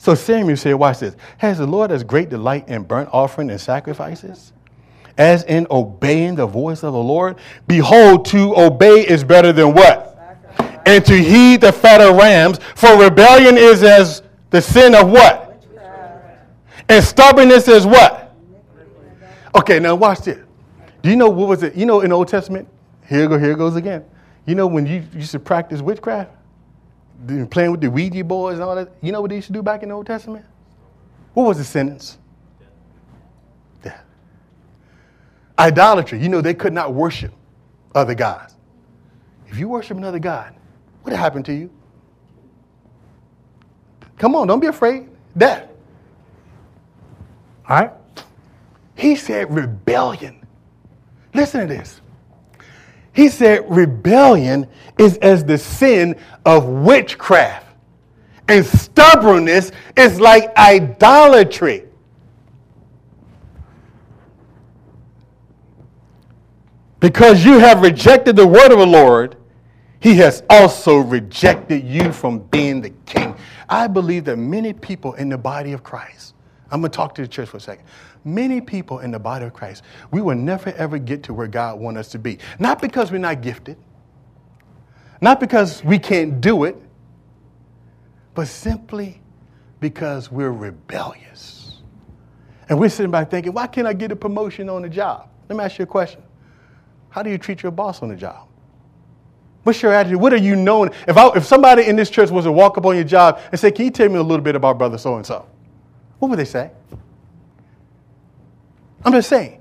So 0.09 0.14
Samuel 0.14 0.56
said, 0.56 0.72
Watch 0.72 1.00
this. 1.00 1.14
Has 1.36 1.59
the 1.59 1.66
Lord 1.66 1.92
as 1.92 2.02
great 2.02 2.30
delight 2.30 2.66
in 2.66 2.82
burnt 2.84 3.11
offering 3.12 3.50
and 3.50 3.61
sacrifices? 3.61 4.54
As 5.18 5.44
in 5.44 5.66
obeying 5.70 6.34
the 6.34 6.46
voice 6.46 6.82
of 6.82 6.94
the 6.94 6.98
Lord? 6.98 7.36
Behold, 7.66 8.24
to 8.28 8.56
obey 8.56 9.06
is 9.06 9.22
better 9.22 9.52
than 9.52 9.74
what? 9.74 10.16
Sacrifice. 10.16 10.80
And 10.86 11.04
to 11.04 11.14
heed 11.14 11.61
the 11.61 11.72
fat 11.72 12.00
of 12.00 12.16
rams, 12.16 12.59
for 12.74 12.96
rebellion 12.98 13.59
is 13.59 13.82
as 13.82 14.22
the 14.48 14.62
sin 14.62 14.94
of 14.94 15.11
what? 15.11 15.62
And 16.88 17.04
stubbornness 17.04 17.68
is 17.68 17.84
what? 17.84 18.34
Okay, 19.56 19.78
now 19.78 19.94
watch 19.94 20.20
this. 20.20 20.38
Do 21.02 21.11
you 21.11 21.16
know 21.16 21.28
what 21.28 21.48
was 21.48 21.62
it? 21.62 21.74
You 21.74 21.84
know 21.84 22.00
in 22.00 22.09
the 22.09 22.16
Old 22.16 22.28
Testament, 22.28 22.66
here 23.06 23.28
go, 23.28 23.38
here 23.38 23.54
goes 23.54 23.76
again. 23.76 24.06
You 24.46 24.54
know 24.54 24.68
when 24.68 24.86
you 24.86 25.04
used 25.12 25.32
to 25.32 25.38
practice 25.38 25.82
witchcraft? 25.82 26.30
Playing 27.51 27.73
with 27.73 27.81
the 27.81 27.91
Ouija 27.91 28.25
boards 28.25 28.55
and 28.59 28.64
all 28.64 28.75
that. 28.75 28.91
You 29.03 29.12
know 29.12 29.21
what 29.21 29.31
they 29.31 29.37
used 29.37 29.49
to 29.49 29.53
do 29.53 29.62
back 29.62 29.83
in 29.83 29.89
the 29.89 29.95
Old 29.95 30.07
Testament? 30.07 30.45
What 31.35 31.45
was 31.45 31.59
the 31.59 31.64
sentence? 31.64 32.19
Death. 33.83 34.03
Idolatry. 35.59 36.21
You 36.21 36.29
know 36.29 36.41
they 36.41 36.55
could 36.55 36.73
not 36.73 36.95
worship 36.95 37.33
other 37.95 38.14
gods. 38.14 38.55
If 39.47 39.59
you 39.59 39.69
worship 39.69 39.97
another 39.97 40.19
god, 40.19 40.55
what 41.03 41.14
happened 41.16 41.45
to 41.47 41.55
you? 41.55 41.71
Come 44.19 44.35
on, 44.35 44.47
don't 44.47 44.61
be 44.61 44.66
afraid. 44.66 45.09
Death. 45.37 45.69
All 47.69 47.81
right? 47.81 47.93
He 48.97 49.14
said 49.14 49.53
rebellion. 49.55 50.45
Listen 51.35 51.61
to 51.61 51.66
this. 51.66 52.01
He 53.19 53.29
said 53.29 53.69
rebellion 53.69 54.69
is 54.97 55.16
as 55.16 55.45
the 55.45 55.59
sin 55.59 56.14
of 56.47 56.66
witchcraft, 56.66 57.66
and 58.47 58.64
stubbornness 58.64 59.73
is 59.97 60.21
like 60.21 60.57
idolatry. 60.57 61.87
Because 67.01 67.45
you 67.45 67.59
have 67.59 67.83
rejected 67.83 68.37
the 68.37 68.47
word 68.47 68.71
of 68.71 68.79
the 68.79 68.87
Lord, 68.87 69.35
he 69.99 70.14
has 70.19 70.45
also 70.49 70.99
rejected 70.99 71.83
you 71.83 72.12
from 72.12 72.39
being 72.39 72.81
the 72.81 72.91
king. 73.05 73.35
I 73.69 73.89
believe 73.89 74.27
that 74.27 74.37
many 74.37 74.73
people 74.73 75.14
in 75.14 75.29
the 75.29 75.39
body 75.39 75.73
of 75.73 75.83
Christ, 75.83 76.35
I'm 76.71 76.83
going 76.83 76.93
to 76.93 76.97
talk 76.97 77.16
to 77.16 77.23
the 77.23 77.29
church 77.29 77.49
for 77.49 77.57
a 77.57 77.61
second 77.61 77.85
many 78.35 78.61
people 78.61 79.01
in 79.01 79.11
the 79.11 79.18
body 79.18 79.45
of 79.45 79.53
Christ, 79.53 79.83
we 80.11 80.20
will 80.20 80.37
never 80.37 80.70
ever 80.70 80.99
get 80.99 81.22
to 81.24 81.35
where 81.35 81.47
God 81.47 81.79
wants 81.79 82.01
us 82.01 82.09
to 82.09 82.18
be. 82.18 82.39
Not 82.59 82.81
because 82.81 83.11
we're 83.11 83.18
not 83.18 83.41
gifted, 83.41 83.76
not 85.20 85.41
because 85.41 85.83
we 85.85 85.99
can't 85.99 86.41
do 86.41 86.64
it, 86.64 86.76
but 88.35 88.47
simply 88.47 89.20
because 89.81 90.31
we're 90.31 90.53
rebellious. 90.53 91.81
And 92.68 92.79
we're 92.79 92.91
sitting 92.91 93.11
back 93.11 93.31
thinking, 93.31 93.53
why 93.53 93.66
can't 93.66 93.87
I 93.87 93.93
get 93.93 94.12
a 94.12 94.16
promotion 94.16 94.68
on 94.68 94.83
the 94.83 94.89
job? 94.89 95.29
Let 95.49 95.57
me 95.57 95.64
ask 95.64 95.79
you 95.79 95.85
a 95.85 95.87
question. 95.87 96.22
How 97.09 97.22
do 97.22 97.31
you 97.31 97.39
treat 97.39 97.62
your 97.62 97.72
boss 97.72 98.03
on 98.03 98.11
the 98.11 98.16
job? 98.16 98.47
What's 99.62 99.83
your 99.83 99.93
attitude? 99.93 100.20
What 100.20 100.33
are 100.33 100.39
you 100.39 100.57
known? 100.57 100.91
If, 101.07 101.16
I, 101.16 101.29
if 101.37 101.45
somebody 101.45 101.87
in 101.87 101.97
this 101.97 102.11
church 102.11 102.31
was 102.31 102.45
to 102.45 102.53
walk 102.53 102.79
up 102.79 102.87
on 102.87 102.95
your 102.95 103.05
job 103.05 103.41
and 103.51 103.59
say, 103.59 103.70
Can 103.70 103.87
you 103.87 103.91
tell 103.91 104.09
me 104.09 104.16
a 104.16 104.22
little 104.22 104.45
bit 104.45 104.55
about 104.55 104.79
brother 104.79 104.99
so 104.99 105.16
and 105.16 105.26
so? 105.26 105.47
What 106.18 106.29
would 106.29 106.39
they 106.39 106.45
say? 106.45 106.70
I'm 109.05 109.12
just 109.12 109.28
saying. 109.28 109.61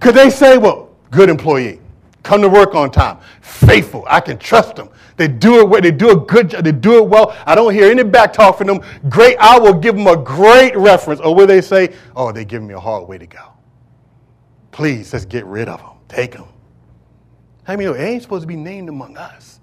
Could 0.00 0.14
they 0.14 0.30
say, 0.30 0.58
well, 0.58 0.90
good 1.10 1.28
employee, 1.28 1.80
come 2.22 2.42
to 2.42 2.48
work 2.48 2.74
on 2.74 2.90
time, 2.90 3.18
faithful, 3.40 4.04
I 4.08 4.20
can 4.20 4.38
trust 4.38 4.76
them. 4.76 4.88
They 5.16 5.28
do 5.28 5.60
it 5.60 5.68
well, 5.68 5.80
they 5.80 5.90
do 5.90 6.10
a 6.10 6.16
good 6.16 6.50
job, 6.50 6.64
they 6.64 6.72
do 6.72 6.98
it 6.98 7.08
well. 7.08 7.34
I 7.46 7.54
don't 7.54 7.72
hear 7.72 7.90
any 7.90 8.02
back 8.02 8.32
talk 8.32 8.58
from 8.58 8.66
them. 8.66 8.80
Great, 9.08 9.36
I 9.38 9.58
will 9.58 9.72
give 9.72 9.96
them 9.96 10.06
a 10.06 10.16
great 10.16 10.76
reference. 10.76 11.20
Or 11.20 11.34
will 11.34 11.46
they 11.46 11.62
say, 11.62 11.94
oh, 12.14 12.32
they 12.32 12.44
give 12.44 12.62
me 12.62 12.74
a 12.74 12.80
hard 12.80 13.08
way 13.08 13.16
to 13.16 13.26
go. 13.26 13.52
Please, 14.72 15.12
let's 15.12 15.24
get 15.24 15.46
rid 15.46 15.68
of 15.68 15.80
them. 15.80 15.92
Take 16.08 16.32
them. 16.32 16.44
How 17.64 17.72
I 17.72 17.76
mean, 17.76 17.88
it 17.88 17.98
ain't 17.98 18.22
supposed 18.22 18.42
to 18.42 18.46
be 18.46 18.56
named 18.56 18.90
among 18.90 19.16
us. 19.16 19.60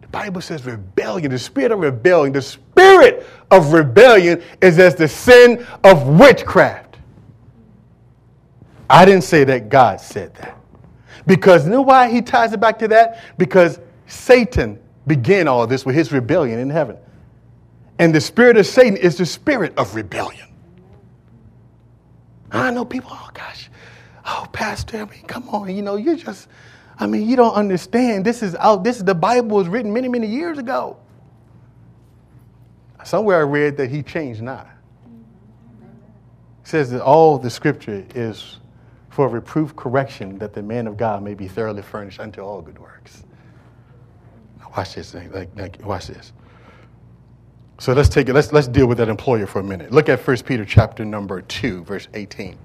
The 0.00 0.06
Bible 0.08 0.40
says 0.40 0.64
rebellion, 0.64 1.32
the 1.32 1.38
spirit 1.38 1.72
of 1.72 1.80
rebellion, 1.80 2.32
the 2.32 2.40
spirit 2.40 3.26
of 3.50 3.72
rebellion 3.72 4.42
is 4.62 4.78
as 4.78 4.94
the 4.94 5.08
sin 5.08 5.66
of 5.82 6.06
witchcraft. 6.06 6.83
I 8.88 9.04
didn't 9.04 9.24
say 9.24 9.44
that 9.44 9.68
God 9.68 10.00
said 10.00 10.34
that. 10.36 10.58
Because 11.26 11.64
you 11.64 11.70
know 11.70 11.82
why 11.82 12.10
he 12.10 12.20
ties 12.20 12.52
it 12.52 12.60
back 12.60 12.78
to 12.80 12.88
that? 12.88 13.22
Because 13.38 13.80
Satan 14.06 14.78
began 15.06 15.48
all 15.48 15.66
this 15.66 15.86
with 15.86 15.94
his 15.94 16.12
rebellion 16.12 16.58
in 16.58 16.70
heaven. 16.70 16.96
And 17.98 18.14
the 18.14 18.20
spirit 18.20 18.56
of 18.56 18.66
Satan 18.66 18.96
is 18.96 19.16
the 19.16 19.26
spirit 19.26 19.76
of 19.78 19.94
rebellion. 19.94 20.48
I 22.50 22.70
know 22.70 22.84
people, 22.84 23.10
oh 23.12 23.30
gosh, 23.34 23.68
oh, 24.26 24.46
Pastor, 24.52 24.98
I 24.98 25.04
mean, 25.06 25.24
come 25.26 25.48
on, 25.48 25.74
you 25.74 25.82
know, 25.82 25.96
you 25.96 26.16
just, 26.16 26.48
I 26.98 27.06
mean, 27.06 27.28
you 27.28 27.36
don't 27.36 27.54
understand. 27.54 28.24
This 28.24 28.42
is 28.42 28.54
out, 28.56 28.84
this 28.84 28.98
is 28.98 29.04
the 29.04 29.14
Bible 29.14 29.56
was 29.56 29.66
written 29.66 29.92
many, 29.92 30.08
many 30.08 30.28
years 30.28 30.58
ago. 30.58 30.98
Somewhere 33.04 33.38
I 33.38 33.42
read 33.42 33.76
that 33.76 33.90
he 33.90 34.02
changed 34.02 34.40
not. 34.40 34.68
It 36.62 36.68
says 36.68 36.90
that 36.90 37.02
all 37.02 37.38
the 37.38 37.50
scripture 37.50 38.06
is 38.14 38.58
for 39.14 39.28
reproof 39.28 39.76
correction 39.76 40.38
that 40.38 40.52
the 40.52 40.60
man 40.60 40.88
of 40.88 40.96
God 40.96 41.22
may 41.22 41.34
be 41.34 41.46
thoroughly 41.46 41.82
furnished 41.82 42.18
unto 42.18 42.40
all 42.40 42.60
good 42.60 42.80
works. 42.80 43.22
Now 44.58 44.72
watch 44.76 44.96
this. 44.96 45.14
Like, 45.14 45.50
like, 45.54 45.80
watch 45.86 46.08
this. 46.08 46.32
So 47.78 47.92
let's 47.92 48.08
take 48.08 48.28
it. 48.28 48.34
Let's 48.34 48.52
let's 48.52 48.66
deal 48.66 48.88
with 48.88 48.98
that 48.98 49.08
employer 49.08 49.46
for 49.46 49.60
a 49.60 49.62
minute. 49.62 49.92
Look 49.92 50.08
at 50.08 50.26
1 50.26 50.38
Peter 50.38 50.64
chapter 50.64 51.04
number 51.04 51.42
two, 51.42 51.84
verse 51.84 52.08
18. 52.12 52.58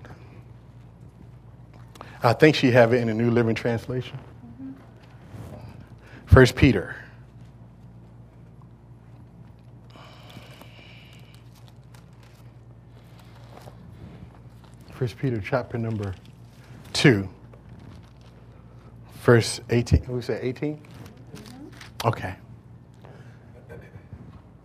I 2.24 2.34
think 2.34 2.56
she 2.56 2.72
have 2.72 2.94
it 2.94 3.02
in 3.02 3.10
the 3.10 3.14
New 3.14 3.30
Living 3.30 3.54
Translation. 3.54 4.18
Mm-hmm. 4.60 4.72
First 6.26 6.56
Peter. 6.56 6.96
First 14.96 15.16
Peter 15.20 15.40
chapter 15.46 15.78
number 15.78 16.16
two. 17.00 17.30
Verse 19.22 19.62
18. 19.70 20.04
Who 20.04 20.22
said 20.22 20.44
18? 20.44 20.82
Okay. 22.04 22.36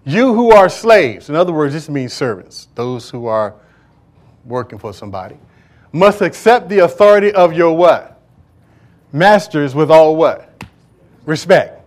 You 0.04 0.34
who 0.34 0.50
are 0.50 0.68
slaves, 0.68 1.28
in 1.28 1.36
other 1.36 1.52
words, 1.52 1.72
this 1.72 1.88
means 1.88 2.12
servants, 2.12 2.68
those 2.74 3.08
who 3.08 3.26
are 3.26 3.54
working 4.44 4.78
for 4.78 4.92
somebody, 4.92 5.36
must 5.92 6.22
accept 6.22 6.68
the 6.68 6.80
authority 6.80 7.32
of 7.32 7.52
your 7.52 7.74
what? 7.74 8.20
Masters 9.12 9.74
with 9.74 9.90
all 9.90 10.16
what? 10.16 10.64
Respect. 11.24 11.82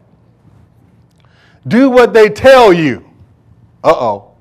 Do 1.67 1.89
what 1.89 2.13
they 2.13 2.29
tell 2.29 2.71
you. 2.71 3.05
Uh 3.83 3.91
oh. 3.91 4.31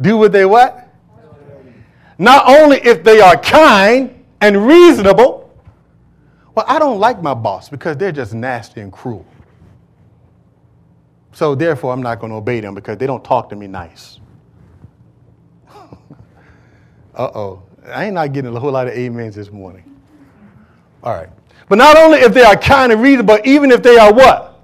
Do 0.00 0.16
what 0.16 0.32
they 0.32 0.44
what? 0.44 0.88
Not 2.18 2.48
only 2.48 2.78
if 2.78 3.04
they 3.04 3.20
are 3.20 3.36
kind 3.36 4.21
and 4.42 4.66
reasonable. 4.66 5.50
Well, 6.54 6.66
I 6.68 6.78
don't 6.78 6.98
like 6.98 7.22
my 7.22 7.32
boss 7.32 7.70
because 7.70 7.96
they're 7.96 8.12
just 8.12 8.34
nasty 8.34 8.82
and 8.82 8.92
cruel. 8.92 9.24
So 11.32 11.54
therefore, 11.54 11.94
I'm 11.94 12.02
not 12.02 12.20
going 12.20 12.30
to 12.30 12.36
obey 12.36 12.60
them 12.60 12.74
because 12.74 12.98
they 12.98 13.06
don't 13.06 13.24
talk 13.24 13.48
to 13.48 13.56
me 13.56 13.66
nice. 13.66 14.20
uh 15.68 15.86
oh. 17.16 17.62
I 17.86 18.04
ain't 18.04 18.14
not 18.14 18.32
getting 18.32 18.54
a 18.54 18.60
whole 18.60 18.72
lot 18.72 18.86
of 18.86 18.94
amens 18.94 19.34
this 19.34 19.50
morning. 19.50 19.84
All 21.02 21.14
right. 21.14 21.30
But 21.68 21.78
not 21.78 21.96
only 21.96 22.18
if 22.18 22.34
they 22.34 22.42
are 22.42 22.56
kind 22.56 22.92
and 22.92 23.00
reasonable, 23.00 23.36
but 23.36 23.46
even 23.46 23.70
if 23.70 23.82
they 23.82 23.96
are 23.96 24.12
what? 24.12 24.60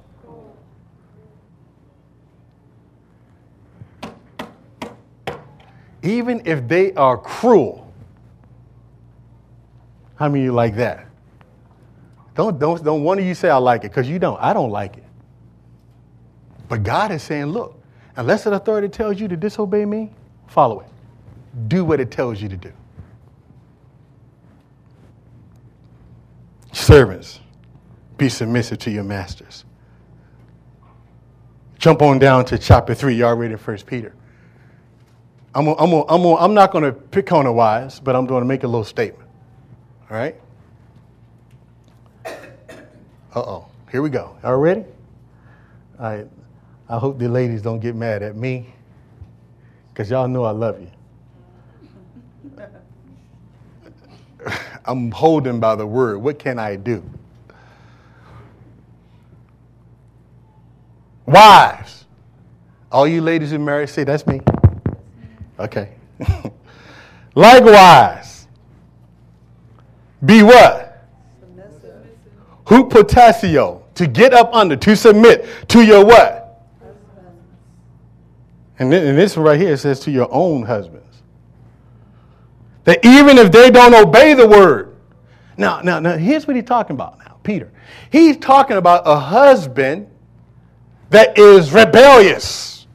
Even 6.03 6.43
if 6.45 6.69
they 6.69 6.93
are 6.95 7.17
cruel. 7.17 7.88
How 10.19 10.29
many 10.29 10.41
of 10.41 10.45
you 10.47 10.53
like 10.53 10.75
that? 10.77 11.07
Don't, 12.35 12.59
don't, 12.59 12.83
don't 12.83 13.05
one 13.05 13.19
of 13.19 13.25
you 13.25 13.35
say 13.35 13.51
I 13.51 13.57
like 13.57 13.85
it, 13.85 13.91
because 13.91 14.09
you 14.09 14.19
don't. 14.19 14.39
I 14.41 14.53
don't 14.53 14.71
like 14.71 14.97
it. 14.97 15.05
But 16.69 16.83
God 16.83 17.13
is 17.13 17.23
saying, 17.23 17.47
look, 17.47 17.81
unless 18.17 18.47
an 18.47 18.53
authority 18.53 18.89
tells 18.89 19.21
you 19.21 19.29
to 19.29 19.37
disobey 19.37 19.85
me, 19.85 20.11
follow 20.49 20.81
it. 20.81 20.89
Do 21.69 21.85
what 21.85 22.01
it 22.01 22.11
tells 22.11 22.43
you 22.43 22.49
to 22.49 22.57
do. 22.57 22.73
Servants, 26.73 27.41
be 28.17 28.29
submissive 28.29 28.79
to 28.81 28.91
your 28.91 29.05
masters. 29.05 29.65
Jump 31.79 32.03
on 32.03 32.19
down 32.19 32.45
to 32.47 32.59
chapter 32.59 32.93
3. 32.93 33.15
You 33.15 33.25
already 33.25 33.55
in 33.55 33.59
1 33.59 33.77
Peter. 33.87 34.15
I'm, 35.55 35.69
a, 35.69 35.75
I'm, 35.77 35.93
a, 35.93 36.05
I'm, 36.09 36.25
a, 36.25 36.35
I'm 36.37 36.55
not 36.55 36.73
going 36.73 36.85
to 36.85 36.93
pick 36.93 37.31
on 37.31 37.45
the 37.45 37.53
wise, 37.53 38.01
but 38.01 38.17
I'm 38.17 38.27
going 38.27 38.43
to 38.43 38.47
make 38.47 38.65
a 38.65 38.67
little 38.67 38.85
statement. 38.85 39.28
All 40.11 40.17
right? 40.17 40.37
Uh 42.25 43.41
oh. 43.41 43.67
Here 43.91 44.03
we 44.03 44.11
go. 44.11 44.37
All 44.43 44.57
ready? 44.57 44.85
All 45.99 46.17
right. 46.17 46.27
I 46.89 46.99
hope 46.99 47.19
the 47.19 47.29
ladies 47.29 47.63
don't 47.63 47.81
get 47.81 47.95
mad 47.95 48.23
at 48.23 48.37
me 48.37 48.73
because 49.93 50.11
y'all 50.11 50.29
know 50.29 50.45
I 50.45 50.51
love 50.51 50.81
you. 50.81 50.91
I'm 54.85 55.11
holding 55.11 55.61
by 55.61 55.75
the 55.75 55.87
word. 55.87 56.19
What 56.19 56.39
can 56.39 56.59
I 56.59 56.77
do? 56.77 57.03
Wives. 61.27 62.07
All 62.91 63.07
you 63.07 63.21
ladies 63.21 63.51
who 63.51 63.59
married, 63.59 63.91
say, 63.91 64.05
that's 64.05 64.27
me. 64.27 64.41
Okay. 65.59 65.91
Likewise, 67.35 68.28
be 70.25 70.43
what? 70.43 70.89
Hupotasio, 72.65 73.83
to 73.95 74.07
get 74.07 74.35
up 74.35 74.53
under, 74.53 74.77
to 74.77 74.95
submit 74.95 75.47
to 75.69 75.83
your 75.83 76.05
what? 76.05 76.49
And, 78.79 78.93
this 78.93 79.37
right 79.37 79.59
here 79.59 79.77
says 79.77 80.01
to 80.01 80.11
your 80.11 80.29
own 80.31 80.63
husbands. 80.63 81.05
That 82.85 83.05
even 83.05 83.39
if 83.39 83.51
they 83.51 83.71
don't 83.71 83.95
obey 83.95 84.35
the 84.35 84.47
word. 84.47 84.97
Now, 85.57 85.81
now, 85.81 85.99
now, 85.99 86.17
here's 86.17 86.47
what 86.47 86.57
he's 86.57 86.65
talking 86.65 86.95
about 86.95 87.19
now, 87.19 87.39
Peter. 87.43 87.73
He's 88.11 88.37
talking 88.37 88.77
about 88.77 89.03
a 89.05 89.19
husband 89.19 90.09
that 91.11 91.37
is 91.37 91.73
rebellious. 91.73 92.87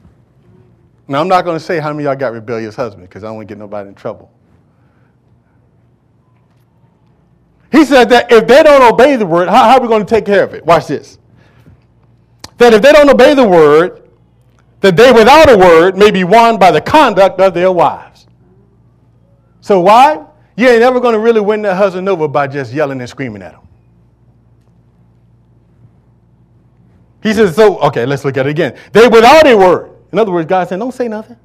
Now, 1.06 1.20
I'm 1.20 1.28
not 1.28 1.44
going 1.44 1.58
to 1.58 1.64
say 1.64 1.80
how 1.80 1.92
many 1.92 2.04
y'all 2.04 2.16
got 2.16 2.32
rebellious 2.32 2.74
husbands 2.74 3.08
because 3.08 3.24
I 3.24 3.26
don't 3.26 3.36
want 3.36 3.48
to 3.48 3.54
get 3.54 3.58
nobody 3.58 3.90
in 3.90 3.94
trouble. 3.94 4.32
He 7.74 7.84
said 7.84 8.08
that 8.10 8.30
if 8.30 8.46
they 8.46 8.62
don't 8.62 8.82
obey 8.82 9.16
the 9.16 9.26
word, 9.26 9.48
how, 9.48 9.64
how 9.64 9.78
are 9.78 9.80
we 9.80 9.88
going 9.88 10.06
to 10.06 10.08
take 10.08 10.24
care 10.24 10.44
of 10.44 10.54
it? 10.54 10.64
Watch 10.64 10.86
this. 10.86 11.18
That 12.58 12.72
if 12.72 12.80
they 12.80 12.92
don't 12.92 13.10
obey 13.10 13.34
the 13.34 13.48
word, 13.48 14.08
that 14.80 14.96
they 14.96 15.10
without 15.10 15.50
a 15.50 15.58
word 15.58 15.96
may 15.96 16.12
be 16.12 16.22
won 16.22 16.56
by 16.56 16.70
the 16.70 16.80
conduct 16.80 17.40
of 17.40 17.52
their 17.52 17.72
wives. 17.72 18.28
So 19.60 19.80
why? 19.80 20.24
You 20.56 20.68
ain't 20.68 20.82
never 20.82 21.00
going 21.00 21.14
to 21.14 21.18
really 21.18 21.40
win 21.40 21.62
that 21.62 21.74
husband 21.74 22.08
over 22.08 22.28
by 22.28 22.46
just 22.46 22.72
yelling 22.72 23.00
and 23.00 23.10
screaming 23.10 23.42
at 23.42 23.54
him. 23.54 23.62
He 27.24 27.32
says, 27.32 27.56
so, 27.56 27.78
okay, 27.78 28.06
let's 28.06 28.24
look 28.24 28.36
at 28.36 28.46
it 28.46 28.50
again. 28.50 28.78
They 28.92 29.08
without 29.08 29.48
a 29.48 29.56
word. 29.56 29.90
In 30.12 30.20
other 30.20 30.30
words, 30.30 30.48
God 30.48 30.68
said, 30.68 30.78
don't 30.78 30.94
say 30.94 31.08
nothing. 31.08 31.38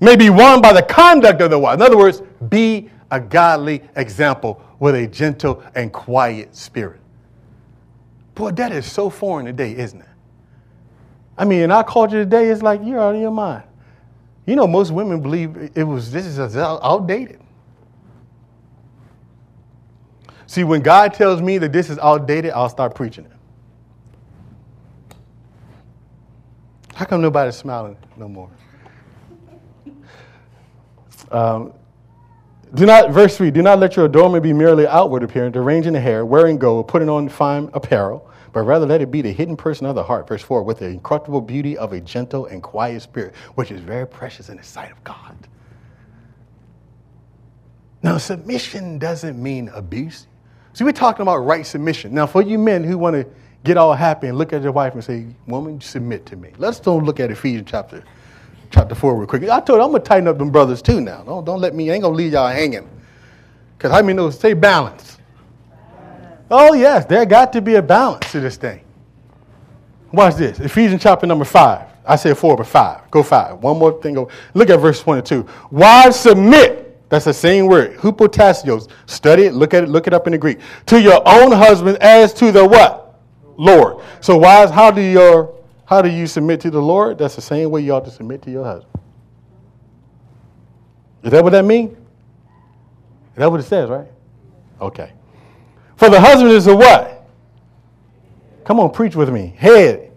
May 0.00 0.16
be 0.16 0.30
won 0.30 0.62
by 0.62 0.72
the 0.72 0.82
conduct 0.82 1.42
of 1.42 1.50
the 1.50 1.58
wife. 1.58 1.74
In 1.74 1.82
other 1.82 1.98
words, 1.98 2.22
be 2.48 2.88
a 3.10 3.20
godly 3.20 3.82
example 3.94 4.62
with 4.78 4.94
a 4.94 5.06
gentle 5.06 5.62
and 5.74 5.92
quiet 5.92 6.54
spirit. 6.54 7.00
Boy, 8.34 8.50
that 8.52 8.72
is 8.72 8.90
so 8.90 9.08
foreign 9.08 9.46
today, 9.46 9.76
isn't 9.76 10.00
it? 10.00 10.08
I 11.38 11.44
mean, 11.44 11.62
in 11.62 11.70
our 11.70 11.84
culture 11.84 12.22
today, 12.22 12.48
it's 12.48 12.62
like 12.62 12.80
you're 12.84 13.00
out 13.00 13.14
of 13.14 13.20
your 13.20 13.30
mind. 13.30 13.64
You 14.46 14.56
know, 14.56 14.66
most 14.66 14.92
women 14.92 15.20
believe 15.20 15.70
it 15.74 15.84
was 15.84 16.10
this 16.12 16.26
is 16.26 16.56
outdated. 16.56 17.40
See, 20.46 20.64
when 20.64 20.80
God 20.80 21.12
tells 21.12 21.42
me 21.42 21.58
that 21.58 21.72
this 21.72 21.90
is 21.90 21.98
outdated, 21.98 22.52
I'll 22.52 22.68
start 22.68 22.94
preaching 22.94 23.24
it. 23.24 23.32
How 26.94 27.04
come 27.04 27.20
nobody's 27.20 27.56
smiling 27.56 27.96
no 28.16 28.28
more? 28.28 28.50
Um, 31.28 31.72
do 32.76 32.86
not, 32.86 33.10
verse 33.10 33.36
3, 33.36 33.50
do 33.50 33.62
not 33.62 33.78
let 33.78 33.96
your 33.96 34.06
adornment 34.06 34.42
be 34.42 34.52
merely 34.52 34.86
outward 34.86 35.22
appearance, 35.22 35.56
arranging 35.56 35.94
the 35.94 36.00
hair, 36.00 36.24
wearing 36.24 36.58
gold, 36.58 36.86
putting 36.86 37.08
on 37.08 37.28
fine 37.28 37.70
apparel 37.74 38.30
but 38.56 38.62
rather 38.62 38.86
let 38.86 39.02
it 39.02 39.10
be 39.10 39.20
the 39.20 39.32
hidden 39.32 39.54
person 39.54 39.84
of 39.84 39.94
the 39.94 40.02
heart, 40.02 40.26
verse 40.26 40.40
4, 40.40 40.62
with 40.62 40.78
the 40.78 40.86
incorruptible 40.86 41.42
beauty 41.42 41.76
of 41.76 41.92
a 41.92 42.00
gentle 42.00 42.46
and 42.46 42.62
quiet 42.62 43.02
spirit, 43.02 43.34
which 43.54 43.70
is 43.70 43.82
very 43.82 44.06
precious 44.06 44.48
in 44.48 44.56
the 44.56 44.62
sight 44.62 44.90
of 44.90 45.04
God. 45.04 45.36
Now, 48.02 48.16
submission 48.16 48.98
doesn't 48.98 49.42
mean 49.42 49.68
abuse. 49.74 50.26
See, 50.72 50.84
we're 50.84 50.92
talking 50.92 51.20
about 51.20 51.44
right 51.44 51.66
submission. 51.66 52.14
Now, 52.14 52.26
for 52.26 52.40
you 52.40 52.58
men 52.58 52.82
who 52.82 52.96
want 52.96 53.12
to 53.16 53.28
get 53.62 53.76
all 53.76 53.92
happy 53.92 54.28
and 54.28 54.38
look 54.38 54.54
at 54.54 54.62
your 54.62 54.72
wife 54.72 54.94
and 54.94 55.04
say, 55.04 55.26
Woman, 55.46 55.78
submit 55.82 56.24
to 56.24 56.36
me. 56.36 56.52
Let's 56.56 56.80
don't 56.80 57.04
look 57.04 57.20
at 57.20 57.30
Ephesians 57.30 57.68
chapter, 57.70 58.04
chapter 58.70 58.94
4 58.94 59.16
real 59.16 59.26
quick. 59.26 59.42
I 59.44 59.60
told 59.60 59.78
you, 59.78 59.84
I'm 59.84 59.90
going 59.90 60.02
to 60.02 60.08
tighten 60.08 60.28
up 60.28 60.38
them 60.38 60.50
brothers 60.50 60.82
too 60.82 61.00
now. 61.00 61.22
Don't, 61.22 61.44
don't 61.44 61.60
let 61.60 61.74
me, 61.74 61.90
I 61.90 61.94
ain't 61.94 62.02
going 62.02 62.14
to 62.14 62.16
leave 62.16 62.32
y'all 62.32 62.48
hanging. 62.48 62.88
Because 63.76 63.92
how 63.92 64.00
many 64.00 64.14
know, 64.14 64.30
stay 64.30 64.54
balance. 64.54 65.18
Oh, 66.50 66.74
yes, 66.74 67.04
there 67.06 67.26
got 67.26 67.52
to 67.54 67.60
be 67.60 67.74
a 67.74 67.82
balance 67.82 68.30
to 68.32 68.40
this 68.40 68.56
thing. 68.56 68.80
Watch 70.12 70.36
this 70.36 70.60
Ephesians 70.60 71.02
chapter 71.02 71.26
number 71.26 71.44
5. 71.44 71.86
I 72.06 72.16
said 72.16 72.38
4, 72.38 72.56
but 72.56 72.66
5. 72.66 73.10
Go 73.10 73.22
5. 73.22 73.58
One 73.58 73.78
more 73.78 74.00
thing. 74.00 74.14
Go. 74.14 74.30
Look 74.54 74.70
at 74.70 74.78
verse 74.78 75.00
22. 75.00 75.46
Wives, 75.70 76.16
submit. 76.16 77.08
That's 77.08 77.24
the 77.24 77.34
same 77.34 77.66
word. 77.66 77.96
Hupotasios. 77.96 78.88
Study 79.06 79.44
it. 79.44 79.54
Look 79.54 79.74
at 79.74 79.84
it. 79.84 79.88
Look 79.88 80.06
it 80.06 80.14
up 80.14 80.26
in 80.26 80.32
the 80.32 80.38
Greek. 80.38 80.58
To 80.86 81.00
your 81.00 81.20
own 81.26 81.50
husband 81.50 81.98
as 82.00 82.32
to 82.34 82.52
the 82.52 82.66
what? 82.66 83.20
Lord. 83.56 84.02
So 84.20 84.36
wives, 84.36 84.70
how 84.70 84.90
do 84.90 85.00
your 85.00 85.55
how 85.86 86.02
do 86.02 86.10
you 86.10 86.26
submit 86.26 86.60
to 86.60 86.70
the 86.70 86.82
Lord? 86.82 87.18
That's 87.18 87.36
the 87.36 87.42
same 87.42 87.70
way 87.70 87.80
you 87.80 87.94
ought 87.94 88.04
to 88.04 88.10
submit 88.10 88.42
to 88.42 88.50
your 88.50 88.64
husband. 88.64 88.92
Is 91.22 91.30
that 91.30 91.42
what 91.42 91.50
that 91.50 91.64
means? 91.64 91.92
Is 91.92 91.98
that 93.36 93.50
what 93.50 93.60
it 93.60 93.64
says, 93.64 93.88
right? 93.88 94.08
Okay. 94.80 95.12
For 95.96 96.10
the 96.10 96.20
husband 96.20 96.52
is 96.52 96.66
a 96.66 96.76
what? 96.76 97.28
Come 98.64 98.80
on, 98.80 98.90
preach 98.90 99.14
with 99.14 99.30
me. 99.30 99.54
Head. 99.56 100.12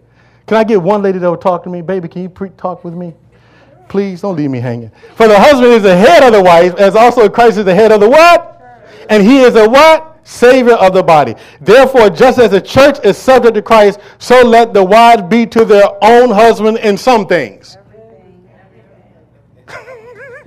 Can 0.46 0.56
I 0.56 0.64
get 0.64 0.82
one 0.82 1.02
lady 1.02 1.18
that 1.18 1.30
will 1.30 1.36
talk 1.36 1.62
to 1.64 1.70
me? 1.70 1.82
Baby, 1.82 2.08
can 2.08 2.22
you 2.22 2.28
pre- 2.28 2.50
talk 2.50 2.84
with 2.84 2.94
me? 2.94 3.14
Please 3.88 4.20
don't 4.20 4.36
leave 4.36 4.50
me 4.50 4.58
hanging. 4.58 4.90
For 5.14 5.28
the 5.28 5.38
husband 5.38 5.72
is 5.72 5.82
the 5.82 5.96
head 5.96 6.24
of 6.24 6.32
the 6.32 6.42
wife, 6.42 6.74
as 6.74 6.96
also 6.96 7.28
Christ 7.28 7.58
is 7.58 7.64
the 7.64 7.74
head 7.74 7.92
of 7.92 8.00
the 8.00 8.08
what? 8.08 8.60
And 9.08 9.22
he 9.22 9.40
is 9.40 9.54
a 9.54 9.68
what? 9.68 10.09
Savior 10.30 10.74
of 10.74 10.94
the 10.94 11.02
body. 11.02 11.34
Therefore, 11.60 12.08
just 12.08 12.38
as 12.38 12.52
the 12.52 12.60
church 12.60 13.04
is 13.04 13.18
subject 13.18 13.54
to 13.56 13.62
Christ, 13.62 13.98
so 14.18 14.40
let 14.42 14.72
the 14.72 14.82
wives 14.82 15.22
be 15.22 15.44
to 15.46 15.64
their 15.64 15.88
own 16.02 16.30
husband 16.30 16.78
in 16.78 16.96
some 16.96 17.26
things. 17.26 17.76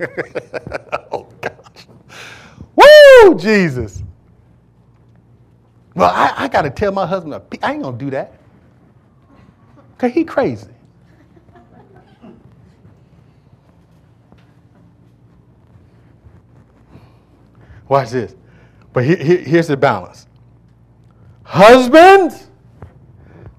oh, 1.12 1.28
gosh. 1.40 1.86
Woo, 2.74 3.38
Jesus. 3.38 4.02
Well, 5.94 6.10
I, 6.10 6.32
I 6.44 6.48
got 6.48 6.62
to 6.62 6.70
tell 6.70 6.90
my 6.90 7.06
husband, 7.06 7.34
I 7.62 7.72
ain't 7.74 7.82
going 7.82 7.98
to 7.98 8.04
do 8.04 8.10
that. 8.12 8.32
Because 9.92 10.12
he 10.12 10.24
crazy. 10.24 10.70
Watch 17.86 18.10
this. 18.10 18.34
But 18.94 19.04
he, 19.04 19.16
he, 19.16 19.36
here's 19.38 19.66
the 19.66 19.76
balance. 19.76 20.26
Husbands, 21.42 22.46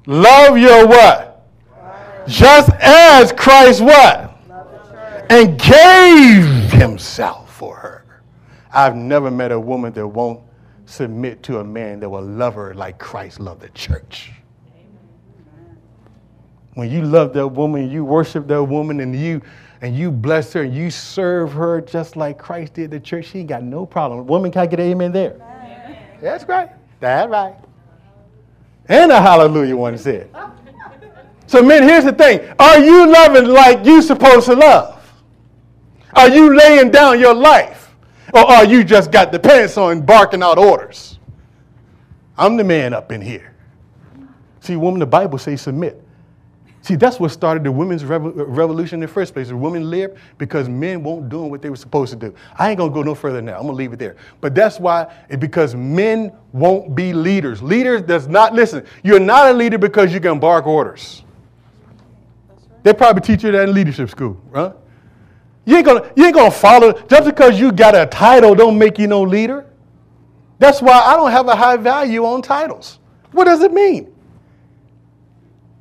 love 0.08 0.58
your 0.58 0.88
what? 0.88 1.46
Just 2.26 2.72
as 2.80 3.32
Christ 3.32 3.82
what? 3.82 4.32
And 5.30 5.60
gave 5.60 6.72
himself 6.72 7.54
for 7.54 7.76
her. 7.76 8.06
I've 8.74 8.96
never 8.96 9.30
met 9.30 9.52
a 9.52 9.60
woman 9.60 9.94
that 9.94 10.08
won't 10.08 10.42
submit 10.86 11.44
to 11.44 11.60
a 11.60 11.64
man 11.64 12.00
that 12.00 12.10
will 12.10 12.24
love 12.24 12.56
her 12.56 12.74
like 12.74 12.98
Christ 12.98 13.40
loved 13.40 13.62
the 13.62 13.70
church. 13.70 14.32
When 16.76 16.90
you 16.90 17.02
love 17.02 17.34
that 17.34 17.48
woman, 17.48 17.90
you 17.90 18.06
worship 18.06 18.48
that 18.48 18.64
woman, 18.64 19.00
and 19.00 19.16
you 19.16 19.42
and 19.86 19.96
you 19.96 20.10
bless 20.10 20.52
her 20.54 20.64
and 20.64 20.74
you 20.74 20.90
serve 20.90 21.52
her 21.52 21.80
just 21.80 22.16
like 22.16 22.40
Christ 22.40 22.74
did 22.74 22.90
the 22.90 23.00
church, 23.00 23.28
she 23.28 23.40
ain't 23.42 23.50
got 23.50 23.62
no 23.62 23.86
problem. 23.86 24.26
Woman, 24.26 24.52
can 24.52 24.64
I 24.64 24.66
get 24.66 24.80
an 24.80 24.88
amen 24.88 25.12
there? 25.12 25.36
Amen. 25.36 25.98
That's 26.20 26.44
right. 26.46 26.72
That's 27.00 27.30
right. 27.30 27.56
And 28.88 29.12
a 29.12 29.22
hallelujah 29.22 29.78
one 29.78 29.96
said. 30.00 30.36
So, 31.46 31.62
men, 31.62 31.84
here's 31.84 32.04
the 32.04 32.14
thing. 32.14 32.52
Are 32.58 32.80
you 32.80 33.08
loving 33.12 33.46
like 33.46 33.86
you 33.86 34.02
supposed 34.02 34.48
to 34.48 34.56
love? 34.56 35.00
Are 36.16 36.30
you 36.30 36.58
laying 36.58 36.90
down 36.90 37.20
your 37.20 37.36
life? 37.36 37.94
Or 38.34 38.40
are 38.40 38.66
you 38.66 38.84
just 38.84 39.12
got 39.12 39.32
the 39.32 39.38
pants 39.38 39.78
on 39.78 40.02
barking 40.04 40.42
out 40.42 40.58
orders? 40.58 41.20
I'm 42.40 42.58
the 42.58 42.64
man 42.64 42.92
up 42.96 43.12
in 43.12 43.22
here. 43.22 43.54
See, 44.62 44.78
woman, 44.78 45.00
the 45.00 45.06
Bible 45.06 45.38
says 45.38 45.62
submit. 45.62 46.05
See, 46.86 46.96
that's 46.96 47.20
what 47.20 47.32
started 47.32 47.64
the 47.64 47.72
women's 47.72 48.06
revolution 48.06 48.98
in 48.98 49.00
the 49.00 49.08
first 49.08 49.34
place. 49.34 49.52
Women 49.52 49.90
lived 49.90 50.20
because 50.38 50.70
men 50.70 51.02
weren't 51.02 51.30
doing 51.30 51.50
what 51.50 51.64
they 51.64 51.72
were 51.72 51.76
supposed 51.76 52.14
to 52.14 52.16
do. 52.16 52.36
I 52.60 52.70
ain't 52.70 52.78
gonna 52.78 52.94
go 52.94 53.02
no 53.02 53.16
further 53.16 53.42
now. 53.42 53.56
I'm 53.56 53.64
gonna 53.64 53.74
leave 53.74 53.92
it 53.92 53.98
there. 53.98 54.18
But 54.40 54.54
that's 54.54 54.80
why, 54.80 55.12
because 55.40 55.74
men 55.74 56.32
won't 56.54 56.94
be 56.94 57.12
leaders. 57.12 57.64
Leaders 57.64 58.04
does 58.04 58.28
not 58.28 58.54
listen. 58.54 58.86
You're 59.04 59.20
not 59.20 59.48
a 59.48 59.54
leader 59.54 59.80
because 59.80 60.14
you 60.14 60.20
can 60.20 60.40
bark 60.40 60.68
orders. 60.68 61.24
They 62.84 62.94
probably 62.94 63.24
teach 63.24 63.44
you 63.44 63.52
that 63.52 63.68
in 63.68 63.74
leadership 63.74 64.12
school, 64.12 64.40
right? 64.52 64.72
You 65.66 65.78
ain't 65.78 65.88
gonna 65.88 66.12
you 66.16 66.26
ain't 66.26 66.36
gonna 66.36 66.52
follow 66.52 66.94
just 66.94 67.26
because 67.26 67.60
you 67.60 67.72
got 67.72 67.96
a 67.96 68.06
title 68.06 68.54
don't 68.54 68.78
make 68.78 69.00
you 69.00 69.08
no 69.08 69.24
leader. 69.24 69.66
That's 70.60 70.84
why 70.84 71.00
I 71.00 71.16
don't 71.16 71.32
have 71.32 71.48
a 71.48 71.56
high 71.56 71.78
value 71.78 72.26
on 72.26 72.44
titles. 72.44 73.00
What 73.32 73.46
does 73.46 73.64
it 73.64 73.74
mean? 73.74 74.15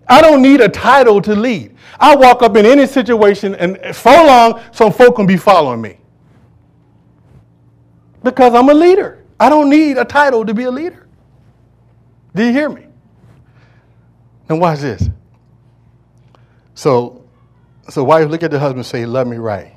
I 0.08 0.20
don't 0.20 0.42
need 0.42 0.60
a 0.60 0.68
title 0.68 1.20
to 1.22 1.34
lead. 1.34 1.74
I 1.98 2.16
walk 2.16 2.42
up 2.42 2.56
in 2.56 2.66
any 2.66 2.86
situation 2.86 3.54
and 3.54 3.78
for 3.94 4.12
long, 4.12 4.60
some 4.72 4.92
folk 4.92 5.16
can 5.16 5.26
be 5.26 5.36
following 5.36 5.80
me. 5.80 5.98
Because 8.22 8.54
I'm 8.54 8.68
a 8.68 8.74
leader. 8.74 9.24
I 9.38 9.48
don't 9.48 9.68
need 9.68 9.98
a 9.98 10.04
title 10.04 10.44
to 10.46 10.54
be 10.54 10.64
a 10.64 10.70
leader. 10.70 11.06
Do 12.34 12.44
you 12.44 12.52
hear 12.52 12.68
me? 12.68 12.86
And 14.48 14.60
watch 14.60 14.80
this. 14.80 15.08
So, 16.74 17.24
so 17.88 18.04
wife, 18.04 18.28
look 18.28 18.42
at 18.42 18.50
the 18.50 18.58
husband 18.58 18.86
say, 18.86 19.06
love 19.06 19.26
me. 19.26 19.36
Love 19.36 19.38
me 19.38 19.38
right. 19.38 19.72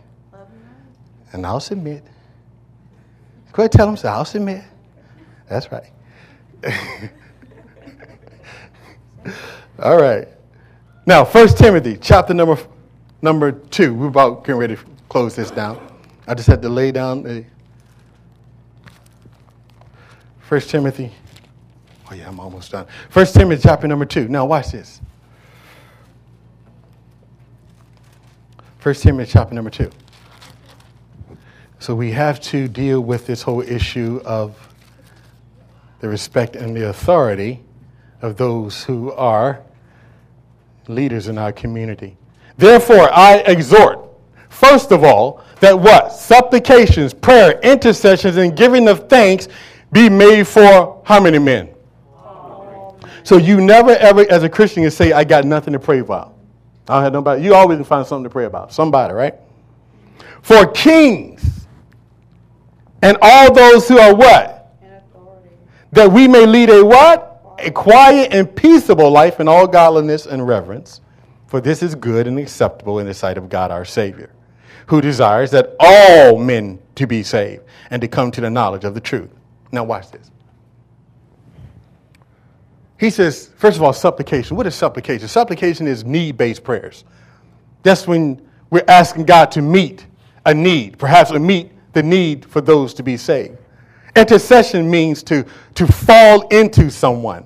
And 1.33 1.45
I'll 1.45 1.59
submit. 1.59 2.03
Go 3.51 3.63
ahead, 3.63 3.71
tell 3.71 3.89
him, 3.89 3.97
say, 3.97 4.07
I'll 4.07 4.25
submit. 4.25 4.63
That's 5.49 5.71
right. 5.71 5.91
All 9.79 9.97
right. 9.97 10.27
Now, 11.05 11.23
First 11.23 11.59
Timothy, 11.59 11.97
chapter 12.01 12.33
number 12.33 12.57
number 13.21 13.51
two. 13.51 13.93
We're 13.93 14.07
about 14.07 14.43
getting 14.43 14.59
ready 14.59 14.75
to 14.75 14.81
close 15.07 15.35
this 15.35 15.51
down. 15.51 15.79
I 16.27 16.33
just 16.33 16.47
had 16.47 16.63
to 16.63 16.69
lay 16.69 16.91
down 16.91 17.25
a 17.27 17.45
First 20.39 20.71
Timothy. 20.71 21.11
Oh 22.09 22.15
yeah, 22.15 22.27
I'm 22.27 22.39
almost 22.39 22.71
done. 22.71 22.87
First 23.09 23.35
Timothy, 23.35 23.61
chapter 23.61 23.87
number 23.87 24.05
two. 24.05 24.27
Now, 24.27 24.45
watch 24.45 24.71
this. 24.71 24.99
First 28.79 29.03
Timothy, 29.03 29.31
chapter 29.31 29.53
number 29.53 29.69
two. 29.69 29.91
So 31.77 31.93
we 31.93 32.11
have 32.11 32.39
to 32.41 32.67
deal 32.67 33.01
with 33.01 33.27
this 33.27 33.43
whole 33.43 33.61
issue 33.61 34.21
of 34.25 34.73
the 35.99 36.09
respect 36.09 36.55
and 36.55 36.75
the 36.75 36.89
authority 36.89 37.61
of 38.23 38.37
those 38.37 38.83
who 38.83 39.11
are 39.11 39.61
leaders 40.89 41.27
in 41.27 41.37
our 41.37 41.51
community. 41.51 42.17
Therefore, 42.57 43.09
I 43.13 43.37
exhort, 43.45 44.09
first 44.49 44.91
of 44.91 45.03
all, 45.03 45.43
that 45.59 45.77
what? 45.77 46.11
Supplications, 46.11 47.13
prayer, 47.13 47.59
intercessions, 47.61 48.37
and 48.37 48.55
giving 48.55 48.87
of 48.87 49.09
thanks 49.09 49.47
be 49.91 50.09
made 50.09 50.47
for 50.47 51.01
how 51.05 51.19
many 51.19 51.39
men? 51.39 51.69
So 53.23 53.37
you 53.37 53.59
never 53.59 53.91
ever, 53.91 54.25
as 54.31 54.43
a 54.43 54.49
Christian, 54.49 54.83
can 54.83 54.91
say, 54.91 55.11
I 55.11 55.23
got 55.23 55.43
nothing 55.43 55.73
to 55.73 55.79
pray 55.79 55.99
about. 55.99 56.35
I 56.87 56.95
don't 56.95 57.03
have 57.03 57.13
nobody. 57.13 57.43
You 57.43 57.53
always 57.53 57.77
can 57.77 57.83
find 57.83 58.07
something 58.07 58.23
to 58.23 58.29
pray 58.29 58.45
about. 58.45 58.71
Somebody, 58.71 59.13
right? 59.13 59.35
For 60.41 60.65
kings 60.67 61.67
and 63.01 63.17
all 63.21 63.53
those 63.53 63.87
who 63.87 63.99
are 63.99 64.15
what? 64.15 64.53
That 65.91 66.11
we 66.11 66.27
may 66.27 66.45
lead 66.45 66.69
a 66.69 66.83
what? 66.85 67.36
A 67.59 67.71
quiet 67.71 68.33
and 68.33 68.53
peaceable 68.55 69.09
life 69.11 69.39
in 69.39 69.47
all 69.47 69.67
godliness 69.67 70.25
and 70.25 70.47
reverence, 70.47 71.01
for 71.47 71.61
this 71.61 71.81
is 71.81 71.95
good 71.95 72.27
and 72.27 72.37
acceptable 72.37 72.99
in 72.99 73.07
the 73.07 73.13
sight 73.13 73.37
of 73.37 73.49
God 73.49 73.71
our 73.71 73.85
Savior, 73.85 74.31
who 74.87 75.01
desires 75.01 75.51
that 75.51 75.75
all 75.79 76.37
men 76.37 76.79
to 76.95 77.07
be 77.07 77.23
saved 77.23 77.63
and 77.89 78.01
to 78.01 78.07
come 78.07 78.31
to 78.31 78.41
the 78.41 78.49
knowledge 78.49 78.83
of 78.83 78.93
the 78.93 79.01
truth. 79.01 79.29
Now, 79.71 79.83
watch 79.83 80.11
this. 80.11 80.31
He 82.99 83.09
says, 83.09 83.51
first 83.57 83.77
of 83.77 83.83
all, 83.83 83.93
supplication. 83.93 84.57
What 84.57 84.65
is 84.65 84.75
supplication? 84.75 85.27
Supplication 85.27 85.87
is 85.87 86.03
need 86.03 86.37
based 86.37 86.63
prayers. 86.63 87.03
That's 87.83 88.07
when 88.07 88.41
we're 88.69 88.83
asking 88.87 89.25
God 89.25 89.51
to 89.51 89.61
meet 89.61 90.05
a 90.45 90.53
need, 90.53 90.97
perhaps 90.97 91.31
to 91.31 91.39
meet 91.39 91.71
the 91.93 92.03
need 92.03 92.45
for 92.45 92.61
those 92.61 92.93
to 92.95 93.03
be 93.03 93.17
saved. 93.17 93.57
Intercession 94.17 94.89
means 94.89 95.21
to, 95.23 95.45
to 95.75 95.85
fall 95.85 96.47
into 96.47 96.89
someone, 96.89 97.45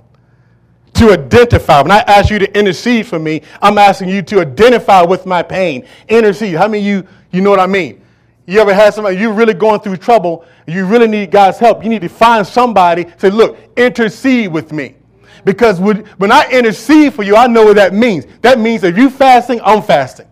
to 0.93 1.11
identify. 1.11 1.81
When 1.81 1.91
I 1.91 1.99
ask 1.99 2.29
you 2.29 2.39
to 2.39 2.57
intercede 2.57 3.05
for 3.07 3.19
me, 3.19 3.41
I'm 3.61 3.77
asking 3.77 4.07
you 4.07 4.21
to 4.23 4.39
identify 4.39 5.01
with 5.01 5.25
my 5.25 5.43
pain. 5.43 5.85
Intercede. 6.07 6.55
How 6.55 6.69
many 6.69 6.81
you, 6.81 7.05
you 7.31 7.41
know 7.41 7.49
what 7.49 7.59
I 7.59 7.67
mean? 7.67 8.01
You 8.45 8.59
ever 8.61 8.73
had 8.73 8.93
somebody, 8.93 9.17
you're 9.17 9.33
really 9.33 9.53
going 9.53 9.81
through 9.81 9.97
trouble, 9.97 10.45
you 10.65 10.85
really 10.85 11.07
need 11.07 11.29
God's 11.29 11.59
help. 11.59 11.83
You 11.83 11.89
need 11.89 12.01
to 12.01 12.09
find 12.09 12.47
somebody, 12.47 13.05
say, 13.17 13.29
look, 13.29 13.57
intercede 13.75 14.51
with 14.51 14.71
me. 14.71 14.95
Because 15.43 15.79
when 15.79 16.31
I 16.31 16.49
intercede 16.51 17.13
for 17.13 17.23
you, 17.23 17.35
I 17.35 17.47
know 17.47 17.65
what 17.65 17.75
that 17.75 17.93
means. 17.93 18.25
That 18.41 18.59
means 18.59 18.83
if 18.83 18.95
you're 18.95 19.09
fasting, 19.09 19.59
I'm 19.63 19.81
fasting. 19.81 20.27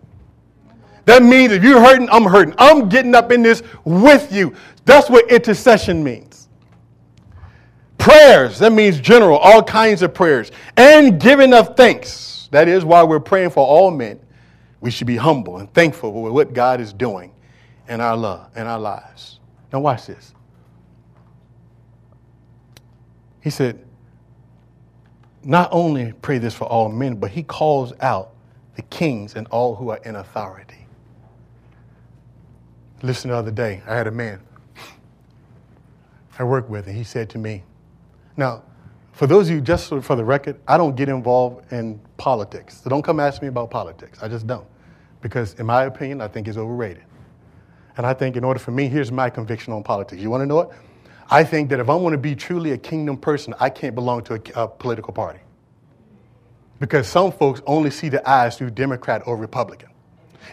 That 1.04 1.22
means 1.22 1.52
if 1.52 1.62
you're 1.62 1.80
hurting, 1.80 2.08
I'm 2.10 2.24
hurting. 2.24 2.54
I'm 2.56 2.88
getting 2.88 3.14
up 3.14 3.30
in 3.32 3.42
this 3.42 3.62
with 3.84 4.32
you. 4.32 4.54
That's 4.84 5.10
what 5.10 5.30
intercession 5.30 6.02
means. 6.02 6.29
Prayers, 8.00 8.58
that 8.60 8.72
means 8.72 8.98
general, 8.98 9.36
all 9.38 9.62
kinds 9.62 10.00
of 10.02 10.14
prayers. 10.14 10.50
And 10.76 11.20
giving 11.20 11.52
of 11.52 11.76
thanks. 11.76 12.48
That 12.50 12.66
is 12.66 12.84
why 12.84 13.02
we're 13.02 13.20
praying 13.20 13.50
for 13.50 13.64
all 13.64 13.90
men. 13.90 14.18
We 14.80 14.90
should 14.90 15.06
be 15.06 15.16
humble 15.16 15.58
and 15.58 15.72
thankful 15.74 16.10
for 16.10 16.32
what 16.32 16.54
God 16.54 16.80
is 16.80 16.94
doing 16.94 17.32
in 17.88 18.00
our 18.00 18.16
love, 18.16 18.50
in 18.56 18.66
our 18.66 18.78
lives. 18.78 19.38
Now 19.70 19.80
watch 19.80 20.06
this. 20.06 20.32
He 23.42 23.50
said, 23.50 23.84
not 25.44 25.68
only 25.70 26.12
pray 26.22 26.38
this 26.38 26.54
for 26.54 26.64
all 26.64 26.88
men, 26.88 27.16
but 27.16 27.30
he 27.30 27.42
calls 27.42 27.92
out 28.00 28.32
the 28.76 28.82
kings 28.82 29.34
and 29.34 29.46
all 29.48 29.74
who 29.74 29.90
are 29.90 29.98
in 29.98 30.16
authority. 30.16 30.86
Listen, 33.02 33.30
the 33.30 33.36
other 33.36 33.50
day, 33.50 33.82
I 33.86 33.94
had 33.94 34.06
a 34.06 34.10
man 34.10 34.40
I 36.38 36.44
worked 36.44 36.70
with, 36.70 36.86
and 36.86 36.96
he 36.96 37.04
said 37.04 37.28
to 37.30 37.38
me, 37.38 37.62
Now, 38.40 38.62
for 39.12 39.26
those 39.26 39.50
of 39.50 39.54
you, 39.54 39.60
just 39.60 39.88
for 39.88 40.16
the 40.16 40.24
record, 40.24 40.58
I 40.66 40.78
don't 40.78 40.96
get 40.96 41.10
involved 41.10 41.70
in 41.74 42.00
politics. 42.16 42.80
So 42.80 42.88
don't 42.88 43.02
come 43.02 43.20
ask 43.20 43.42
me 43.42 43.48
about 43.48 43.70
politics. 43.70 44.18
I 44.22 44.28
just 44.28 44.46
don't. 44.46 44.66
Because, 45.20 45.52
in 45.60 45.66
my 45.66 45.84
opinion, 45.84 46.22
I 46.22 46.28
think 46.28 46.48
it's 46.48 46.56
overrated. 46.56 47.02
And 47.98 48.06
I 48.06 48.14
think 48.14 48.36
in 48.36 48.44
order 48.44 48.58
for 48.58 48.70
me, 48.70 48.88
here's 48.88 49.12
my 49.12 49.28
conviction 49.28 49.74
on 49.74 49.82
politics. 49.82 50.22
You 50.22 50.30
want 50.30 50.40
to 50.40 50.46
know 50.46 50.60
it? 50.60 50.70
I 51.30 51.44
think 51.44 51.68
that 51.68 51.80
if 51.80 51.90
I 51.90 51.94
want 51.94 52.14
to 52.14 52.18
be 52.18 52.34
truly 52.34 52.72
a 52.72 52.78
kingdom 52.78 53.18
person, 53.18 53.54
I 53.60 53.68
can't 53.68 53.94
belong 53.94 54.24
to 54.24 54.34
a, 54.34 54.62
a 54.62 54.68
political 54.68 55.12
party. 55.12 55.40
Because 56.78 57.06
some 57.06 57.32
folks 57.32 57.60
only 57.66 57.90
see 57.90 58.08
the 58.08 58.26
eyes 58.26 58.56
through 58.56 58.70
Democrat 58.70 59.22
or 59.26 59.36
Republican. 59.36 59.90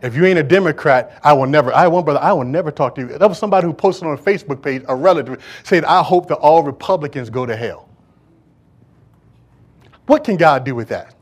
If 0.01 0.15
you 0.15 0.25
ain't 0.25 0.37
a 0.37 0.43
Democrat, 0.43 1.19
I 1.23 1.33
will 1.33 1.47
never, 1.47 1.73
I 1.73 1.87
one 1.87 2.03
brother, 2.03 2.21
I 2.21 2.33
will 2.33 2.43
never 2.43 2.71
talk 2.71 2.95
to 2.95 3.01
you. 3.01 3.07
That 3.17 3.27
was 3.27 3.37
somebody 3.37 3.65
who 3.65 3.73
posted 3.73 4.07
on 4.07 4.13
a 4.13 4.17
Facebook 4.17 4.61
page, 4.61 4.83
a 4.87 4.95
relative, 4.95 5.43
said, 5.63 5.85
I 5.85 6.03
hope 6.03 6.27
that 6.27 6.35
all 6.35 6.63
Republicans 6.63 7.29
go 7.29 7.45
to 7.45 7.55
hell. 7.55 7.89
What 10.05 10.23
can 10.23 10.37
God 10.37 10.63
do 10.63 10.75
with 10.75 10.89
that? 10.89 11.15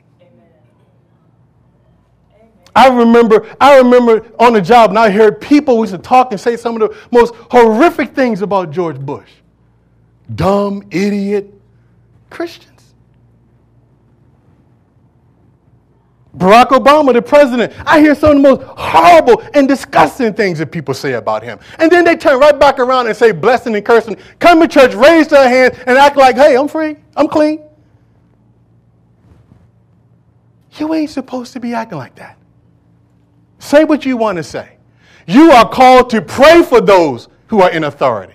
I 2.75 2.89
remember, 2.89 3.55
I 3.61 3.77
remember 3.77 4.29
on 4.37 4.53
the 4.53 4.61
job, 4.61 4.89
and 4.89 4.99
I 4.99 5.09
heard 5.09 5.39
people 5.39 5.79
used 5.79 5.93
to 5.93 5.97
talk 5.97 6.31
and 6.31 6.39
say 6.39 6.57
some 6.57 6.79
of 6.81 6.89
the 6.89 6.97
most 7.09 7.33
horrific 7.49 8.13
things 8.13 8.41
about 8.41 8.71
George 8.71 8.99
Bush. 8.99 9.29
Dumb, 10.35 10.83
idiot 10.91 11.53
Christians. 12.29 12.74
Barack 16.37 16.67
Obama, 16.67 17.13
the 17.13 17.21
president, 17.21 17.71
I 17.85 17.99
hear 17.99 18.13
some 18.13 18.31
of 18.31 18.35
the 18.35 18.41
most 18.41 18.61
horrible 18.77 19.41
and 19.53 19.67
disgusting 19.67 20.33
things 20.33 20.59
that 20.59 20.71
people 20.71 20.93
say 20.93 21.13
about 21.13 21.43
him. 21.43 21.59
And 21.79 21.89
then 21.89 22.03
they 22.03 22.17
turn 22.17 22.39
right 22.39 22.57
back 22.57 22.77
around 22.79 23.07
and 23.07 23.15
say 23.15 23.31
blessing 23.31 23.75
and 23.75 23.85
cursing, 23.85 24.17
come 24.39 24.59
to 24.59 24.67
church, 24.67 24.93
raise 24.93 25.27
their 25.27 25.47
hand, 25.47 25.81
and 25.87 25.97
act 25.97 26.17
like, 26.17 26.35
hey, 26.35 26.57
I'm 26.57 26.67
free, 26.67 26.97
I'm 27.15 27.27
clean. 27.27 27.61
You 30.77 30.93
ain't 30.93 31.09
supposed 31.09 31.53
to 31.53 31.61
be 31.61 31.73
acting 31.73 31.97
like 31.97 32.15
that. 32.15 32.37
Say 33.59 33.85
what 33.85 34.05
you 34.05 34.17
want 34.17 34.37
to 34.37 34.43
say. 34.43 34.77
You 35.25 35.51
are 35.51 35.67
called 35.67 36.09
to 36.09 36.21
pray 36.21 36.63
for 36.63 36.81
those 36.81 37.29
who 37.47 37.61
are 37.61 37.71
in 37.71 37.85
authority. 37.85 38.33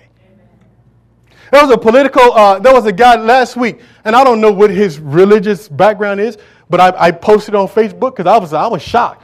There 1.51 1.61
was 1.61 1.71
a 1.71 1.77
political, 1.77 2.33
uh, 2.33 2.59
there 2.59 2.73
was 2.73 2.85
a 2.85 2.91
guy 2.91 3.15
last 3.15 3.57
week, 3.57 3.81
and 4.05 4.15
I 4.15 4.23
don't 4.23 4.41
know 4.41 4.51
what 4.51 4.69
his 4.71 4.99
religious 4.99 5.67
background 5.67 6.19
is, 6.19 6.37
but 6.71 6.79
I, 6.79 7.07
I 7.07 7.11
posted 7.11 7.53
on 7.53 7.67
Facebook 7.67 8.15
because 8.15 8.25
I 8.25 8.37
was, 8.37 8.53
I 8.53 8.65
was 8.65 8.81
shocked. 8.81 9.23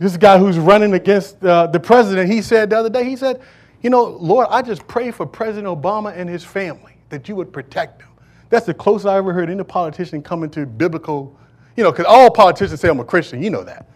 This 0.00 0.16
guy 0.16 0.36
who's 0.36 0.58
running 0.58 0.94
against 0.94 1.42
uh, 1.44 1.68
the 1.68 1.78
president, 1.78 2.30
he 2.30 2.42
said 2.42 2.70
the 2.70 2.78
other 2.78 2.90
day, 2.90 3.04
he 3.04 3.14
said, 3.14 3.40
You 3.82 3.90
know, 3.90 4.02
Lord, 4.02 4.48
I 4.50 4.60
just 4.60 4.86
pray 4.88 5.12
for 5.12 5.24
President 5.24 5.66
Obama 5.66 6.12
and 6.14 6.28
his 6.28 6.44
family 6.44 6.96
that 7.08 7.28
you 7.28 7.36
would 7.36 7.52
protect 7.52 8.00
them. 8.00 8.08
That's 8.50 8.66
the 8.66 8.74
closest 8.74 9.06
I 9.06 9.16
ever 9.16 9.32
heard 9.32 9.48
any 9.48 9.62
politician 9.62 10.22
come 10.22 10.42
into 10.42 10.66
biblical, 10.66 11.38
you 11.76 11.84
know, 11.84 11.92
because 11.92 12.06
all 12.06 12.30
politicians 12.30 12.80
say 12.80 12.88
I'm 12.88 12.98
a 12.98 13.04
Christian. 13.04 13.42
You 13.42 13.50
know 13.50 13.62
that. 13.62 13.88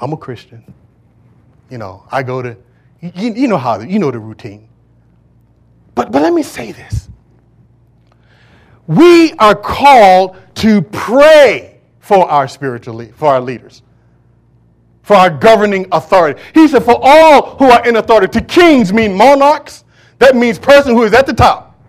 I'm 0.00 0.12
a 0.12 0.16
Christian. 0.16 0.64
You 1.70 1.78
know, 1.78 2.04
I 2.10 2.24
go 2.24 2.42
to, 2.42 2.56
you, 3.00 3.32
you 3.32 3.46
know 3.46 3.56
how, 3.56 3.78
you 3.78 4.00
know 4.00 4.10
the 4.10 4.18
routine. 4.18 4.68
But, 5.94 6.10
but 6.10 6.22
let 6.22 6.32
me 6.32 6.42
say 6.42 6.72
this. 6.72 7.08
We 8.88 9.32
are 9.34 9.54
called 9.54 10.36
to 10.56 10.82
pray 10.82 11.69
for 12.10 12.28
our 12.28 12.48
spiritual, 12.48 12.96
le- 12.96 13.12
for 13.12 13.28
our 13.28 13.40
leaders, 13.40 13.82
for 15.02 15.14
our 15.14 15.30
governing 15.30 15.86
authority. 15.92 16.42
He 16.54 16.66
said, 16.66 16.82
for 16.82 16.98
all 17.00 17.54
who 17.54 17.66
are 17.66 17.86
in 17.86 17.94
authority. 17.94 18.26
To 18.36 18.44
kings 18.44 18.92
mean 18.92 19.14
monarchs. 19.14 19.84
That 20.18 20.34
means 20.34 20.58
person 20.58 20.96
who 20.96 21.04
is 21.04 21.12
at 21.12 21.24
the 21.24 21.32
top. 21.32 21.80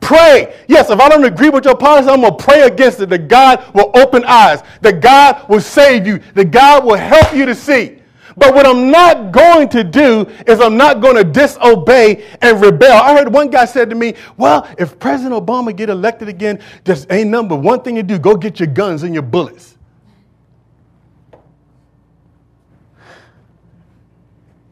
Pray. 0.00 0.54
Yes, 0.68 0.88
if 0.88 1.00
I 1.00 1.08
don't 1.08 1.24
agree 1.24 1.48
with 1.48 1.64
your 1.64 1.76
policy, 1.76 2.08
I'm 2.08 2.20
going 2.20 2.38
to 2.38 2.44
pray 2.44 2.62
against 2.62 3.00
it. 3.00 3.08
That 3.08 3.26
God 3.26 3.74
will 3.74 3.90
open 3.92 4.22
eyes. 4.24 4.62
That 4.82 5.00
God 5.00 5.48
will 5.48 5.60
save 5.60 6.06
you. 6.06 6.20
That 6.34 6.52
God 6.52 6.84
will 6.84 6.94
help 6.94 7.34
you 7.34 7.46
to 7.46 7.56
see. 7.56 7.98
But 8.36 8.54
what 8.54 8.66
I'm 8.66 8.90
not 8.90 9.32
going 9.32 9.68
to 9.70 9.84
do 9.84 10.22
is 10.46 10.60
I'm 10.60 10.76
not 10.76 11.00
going 11.00 11.16
to 11.16 11.24
disobey 11.24 12.24
and 12.42 12.60
rebel. 12.60 12.92
I 12.92 13.16
heard 13.16 13.32
one 13.32 13.50
guy 13.50 13.64
said 13.64 13.90
to 13.90 13.96
me, 13.96 14.14
well, 14.36 14.68
if 14.78 14.98
President 14.98 15.34
Obama 15.34 15.74
get 15.74 15.88
elected 15.88 16.28
again, 16.28 16.60
just 16.84 17.10
ain't 17.12 17.30
number 17.30 17.54
one 17.54 17.82
thing 17.82 17.94
to 17.96 18.02
do. 18.02 18.18
Go 18.18 18.36
get 18.36 18.58
your 18.58 18.66
guns 18.68 19.04
and 19.04 19.14
your 19.14 19.22
bullets. 19.22 19.76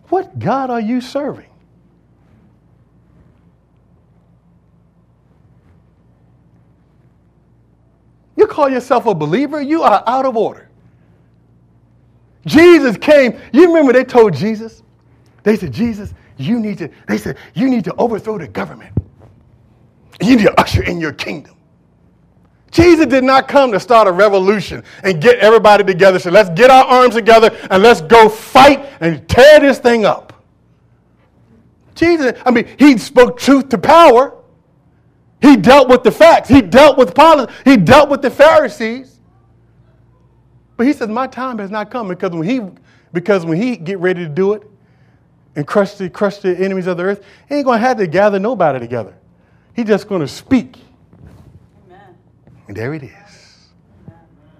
What 0.09 0.39
God 0.39 0.71
are 0.71 0.81
you 0.81 1.01
serving? 1.01 1.47
You 8.37 8.47
call 8.47 8.69
yourself 8.69 9.07
a 9.07 9.15
believer? 9.15 9.63
You 9.63 9.83
are 9.83 10.03
out 10.07 10.27
of 10.27 10.37
order. 10.37 10.69
Jesus 12.47 12.97
came. 12.97 13.39
You 13.53 13.69
remember 13.69 13.93
they 13.93 14.05
told 14.05 14.35
Jesus? 14.35 14.83
They 15.43 15.57
said, 15.57 15.73
Jesus, 15.73 16.15
you 16.37 16.59
need 16.59 16.79
to, 16.79 16.91
they 17.09 17.19
said, 17.19 17.37
you 17.55 17.69
need 17.69 17.85
to 17.85 17.95
overthrow 17.95 18.39
the 18.39 18.49
government. 18.49 18.93
You 20.21 20.37
need 20.37 20.45
to 20.45 20.61
usher 20.61 20.83
in 20.83 21.01
your 21.01 21.13
kingdom. 21.13 21.57
Jesus 22.71 23.07
did 23.07 23.23
not 23.23 23.49
come 23.49 23.71
to 23.73 23.81
start 23.81 24.09
a 24.09 24.13
revolution 24.13 24.83
and 25.05 25.21
get 25.21 25.39
everybody 25.39 25.85
together. 25.85 26.19
So 26.19 26.31
let's 26.31 26.49
get 26.51 26.71
our 26.71 26.85
arms 26.85 27.15
together 27.15 27.51
and 27.71 27.83
let's 27.83 28.01
go 28.01 28.29
fight 28.29 28.89
and 29.01 29.29
tear 29.29 29.61
this 29.61 29.79
thing 29.79 30.07
up. 30.07 30.33
Jesus, 31.95 32.33
I 32.47 32.51
mean, 32.51 32.67
he 32.79 32.97
spoke 32.97 33.39
truth 33.39 33.69
to 33.69 33.79
power. 33.79 34.35
He 35.43 35.57
dealt 35.57 35.89
with 35.89 36.03
the 36.03 36.11
facts. 36.11 36.49
He 36.49 36.63
dealt 36.63 36.97
with 36.97 37.15
politics. 37.15 37.53
He 37.65 37.77
dealt 37.77 38.09
with 38.09 38.23
the 38.23 38.31
Pharisees. 38.31 39.12
But 40.83 40.89
he 40.89 40.95
says, 40.95 41.09
My 41.09 41.29
time 41.29 41.59
has 41.59 41.71
not 41.71 41.93
come 41.93 42.09
because 42.09 42.33
when 42.33 42.43
he 42.43 42.61
because 43.13 43.47
when 43.47 43.57
he 43.57 43.77
get 43.77 44.01
ready 44.01 44.25
to 44.25 44.29
do 44.29 44.55
it 44.55 44.69
and 45.55 45.65
crush 45.65 45.95
the 45.95 46.11
crush 46.11 46.39
the 46.39 46.59
enemies 46.59 46.89
of 46.89 46.97
the 46.97 47.05
earth, 47.05 47.25
he 47.49 47.55
ain't 47.55 47.67
gonna 47.67 47.79
have 47.79 47.99
to 47.99 48.09
gather 48.09 48.41
nobody 48.41 48.81
together. 48.81 49.15
He's 49.77 49.85
just 49.85 50.09
gonna 50.09 50.27
speak. 50.27 50.79
Amen. 51.87 52.17
And 52.67 52.77
there 52.77 52.95
it 52.95 53.05
is. 53.05 53.69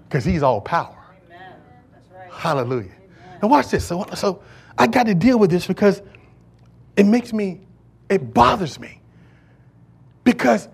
Because 0.07 0.23
he's 0.23 0.43
all 0.43 0.61
power. 0.61 0.97
Amen. 1.25 1.55
Right. 2.15 2.31
Hallelujah. 2.31 2.83
Amen. 2.83 3.39
Now 3.41 3.49
watch 3.49 3.67
this. 3.67 3.83
So, 3.83 4.05
so 4.15 4.41
I 4.77 4.87
got 4.87 5.07
to 5.07 5.13
deal 5.13 5.37
with 5.37 5.51
this 5.51 5.67
because 5.67 6.01
it 6.95 7.05
makes 7.05 7.33
me, 7.33 7.59
it 8.07 8.33
bothers 8.33 8.79
me. 8.79 9.01
Because 10.23 10.69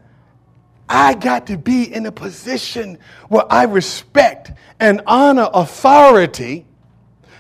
I 0.89 1.13
got 1.13 1.45
to 1.47 1.57
be 1.57 1.93
in 1.93 2.07
a 2.07 2.11
position 2.11 2.97
where 3.29 3.45
I 3.49 3.63
respect 3.63 4.51
and 4.79 5.01
honor 5.05 5.47
authority. 5.53 6.65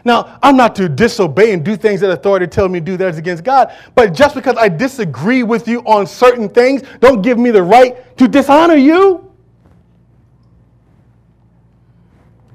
Now, 0.05 0.39
I'm 0.41 0.55
not 0.55 0.75
to 0.75 0.87
disobey 0.87 1.51
and 1.51 1.65
do 1.65 1.75
things 1.75 1.99
that 2.01 2.11
authority 2.11 2.47
tells 2.47 2.69
me 2.69 2.79
to 2.79 2.85
do 2.85 2.97
that 2.97 3.09
is 3.09 3.17
against 3.17 3.43
God, 3.43 3.75
but 3.95 4.13
just 4.13 4.35
because 4.35 4.55
I 4.55 4.69
disagree 4.69 5.43
with 5.43 5.67
you 5.67 5.81
on 5.81 6.05
certain 6.05 6.47
things, 6.47 6.83
don't 6.99 7.21
give 7.21 7.37
me 7.37 7.51
the 7.51 7.63
right 7.63 8.15
to 8.17 8.27
dishonor 8.27 8.75
you. 8.75 9.29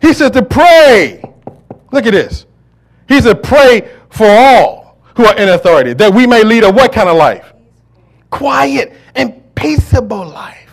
He 0.00 0.14
says 0.14 0.30
to 0.32 0.42
pray. 0.42 1.22
Look 1.92 2.06
at 2.06 2.12
this. 2.12 2.46
He 3.08 3.20
said, 3.20 3.42
pray 3.42 3.90
for 4.10 4.26
all 4.26 4.98
who 5.16 5.24
are 5.24 5.36
in 5.36 5.48
authority, 5.48 5.92
that 5.94 6.12
we 6.12 6.26
may 6.26 6.42
lead 6.44 6.64
a 6.64 6.70
what 6.70 6.92
kind 6.92 7.08
of 7.08 7.16
life? 7.16 7.52
Quiet 8.30 8.92
and 9.14 9.54
peaceable 9.54 10.26
life. 10.26 10.63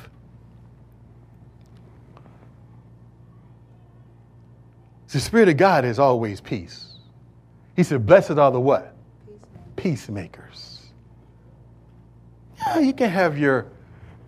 The 5.11 5.19
Spirit 5.19 5.49
of 5.49 5.57
God 5.57 5.83
is 5.83 5.99
always 5.99 6.39
peace. 6.39 6.85
He 7.75 7.83
said, 7.83 8.05
Blessed 8.05 8.31
are 8.31 8.51
the 8.51 8.59
what? 8.59 8.95
Peacemakers. 9.75 10.79
Yeah, 12.57 12.79
you 12.79 12.93
can 12.93 13.09
have 13.09 13.37
your, 13.37 13.67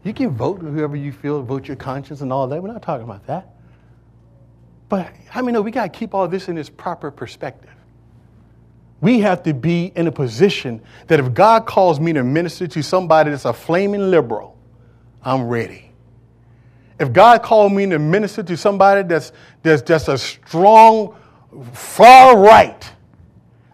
you 0.04 0.14
can 0.14 0.32
vote 0.32 0.62
whoever 0.62 0.96
you 0.96 1.14
feel, 1.14 1.42
vote 1.42 1.68
your 1.68 1.78
conscience 1.78 2.22
and 2.22 2.34
all 2.34 2.48
that. 2.48 2.62
We're 2.62 2.72
not 2.72 2.82
talking 2.82 3.06
about 3.06 3.26
that. 3.28 3.56
But 4.90 5.14
I 5.34 5.42
mean, 5.42 5.54
no, 5.54 5.62
we 5.62 5.72
got 5.72 5.94
to 5.94 5.98
keep 5.98 6.14
all 6.14 6.28
this 6.28 6.50
in 6.50 6.58
its 6.58 6.70
proper 6.70 7.12
perspective. 7.12 7.70
We 9.00 9.20
have 9.20 9.44
to 9.44 9.54
be 9.54 9.92
in 9.96 10.08
a 10.08 10.12
position 10.12 10.82
that 11.08 11.20
if 11.20 11.34
God 11.34 11.66
calls 11.66 12.00
me 12.00 12.14
to 12.14 12.24
minister 12.24 12.68
to 12.68 12.84
somebody 12.84 13.32
that's 13.32 13.46
a 13.46 13.54
flaming 13.54 14.12
liberal, 14.12 14.58
I'm 15.24 15.48
ready. 15.48 15.93
If 17.04 17.12
God 17.12 17.43
called 17.43 17.74
me 17.74 17.86
to 17.88 17.99
minister 17.99 18.41
to 18.43 18.56
somebody 18.56 19.04
that's, 19.04 19.34
that's 19.62 19.82
just 19.82 20.08
a 20.08 20.18
strong, 20.18 21.14
far 21.74 22.38
right, 22.38 22.89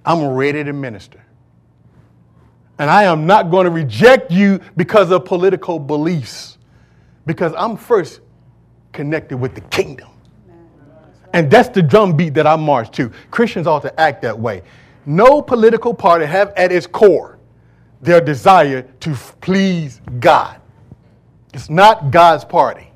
I'm 0.04 0.30
ready 0.30 0.64
to 0.64 0.74
minister. 0.74 1.24
And 2.80 2.90
I 2.90 3.04
am 3.04 3.28
not 3.28 3.52
going 3.52 3.66
to 3.66 3.70
reject 3.70 4.32
you 4.32 4.60
because 4.76 5.12
of 5.12 5.26
political 5.26 5.78
beliefs, 5.78 6.58
because 7.28 7.54
I'm 7.56 7.78
first 7.78 8.22
connected 8.94 9.38
with 9.38 9.54
the 9.54 9.62
kingdom. 9.62 10.10
And 11.32 11.52
that's 11.52 11.70
the 11.70 11.84
drumbeat 11.84 12.34
that 12.34 12.48
I 12.48 12.56
march 12.56 12.90
to. 12.94 13.12
Christians 13.30 13.68
ought 13.68 13.84
to 13.84 14.02
act 14.02 14.24
that 14.24 14.40
way. 14.40 14.64
No 15.06 15.40
political 15.40 15.94
party 15.94 16.26
have 16.26 16.52
at 16.58 16.72
its 16.72 16.88
core 16.88 17.38
their 18.02 18.22
desire 18.22 18.82
to 19.02 19.14
please 19.40 20.02
God. 20.20 20.60
It's 21.54 21.70
not 21.70 22.10
God's 22.10 22.44
party. 22.44 22.89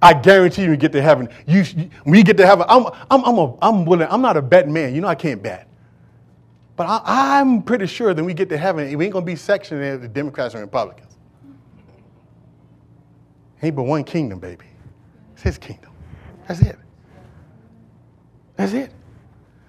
I 0.00 0.14
guarantee 0.14 0.62
you, 0.62 0.70
you 0.70 0.76
get 0.76 0.92
to 0.92 1.02
heaven. 1.02 1.28
You, 1.46 1.64
when 2.04 2.16
you 2.16 2.24
get 2.24 2.36
to 2.36 2.46
heaven, 2.46 2.66
I'm, 2.68 2.86
I'm, 3.10 3.24
I'm, 3.24 3.38
a, 3.38 3.58
I'm 3.60 3.84
willing. 3.84 4.06
I'm 4.10 4.22
not 4.22 4.36
a 4.36 4.42
bet 4.42 4.68
man. 4.68 4.94
You 4.94 5.00
know 5.00 5.08
I 5.08 5.14
can't 5.16 5.42
bet. 5.42 5.68
But 6.76 6.84
I, 7.04 7.40
am 7.40 7.62
pretty 7.62 7.86
sure 7.86 8.14
that 8.14 8.22
we 8.22 8.32
get 8.34 8.48
to 8.50 8.56
heaven, 8.56 8.96
we 8.96 9.04
ain't 9.04 9.12
going 9.12 9.24
to 9.24 9.26
be 9.26 9.34
sectioned 9.34 10.00
the 10.00 10.06
Democrats 10.06 10.54
and 10.54 10.60
Republicans. 10.60 11.16
Ain't 13.60 13.74
but 13.74 13.82
one 13.82 14.04
kingdom, 14.04 14.38
baby. 14.38 14.66
It's 15.32 15.42
his 15.42 15.58
kingdom. 15.58 15.90
That's 16.46 16.60
it. 16.60 16.78
That's 18.54 18.72
it. 18.72 18.92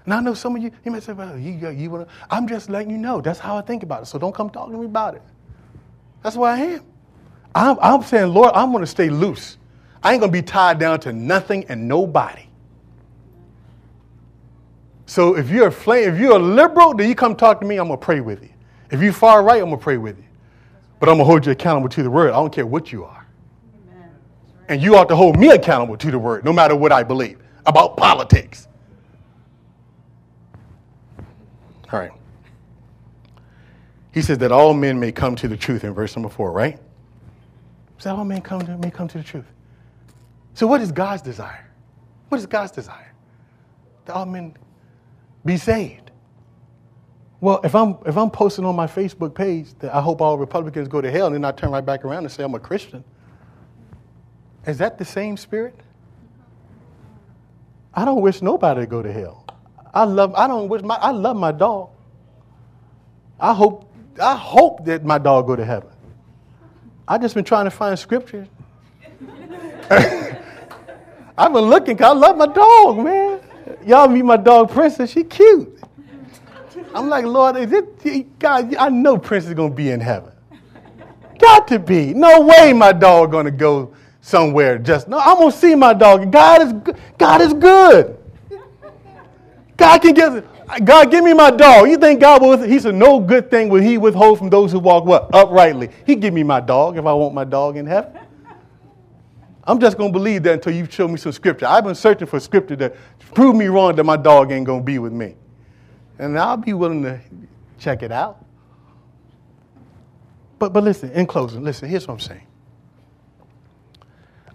And 0.05 0.13
I 0.13 0.19
know 0.21 0.33
some 0.33 0.55
of 0.55 0.61
you, 0.61 0.71
you 0.85 0.91
might 0.91 1.03
say, 1.03 1.13
well, 1.13 1.37
you, 1.37 1.69
you 1.69 1.89
want 1.89 2.07
to, 2.07 2.13
I'm 2.31 2.47
just 2.47 2.69
letting 2.69 2.91
you 2.91 2.97
know. 2.97 3.21
That's 3.21 3.39
how 3.39 3.57
I 3.57 3.61
think 3.61 3.83
about 3.83 4.03
it. 4.03 4.05
So 4.05 4.19
don't 4.19 4.33
come 4.33 4.49
talking 4.49 4.73
to 4.73 4.79
me 4.79 4.85
about 4.85 5.15
it. 5.15 5.21
That's 6.23 6.35
where 6.35 6.51
I 6.51 6.59
am. 6.59 6.85
I'm, 7.55 7.77
I'm 7.81 8.03
saying, 8.03 8.33
Lord, 8.33 8.51
I'm 8.55 8.71
going 8.71 8.81
to 8.83 8.87
stay 8.87 9.09
loose. 9.09 9.58
I 10.03 10.13
ain't 10.13 10.21
going 10.21 10.31
to 10.31 10.37
be 10.37 10.41
tied 10.41 10.79
down 10.79 10.99
to 11.01 11.13
nothing 11.13 11.65
and 11.69 11.87
nobody. 11.87 12.43
So 15.05 15.35
if 15.35 15.49
you're 15.49 15.67
a 15.67 15.71
flame, 15.71 16.13
if 16.13 16.19
you're 16.19 16.35
a 16.35 16.39
liberal, 16.39 16.93
then 16.93 17.09
you 17.09 17.15
come 17.15 17.35
talk 17.35 17.59
to 17.61 17.65
me, 17.65 17.77
I'm 17.77 17.87
going 17.87 17.99
to 17.99 18.05
pray 18.05 18.21
with 18.21 18.43
you. 18.43 18.49
If 18.91 19.01
you're 19.01 19.11
far 19.11 19.43
right, 19.43 19.61
I'm 19.61 19.69
going 19.69 19.79
to 19.79 19.83
pray 19.83 19.97
with 19.97 20.17
you. 20.17 20.23
But 20.99 21.09
I'm 21.09 21.15
going 21.15 21.25
to 21.25 21.31
hold 21.31 21.45
you 21.45 21.51
accountable 21.51 21.89
to 21.89 22.03
the 22.03 22.09
word. 22.09 22.29
I 22.29 22.33
don't 22.33 22.53
care 22.53 22.65
what 22.65 22.91
you 22.91 23.05
are. 23.05 23.25
Amen. 23.91 24.09
And 24.67 24.81
you 24.81 24.95
ought 24.95 25.07
to 25.09 25.15
hold 25.15 25.37
me 25.37 25.49
accountable 25.49 25.97
to 25.97 26.11
the 26.11 26.19
word, 26.19 26.45
no 26.45 26.53
matter 26.53 26.75
what 26.75 26.91
I 26.91 27.03
believe 27.03 27.39
about 27.65 27.97
politics. 27.97 28.67
All 31.91 31.99
right. 31.99 32.11
He 34.13 34.21
says 34.21 34.37
that 34.39 34.51
all 34.51 34.73
men 34.73 34.99
may 34.99 35.11
come 35.11 35.35
to 35.37 35.47
the 35.47 35.57
truth 35.57 35.83
in 35.83 35.93
verse 35.93 36.15
number 36.15 36.29
four, 36.29 36.51
right? 36.51 36.79
So 37.97 38.15
all 38.15 38.25
men 38.25 38.41
come 38.41 38.61
to, 38.61 38.77
may 38.77 38.91
come 38.91 39.07
to 39.07 39.17
the 39.17 39.23
truth. 39.23 39.45
So 40.59 40.67
what 40.67 40.81
is 40.81 40.91
God's 40.91 41.21
desire? 41.21 41.71
What 42.27 42.37
is 42.37 42.45
God's 42.45 42.73
desire? 42.73 43.13
That 44.03 44.13
all 44.13 44.25
men 44.25 44.57
be 45.45 45.55
saved. 45.55 46.11
Well, 47.39 47.61
if 47.63 47.73
I'm 47.73 47.95
if 48.05 48.17
I'm 48.17 48.29
posting 48.29 48.65
on 48.65 48.75
my 48.75 48.85
Facebook 48.85 49.33
page 49.33 49.73
that 49.79 49.95
I 49.95 50.01
hope 50.01 50.19
all 50.19 50.37
Republicans 50.37 50.89
go 50.89 50.99
to 50.99 51.09
hell, 51.09 51.27
and 51.27 51.35
then 51.35 51.45
I 51.45 51.53
turn 51.53 51.71
right 51.71 51.85
back 51.85 52.03
around 52.03 52.25
and 52.25 52.31
say 52.31 52.43
I'm 52.43 52.55
a 52.55 52.59
Christian, 52.59 53.05
is 54.67 54.79
that 54.79 54.97
the 54.97 55.05
same 55.05 55.37
spirit? 55.37 55.79
I 57.93 58.03
don't 58.03 58.19
wish 58.19 58.41
nobody 58.41 58.81
to 58.81 58.85
go 58.85 59.01
to 59.01 59.13
hell. 59.13 59.45
I 59.93 60.03
love 60.03 60.35
I 60.35 60.45
don't 60.47 60.67
wish 60.67 60.81
my 60.81 60.95
I 60.95 61.11
love 61.11 61.37
my 61.37 61.53
dog. 61.53 61.89
I 63.39 63.53
hope 63.53 63.89
I 64.21 64.35
hope 64.35 64.83
that 64.83 65.05
my 65.05 65.19
dog 65.19 65.47
go 65.47 65.55
to 65.55 65.63
heaven. 65.63 65.91
I 67.07 67.17
just 67.17 67.33
been 67.33 67.45
trying 67.45 67.63
to 67.63 67.71
find 67.71 67.97
scripture. 67.97 68.45
I've 71.39 71.53
been 71.53 71.63
looking 71.63 71.95
cause 71.95 72.11
I 72.11 72.19
love 72.19 72.35
my 72.35 72.47
dog, 72.47 72.97
man. 72.97 73.39
Y'all 73.85 74.09
meet 74.09 74.23
my 74.23 74.35
dog 74.35 74.69
Princess, 74.71 75.11
she 75.11 75.23
cute. 75.23 75.79
I'm 76.93 77.07
like, 77.07 77.23
Lord, 77.23 77.55
is 77.55 77.71
it 77.71 78.39
God, 78.39 78.75
I 78.75 78.89
know 78.89 79.17
Princess 79.17 79.51
is 79.51 79.55
gonna 79.55 79.73
be 79.73 79.89
in 79.89 80.01
heaven. 80.01 80.33
Got 81.39 81.65
to 81.69 81.79
be. 81.79 82.13
No 82.13 82.41
way 82.41 82.73
my 82.73 82.91
dog 82.91 83.31
gonna 83.31 83.51
go 83.51 83.95
somewhere 84.19 84.77
just 84.77 85.07
no, 85.07 85.17
I'm 85.17 85.37
gonna 85.37 85.51
see 85.53 85.75
my 85.75 85.93
dog. 85.93 86.29
God 86.29 86.61
is 86.61 86.93
God 87.17 87.41
is 87.41 87.53
good. 87.53 88.17
God 89.77 89.99
can 89.99 90.13
give 90.13 90.45
God 90.83 91.09
give 91.09 91.23
me 91.23 91.33
my 91.33 91.51
dog. 91.51 91.87
You 91.87 91.95
think 91.95 92.19
God 92.19 92.41
will 92.41 92.61
he 92.61 92.79
said 92.79 92.95
no 92.95 93.17
good 93.21 93.49
thing 93.49 93.69
will 93.69 93.81
he 93.81 93.97
withhold 93.97 94.39
from 94.39 94.49
those 94.49 94.73
who 94.73 94.79
walk 94.79 95.05
what? 95.05 95.33
Uprightly. 95.33 95.89
He 96.05 96.17
give 96.17 96.33
me 96.33 96.43
my 96.43 96.59
dog 96.59 96.97
if 96.97 97.05
I 97.05 97.13
want 97.13 97.33
my 97.33 97.45
dog 97.45 97.77
in 97.77 97.85
heaven. 97.85 98.18
I'm 99.69 99.79
just 99.79 99.99
going 99.99 100.11
to 100.11 100.17
believe 100.17 100.41
that 100.43 100.53
until 100.55 100.73
you 100.73 100.87
show 100.89 101.07
me 101.07 101.17
some 101.17 101.31
scripture. 101.31 101.67
I've 101.67 101.83
been 101.83 101.93
searching 101.93 102.25
for 102.25 102.39
scripture 102.39 102.75
to 102.75 102.91
prove 103.35 103.55
me 103.55 103.67
wrong 103.67 103.95
that 103.97 104.03
my 104.03 104.17
dog 104.17 104.51
ain't 104.51 104.65
going 104.65 104.79
to 104.79 104.83
be 104.83 104.97
with 104.97 105.13
me. 105.13 105.35
And 106.17 106.39
I'll 106.39 106.57
be 106.57 106.73
willing 106.73 107.03
to 107.03 107.19
check 107.77 108.01
it 108.01 108.11
out. 108.11 108.43
But, 110.57 110.73
but 110.73 110.83
listen, 110.83 111.11
in 111.11 111.27
closing, 111.27 111.63
listen, 111.63 111.87
here's 111.87 112.07
what 112.07 112.15
I'm 112.15 112.19
saying. 112.19 112.47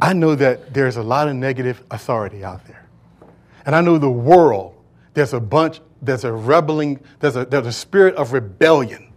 I 0.00 0.14
know 0.14 0.34
that 0.34 0.74
there's 0.74 0.96
a 0.96 1.02
lot 1.04 1.28
of 1.28 1.36
negative 1.36 1.80
authority 1.92 2.42
out 2.42 2.66
there. 2.66 2.84
And 3.64 3.76
I 3.76 3.82
know 3.82 3.98
the 3.98 4.10
world, 4.10 4.74
there's 5.14 5.32
a 5.32 5.38
bunch, 5.38 5.80
there's 6.02 6.24
a 6.24 6.32
rebelling, 6.32 6.98
there's 7.20 7.36
a, 7.36 7.44
there's 7.44 7.68
a 7.68 7.72
spirit 7.72 8.16
of 8.16 8.32
rebellion 8.32 9.12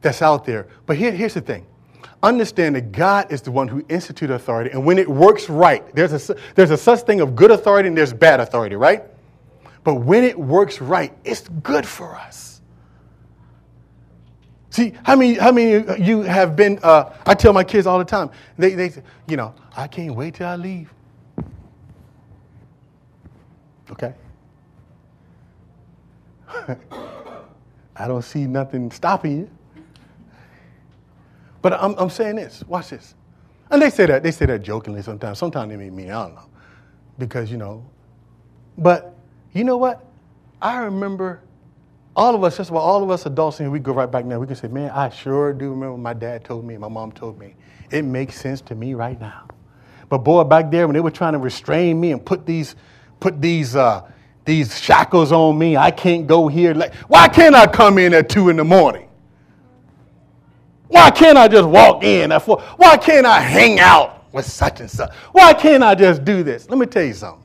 that's 0.00 0.20
out 0.20 0.44
there. 0.44 0.66
But 0.84 0.96
here, 0.96 1.12
here's 1.12 1.34
the 1.34 1.40
thing 1.40 1.64
understand 2.22 2.76
that 2.76 2.92
God 2.92 3.32
is 3.32 3.42
the 3.42 3.50
one 3.50 3.68
who 3.68 3.84
instituted 3.88 4.34
authority. 4.34 4.70
And 4.70 4.84
when 4.84 4.98
it 4.98 5.08
works 5.08 5.48
right, 5.48 5.84
there's 5.94 6.30
a, 6.30 6.36
there's 6.54 6.70
a 6.70 6.76
such 6.76 7.00
thing 7.00 7.20
of 7.20 7.34
good 7.34 7.50
authority 7.50 7.88
and 7.88 7.96
there's 7.96 8.12
bad 8.12 8.40
authority, 8.40 8.76
right? 8.76 9.04
But 9.84 9.94
when 9.94 10.22
it 10.22 10.38
works 10.38 10.80
right, 10.80 11.12
it's 11.24 11.48
good 11.62 11.86
for 11.86 12.14
us. 12.14 12.60
See, 14.70 14.94
how 15.02 15.16
many, 15.16 15.34
how 15.34 15.52
many 15.52 16.02
you 16.02 16.22
have 16.22 16.56
been, 16.56 16.78
uh, 16.82 17.12
I 17.26 17.34
tell 17.34 17.52
my 17.52 17.64
kids 17.64 17.86
all 17.86 17.98
the 17.98 18.04
time, 18.04 18.30
they, 18.56 18.74
they 18.74 18.88
say, 18.88 19.02
you 19.26 19.36
know, 19.36 19.54
I 19.76 19.86
can't 19.86 20.14
wait 20.14 20.34
till 20.34 20.46
I 20.46 20.56
leave. 20.56 20.92
Okay? 23.90 24.14
I 27.96 28.08
don't 28.08 28.22
see 28.22 28.46
nothing 28.46 28.90
stopping 28.90 29.38
you. 29.40 29.50
But 31.62 31.74
I'm, 31.74 31.94
I'm 31.96 32.10
saying 32.10 32.36
this. 32.36 32.62
Watch 32.66 32.90
this. 32.90 33.14
And 33.70 33.80
they 33.80 33.88
say 33.88 34.04
that 34.06 34.22
they 34.22 34.32
say 34.32 34.46
that 34.46 34.62
jokingly 34.62 35.00
sometimes. 35.00 35.38
Sometimes 35.38 35.70
they 35.70 35.76
mean 35.76 35.96
me. 35.96 36.10
I 36.10 36.26
don't 36.26 36.34
know, 36.34 36.50
because 37.18 37.50
you 37.50 37.56
know. 37.56 37.88
But 38.76 39.14
you 39.54 39.64
know 39.64 39.78
what? 39.78 40.04
I 40.60 40.78
remember 40.78 41.40
all 42.14 42.34
of 42.34 42.44
us, 42.44 42.58
just 42.58 42.68
about 42.68 42.80
all 42.80 43.02
of 43.02 43.10
us 43.10 43.24
adults, 43.24 43.60
and 43.60 43.72
we 43.72 43.78
go 43.78 43.92
right 43.92 44.10
back 44.10 44.26
now. 44.26 44.38
We 44.38 44.46
can 44.46 44.56
say, 44.56 44.68
"Man, 44.68 44.90
I 44.90 45.08
sure 45.08 45.54
do 45.54 45.70
remember 45.70 45.96
my 45.96 46.12
dad 46.12 46.44
told 46.44 46.64
me, 46.66 46.76
my 46.76 46.88
mom 46.88 47.12
told 47.12 47.38
me. 47.38 47.54
It 47.90 48.02
makes 48.02 48.38
sense 48.38 48.60
to 48.62 48.74
me 48.74 48.92
right 48.94 49.18
now." 49.18 49.46
But 50.10 50.18
boy, 50.18 50.44
back 50.44 50.70
there 50.70 50.86
when 50.86 50.92
they 50.92 51.00
were 51.00 51.10
trying 51.10 51.32
to 51.32 51.38
restrain 51.38 51.98
me 51.98 52.12
and 52.12 52.22
put 52.22 52.44
these, 52.44 52.76
put 53.18 53.40
these, 53.40 53.74
uh, 53.74 54.02
these 54.44 54.78
shackles 54.78 55.32
on 55.32 55.56
me, 55.56 55.78
I 55.78 55.90
can't 55.90 56.26
go 56.26 56.48
here. 56.48 56.74
Like, 56.74 56.94
why 57.08 57.28
can't 57.28 57.54
I 57.54 57.66
come 57.66 57.96
in 57.96 58.12
at 58.12 58.28
two 58.28 58.50
in 58.50 58.56
the 58.56 58.64
morning? 58.64 59.08
Why 60.92 61.10
can't 61.10 61.38
I 61.38 61.48
just 61.48 61.66
walk 61.66 62.04
in? 62.04 62.30
Why 62.30 62.98
can't 62.98 63.24
I 63.24 63.40
hang 63.40 63.80
out 63.80 64.30
with 64.30 64.44
such 64.44 64.80
and 64.80 64.90
such? 64.90 65.10
Why 65.32 65.54
can't 65.54 65.82
I 65.82 65.94
just 65.94 66.22
do 66.22 66.42
this? 66.42 66.68
Let 66.68 66.78
me 66.78 66.84
tell 66.84 67.02
you 67.02 67.14
something. 67.14 67.42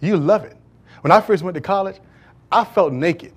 You 0.00 0.16
love 0.16 0.44
it. 0.44 0.56
When 1.00 1.10
I 1.10 1.20
first 1.20 1.42
went 1.42 1.56
to 1.56 1.60
college, 1.60 1.96
I 2.52 2.64
felt 2.64 2.92
naked. 2.92 3.32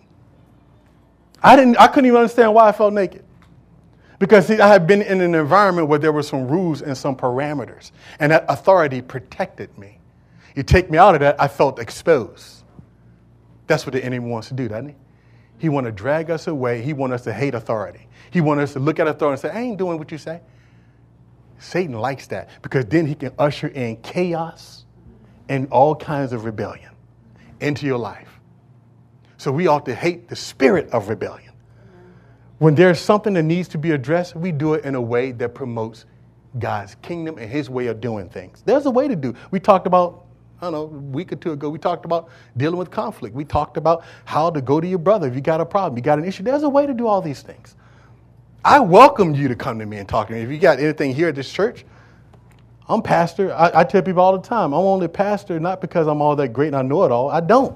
I 1.41 1.56
didn't 1.56 1.78
I 1.78 1.88
couldn't 1.88 2.06
even 2.06 2.20
understand 2.20 2.54
why 2.54 2.68
I 2.68 2.72
felt 2.72 2.93
naked. 2.93 3.26
Because 4.20 4.45
see, 4.45 4.60
I 4.60 4.68
had 4.68 4.86
been 4.86 5.02
in 5.02 5.20
an 5.20 5.34
environment 5.34 5.88
where 5.88 5.97
there 5.97 6.12
were 6.12 6.22
some 6.22 6.47
rules 6.47 6.84
and 6.84 6.95
some 6.95 7.16
parameters, 7.16 7.89
and 8.20 8.32
that 8.32 8.45
authority 8.49 9.02
protected 9.02 9.76
me. 9.80 9.97
You 10.56 10.62
take 10.62 10.91
me 10.91 10.99
out 10.99 11.16
of 11.16 11.22
that, 11.22 11.41
I 11.41 11.47
felt 11.47 11.80
exposed. 11.80 12.64
That's 13.66 13.84
what 13.84 13.93
the 13.93 14.06
enemy 14.06 14.30
wants 14.30 14.49
to 14.49 14.54
do, 14.54 14.68
doesn't 14.68 14.89
he? 14.89 14.95
He 15.58 15.70
wants 15.70 15.88
to 15.88 15.91
drag 15.91 16.30
us 16.30 16.47
away. 16.47 16.82
He 16.82 16.93
wants 16.93 17.16
us 17.16 17.24
to 17.24 17.34
hate 17.34 17.56
authority. 17.56 18.08
He 18.32 18.41
wants 18.41 18.63
us 18.63 18.73
to 18.73 18.79
look 18.79 18.99
at 18.99 19.07
authority 19.07 19.45
and 19.45 19.53
say, 19.53 19.59
I 19.59 19.61
ain't 19.61 19.77
doing 19.77 19.99
what 19.99 20.11
you 20.11 20.17
say. 20.17 20.41
Satan 21.59 21.93
likes 21.93 22.27
that 22.27 22.49
because 22.63 22.86
then 22.86 23.05
he 23.05 23.13
can 23.13 23.32
usher 23.38 23.67
in 23.67 23.97
chaos 23.97 24.86
and 25.47 25.67
all 25.69 25.95
kinds 25.95 26.34
of 26.34 26.45
rebellion 26.45 26.91
into 27.59 27.86
your 27.86 27.99
life. 27.99 28.39
So 29.38 29.51
we 29.51 29.67
ought 29.67 29.86
to 29.86 29.93
hate 29.93 30.27
the 30.27 30.36
spirit 30.36 30.89
of 30.89 31.09
rebellion. 31.09 31.51
When 32.57 32.73
there's 32.73 32.99
something 32.99 33.34
that 33.34 33.43
needs 33.43 33.67
to 33.69 33.77
be 33.77 33.91
addressed, 33.91 34.36
we 34.36 34.51
do 34.51 34.75
it 34.75 34.86
in 34.86 34.95
a 34.95 35.01
way 35.01 35.32
that 35.34 35.53
promotes 35.53 36.05
God's 36.57 36.95
kingdom 36.95 37.38
and 37.38 37.49
his 37.49 37.69
way 37.69 37.88
of 37.88 38.01
doing 38.01 38.29
things. 38.29 38.63
There's 38.65 38.86
a 38.86 38.91
way 38.91 39.07
to 39.07 39.15
do. 39.15 39.36
We 39.51 39.59
talked 39.59 39.88
about 39.88 40.25
I 40.61 40.65
don't 40.69 40.73
know, 40.73 40.84
a 40.84 41.01
week 41.01 41.34
or 41.34 41.38
two 41.38 41.53
ago, 41.53 41.69
we 41.69 41.79
talked 41.79 42.05
about 42.05 42.29
dealing 42.55 42.77
with 42.77 42.91
conflict. 42.91 43.36
We 43.36 43.45
talked 43.45 43.77
about 43.77 44.03
how 44.25 44.51
to 44.51 44.61
go 44.61 44.79
to 44.79 44.88
your 44.88 44.99
brother 44.99 45.27
if 45.27 45.34
you 45.34 45.41
got 45.41 45.59
a 45.59 45.65
problem, 45.65 45.97
you 45.97 46.03
got 46.03 46.19
an 46.19 46.25
issue. 46.25 46.43
There's 46.43 46.61
a 46.61 46.69
way 46.69 46.86
to 46.86 46.93
do 46.93 47.07
all 47.07 47.19
these 47.19 47.41
things. 47.41 47.75
I 48.64 48.80
welcome 48.80 49.34
you 49.34 49.47
to 49.47 49.55
come 49.55 49.80
to 49.80 49.86
me 49.86 49.97
and 49.97 50.07
talk 50.07 50.28
to 50.28 50.34
me. 50.34 50.41
If 50.41 50.51
you 50.51 50.59
got 50.59 50.80
anything 50.80 51.16
here 51.16 51.30
at 51.30 51.36
this 51.36 51.51
church, 51.51 51.84
I'm 52.88 53.01
pastor. 53.01 53.53
I, 53.53 53.80
I, 53.80 53.84
tell 53.84 54.03
people 54.03 54.22
all 54.22 54.38
the 54.38 54.47
time, 54.47 54.74
I'm 54.74 54.82
only 54.82 55.07
pastor 55.07 55.59
not 55.59 55.82
because 55.82 56.07
I'm 56.07 56.22
all 56.22 56.36
that 56.36 56.49
great 56.49 56.68
and 56.68 56.76
I 56.76 56.84
know 56.84 57.03
it 57.03 57.12
all. 57.12 57.30
I 57.30 57.39
don't. 57.39 57.76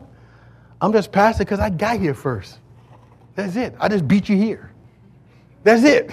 I'm 0.82 0.94
just 0.94 1.12
pastor 1.12 1.44
because 1.44 1.60
I 1.60 1.72
got 1.72 2.00
here 2.00 2.14
first. 2.14 2.60
That's 3.34 3.56
it. 3.56 3.76
I 3.80 3.88
just 3.88 4.08
beat 4.08 4.30
you 4.30 4.38
here. 4.38 4.72
That's 5.64 5.84
it. 5.84 6.12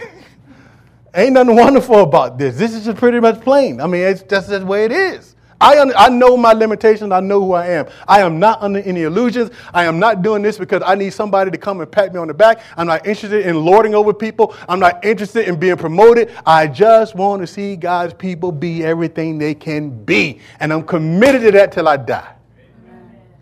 Ain't 1.15 1.35
nothing 1.35 1.55
wonderful 1.55 2.01
about 2.01 2.39
this. 2.39 2.57
This 2.57 2.75
is 2.75 2.87
just 2.87 2.97
pretty 2.97 3.21
much 3.21 3.43
plain. 3.43 3.81
I 3.81 3.87
mean, 3.87 4.03
it's 4.03 4.23
just 4.23 4.49
the 4.49 4.65
way 4.65 4.87
it 4.87 4.93
is. 4.93 5.32
I, 5.63 5.93
I 5.97 6.09
know 6.09 6.37
my 6.37 6.53
limitations. 6.53 7.13
I 7.13 7.21
know 7.21 7.41
who 7.41 7.53
I 7.53 7.69
am. 7.69 7.87
I 8.09 8.21
am 8.21 8.41
not 8.41 8.61
under 8.61 8.81
any 8.81 9.03
illusions. 9.03 9.53
I 9.73 9.85
am 9.85 10.01
not 10.01 10.21
doing 10.21 10.43
this 10.43 10.59
because 10.59 10.83
I 10.85 10.97
need 10.97 11.11
somebody 11.11 11.53
to 11.53 11.57
come 11.57 11.81
and 11.81 11.91
pat 11.91 12.13
me 12.13 12.19
on 12.19 12.27
the 12.27 12.35
back. 12.35 12.63
I'm 12.77 12.89
not 12.89 13.07
interested 13.07 13.47
in 13.47 13.65
lording 13.65 13.95
over 13.95 14.13
people. 14.13 14.57
I'm 14.69 14.81
not 14.81 15.05
interested 15.05 15.47
in 15.47 15.61
being 15.61 15.77
promoted. 15.77 16.33
I 16.45 16.67
just 16.67 17.15
want 17.15 17.43
to 17.43 17.47
see 17.47 17.77
God's 17.77 18.13
people 18.13 18.51
be 18.51 18.83
everything 18.83 19.39
they 19.39 19.55
can 19.55 20.05
be. 20.05 20.41
And 20.59 20.73
I'm 20.73 20.83
committed 20.83 21.43
to 21.43 21.53
that 21.53 21.71
till 21.71 21.87
I 21.87 21.97
die. 21.97 22.35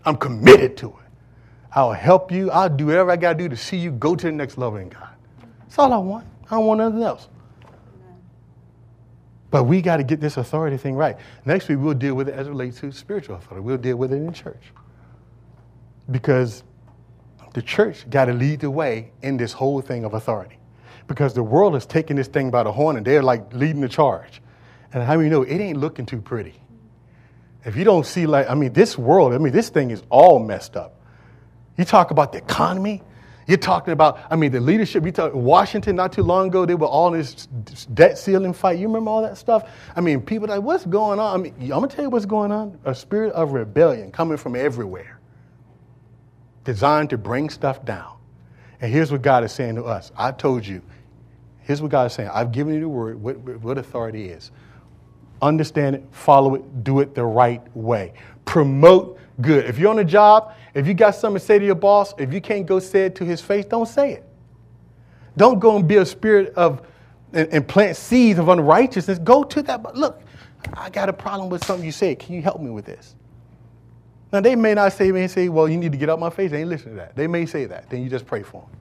I'm 0.05 0.15
committed 0.15 0.77
to 0.77 0.89
it. 0.89 0.95
I'll 1.73 1.91
help 1.91 2.31
you. 2.31 2.51
I'll 2.51 2.69
do 2.69 2.85
whatever 2.85 3.09
I 3.09 3.15
got 3.15 3.33
to 3.33 3.37
do 3.39 3.49
to 3.49 3.57
see 3.57 3.77
you 3.77 3.91
go 3.91 4.15
to 4.15 4.25
the 4.27 4.31
next 4.31 4.59
level 4.59 4.77
in 4.77 4.89
God. 4.89 5.09
That's 5.61 5.79
all 5.79 5.91
I 5.91 5.97
want. 5.97 6.27
I 6.45 6.55
don't 6.55 6.67
want 6.67 6.79
nothing 6.79 7.01
else. 7.01 7.29
But 9.51 9.65
we 9.65 9.81
got 9.81 9.97
to 9.97 10.03
get 10.03 10.21
this 10.21 10.37
authority 10.37 10.77
thing 10.77 10.95
right. 10.95 11.17
Next 11.45 11.67
week, 11.67 11.77
we'll 11.79 11.93
deal 11.93 12.15
with 12.15 12.29
it 12.29 12.35
as 12.35 12.47
it 12.47 12.49
relates 12.49 12.79
to 12.79 12.91
spiritual 12.91 13.35
authority. 13.35 13.63
We'll 13.63 13.77
deal 13.77 13.97
with 13.97 14.13
it 14.13 14.15
in 14.15 14.33
church. 14.33 14.63
Because 16.09 16.63
the 17.53 17.61
church 17.61 18.09
got 18.09 18.25
to 18.25 18.33
lead 18.33 18.61
the 18.61 18.71
way 18.71 19.11
in 19.21 19.35
this 19.37 19.51
whole 19.51 19.81
thing 19.81 20.05
of 20.05 20.13
authority. 20.13 20.57
Because 21.07 21.33
the 21.33 21.43
world 21.43 21.75
is 21.75 21.85
taking 21.85 22.15
this 22.15 22.29
thing 22.29 22.49
by 22.49 22.63
the 22.63 22.71
horn 22.71 22.95
and 22.95 23.05
they're 23.05 23.21
like 23.21 23.53
leading 23.53 23.81
the 23.81 23.89
charge. 23.89 24.41
And 24.93 25.03
how 25.03 25.17
do 25.17 25.21
you 25.21 25.29
know 25.29 25.43
it 25.43 25.59
ain't 25.59 25.77
looking 25.77 26.05
too 26.05 26.21
pretty? 26.21 26.55
If 27.65 27.75
you 27.75 27.83
don't 27.83 28.05
see, 28.05 28.25
like, 28.25 28.49
I 28.49 28.55
mean, 28.55 28.73
this 28.73 28.97
world, 28.97 29.33
I 29.33 29.37
mean, 29.37 29.53
this 29.53 29.69
thing 29.69 29.91
is 29.91 30.01
all 30.09 30.39
messed 30.39 30.77
up. 30.77 30.99
You 31.77 31.83
talk 31.83 32.11
about 32.11 32.31
the 32.31 32.39
economy. 32.39 33.03
You're 33.51 33.57
talking 33.57 33.91
about, 33.91 34.19
I 34.29 34.37
mean, 34.37 34.53
the 34.53 34.61
leadership. 34.61 35.03
You 35.03 35.11
talk 35.11 35.33
Washington 35.33 35.97
not 35.97 36.13
too 36.13 36.23
long 36.23 36.47
ago. 36.47 36.65
They 36.65 36.73
were 36.73 36.87
all 36.87 37.13
in 37.13 37.19
this 37.19 37.47
debt 37.93 38.17
ceiling 38.17 38.53
fight. 38.53 38.79
You 38.79 38.87
remember 38.87 39.11
all 39.11 39.21
that 39.23 39.37
stuff? 39.37 39.69
I 39.93 39.99
mean, 39.99 40.21
people 40.21 40.47
like, 40.47 40.61
what's 40.61 40.85
going 40.85 41.19
on? 41.19 41.37
I 41.37 41.43
mean, 41.43 41.53
I'm 41.63 41.67
gonna 41.67 41.89
tell 41.89 42.05
you 42.05 42.09
what's 42.09 42.25
going 42.25 42.53
on. 42.53 42.79
A 42.85 42.95
spirit 42.95 43.33
of 43.33 43.51
rebellion 43.51 44.09
coming 44.09 44.37
from 44.37 44.55
everywhere, 44.55 45.19
designed 46.63 47.09
to 47.09 47.17
bring 47.17 47.49
stuff 47.49 47.83
down. 47.83 48.13
And 48.79 48.89
here's 48.89 49.11
what 49.11 49.21
God 49.21 49.43
is 49.43 49.51
saying 49.51 49.75
to 49.75 49.83
us. 49.83 50.13
I 50.15 50.31
told 50.31 50.65
you. 50.65 50.81
Here's 51.59 51.81
what 51.81 51.91
God 51.91 52.05
is 52.05 52.13
saying. 52.13 52.29
I've 52.33 52.53
given 52.53 52.73
you 52.73 52.79
the 52.79 52.87
word. 52.87 53.21
What, 53.21 53.37
what 53.59 53.77
authority 53.77 54.29
is? 54.29 54.51
Understand 55.41 55.97
it. 55.97 56.05
Follow 56.11 56.55
it. 56.55 56.85
Do 56.85 57.01
it 57.01 57.15
the 57.15 57.25
right 57.25 57.61
way. 57.75 58.13
Promote 58.45 59.19
good. 59.41 59.65
If 59.65 59.77
you're 59.77 59.91
on 59.91 59.99
a 59.99 60.05
job, 60.05 60.53
if 60.73 60.87
you 60.87 60.93
got 60.93 61.15
something 61.15 61.39
to 61.39 61.45
say 61.45 61.59
to 61.59 61.65
your 61.65 61.75
boss, 61.75 62.13
if 62.17 62.33
you 62.33 62.41
can't 62.41 62.65
go 62.65 62.79
say 62.79 63.05
it 63.05 63.15
to 63.15 63.25
his 63.25 63.41
face, 63.41 63.65
don't 63.65 63.87
say 63.87 64.13
it. 64.13 64.25
Don't 65.37 65.59
go 65.59 65.75
and 65.75 65.87
be 65.87 65.97
a 65.97 66.05
spirit 66.05 66.53
of 66.55 66.81
and, 67.33 67.47
and 67.51 67.67
plant 67.67 67.95
seeds 67.97 68.39
of 68.39 68.49
unrighteousness. 68.49 69.19
Go 69.19 69.43
to 69.43 69.61
that. 69.63 69.95
Look, 69.95 70.21
I 70.73 70.89
got 70.89 71.09
a 71.09 71.13
problem 71.13 71.49
with 71.49 71.63
something 71.65 71.85
you 71.85 71.91
said. 71.91 72.19
Can 72.19 72.35
you 72.35 72.41
help 72.41 72.61
me 72.61 72.69
with 72.69 72.85
this? 72.85 73.15
Now 74.31 74.41
they 74.41 74.55
may 74.55 74.73
not 74.73 74.93
say, 74.93 75.11
may 75.11 75.27
say, 75.27 75.49
well, 75.49 75.67
you 75.67 75.77
need 75.77 75.91
to 75.91 75.97
get 75.97 76.09
out 76.09 76.19
my 76.19 76.29
face. 76.29 76.51
They 76.51 76.61
ain't 76.61 76.69
listen 76.69 76.91
to 76.91 76.95
that. 76.95 77.15
They 77.15 77.27
may 77.27 77.45
say 77.45 77.65
that. 77.65 77.89
Then 77.89 78.01
you 78.03 78.09
just 78.09 78.25
pray 78.25 78.43
for 78.43 78.61
them. 78.61 78.79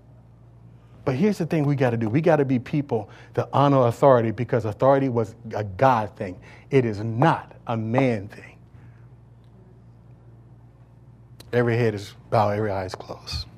But 1.05 1.16
here's 1.16 1.38
the 1.38 1.47
thing 1.47 1.64
we 1.64 1.74
got 1.74 1.91
to 1.91 1.97
do. 1.97 2.09
We 2.09 2.20
got 2.20 2.36
to 2.36 2.45
be 2.45 2.59
people 2.59 3.11
that 3.34 3.49
honor 3.53 3.86
authority 3.86 4.30
because 4.30 4.64
authority 4.64 5.09
was 5.09 5.34
a 5.55 5.64
God 5.64 6.14
thing. 6.16 6.38
It 6.70 6.84
is 6.84 7.01
not 7.01 7.53
a 7.66 7.76
man 7.76 8.28
thing. 8.28 8.49
Every 11.53 11.76
head 11.76 11.94
is 11.94 12.14
bowed, 12.30 12.51
every 12.51 12.70
eye 12.70 12.84
is 12.84 12.94
closed. 12.94 13.49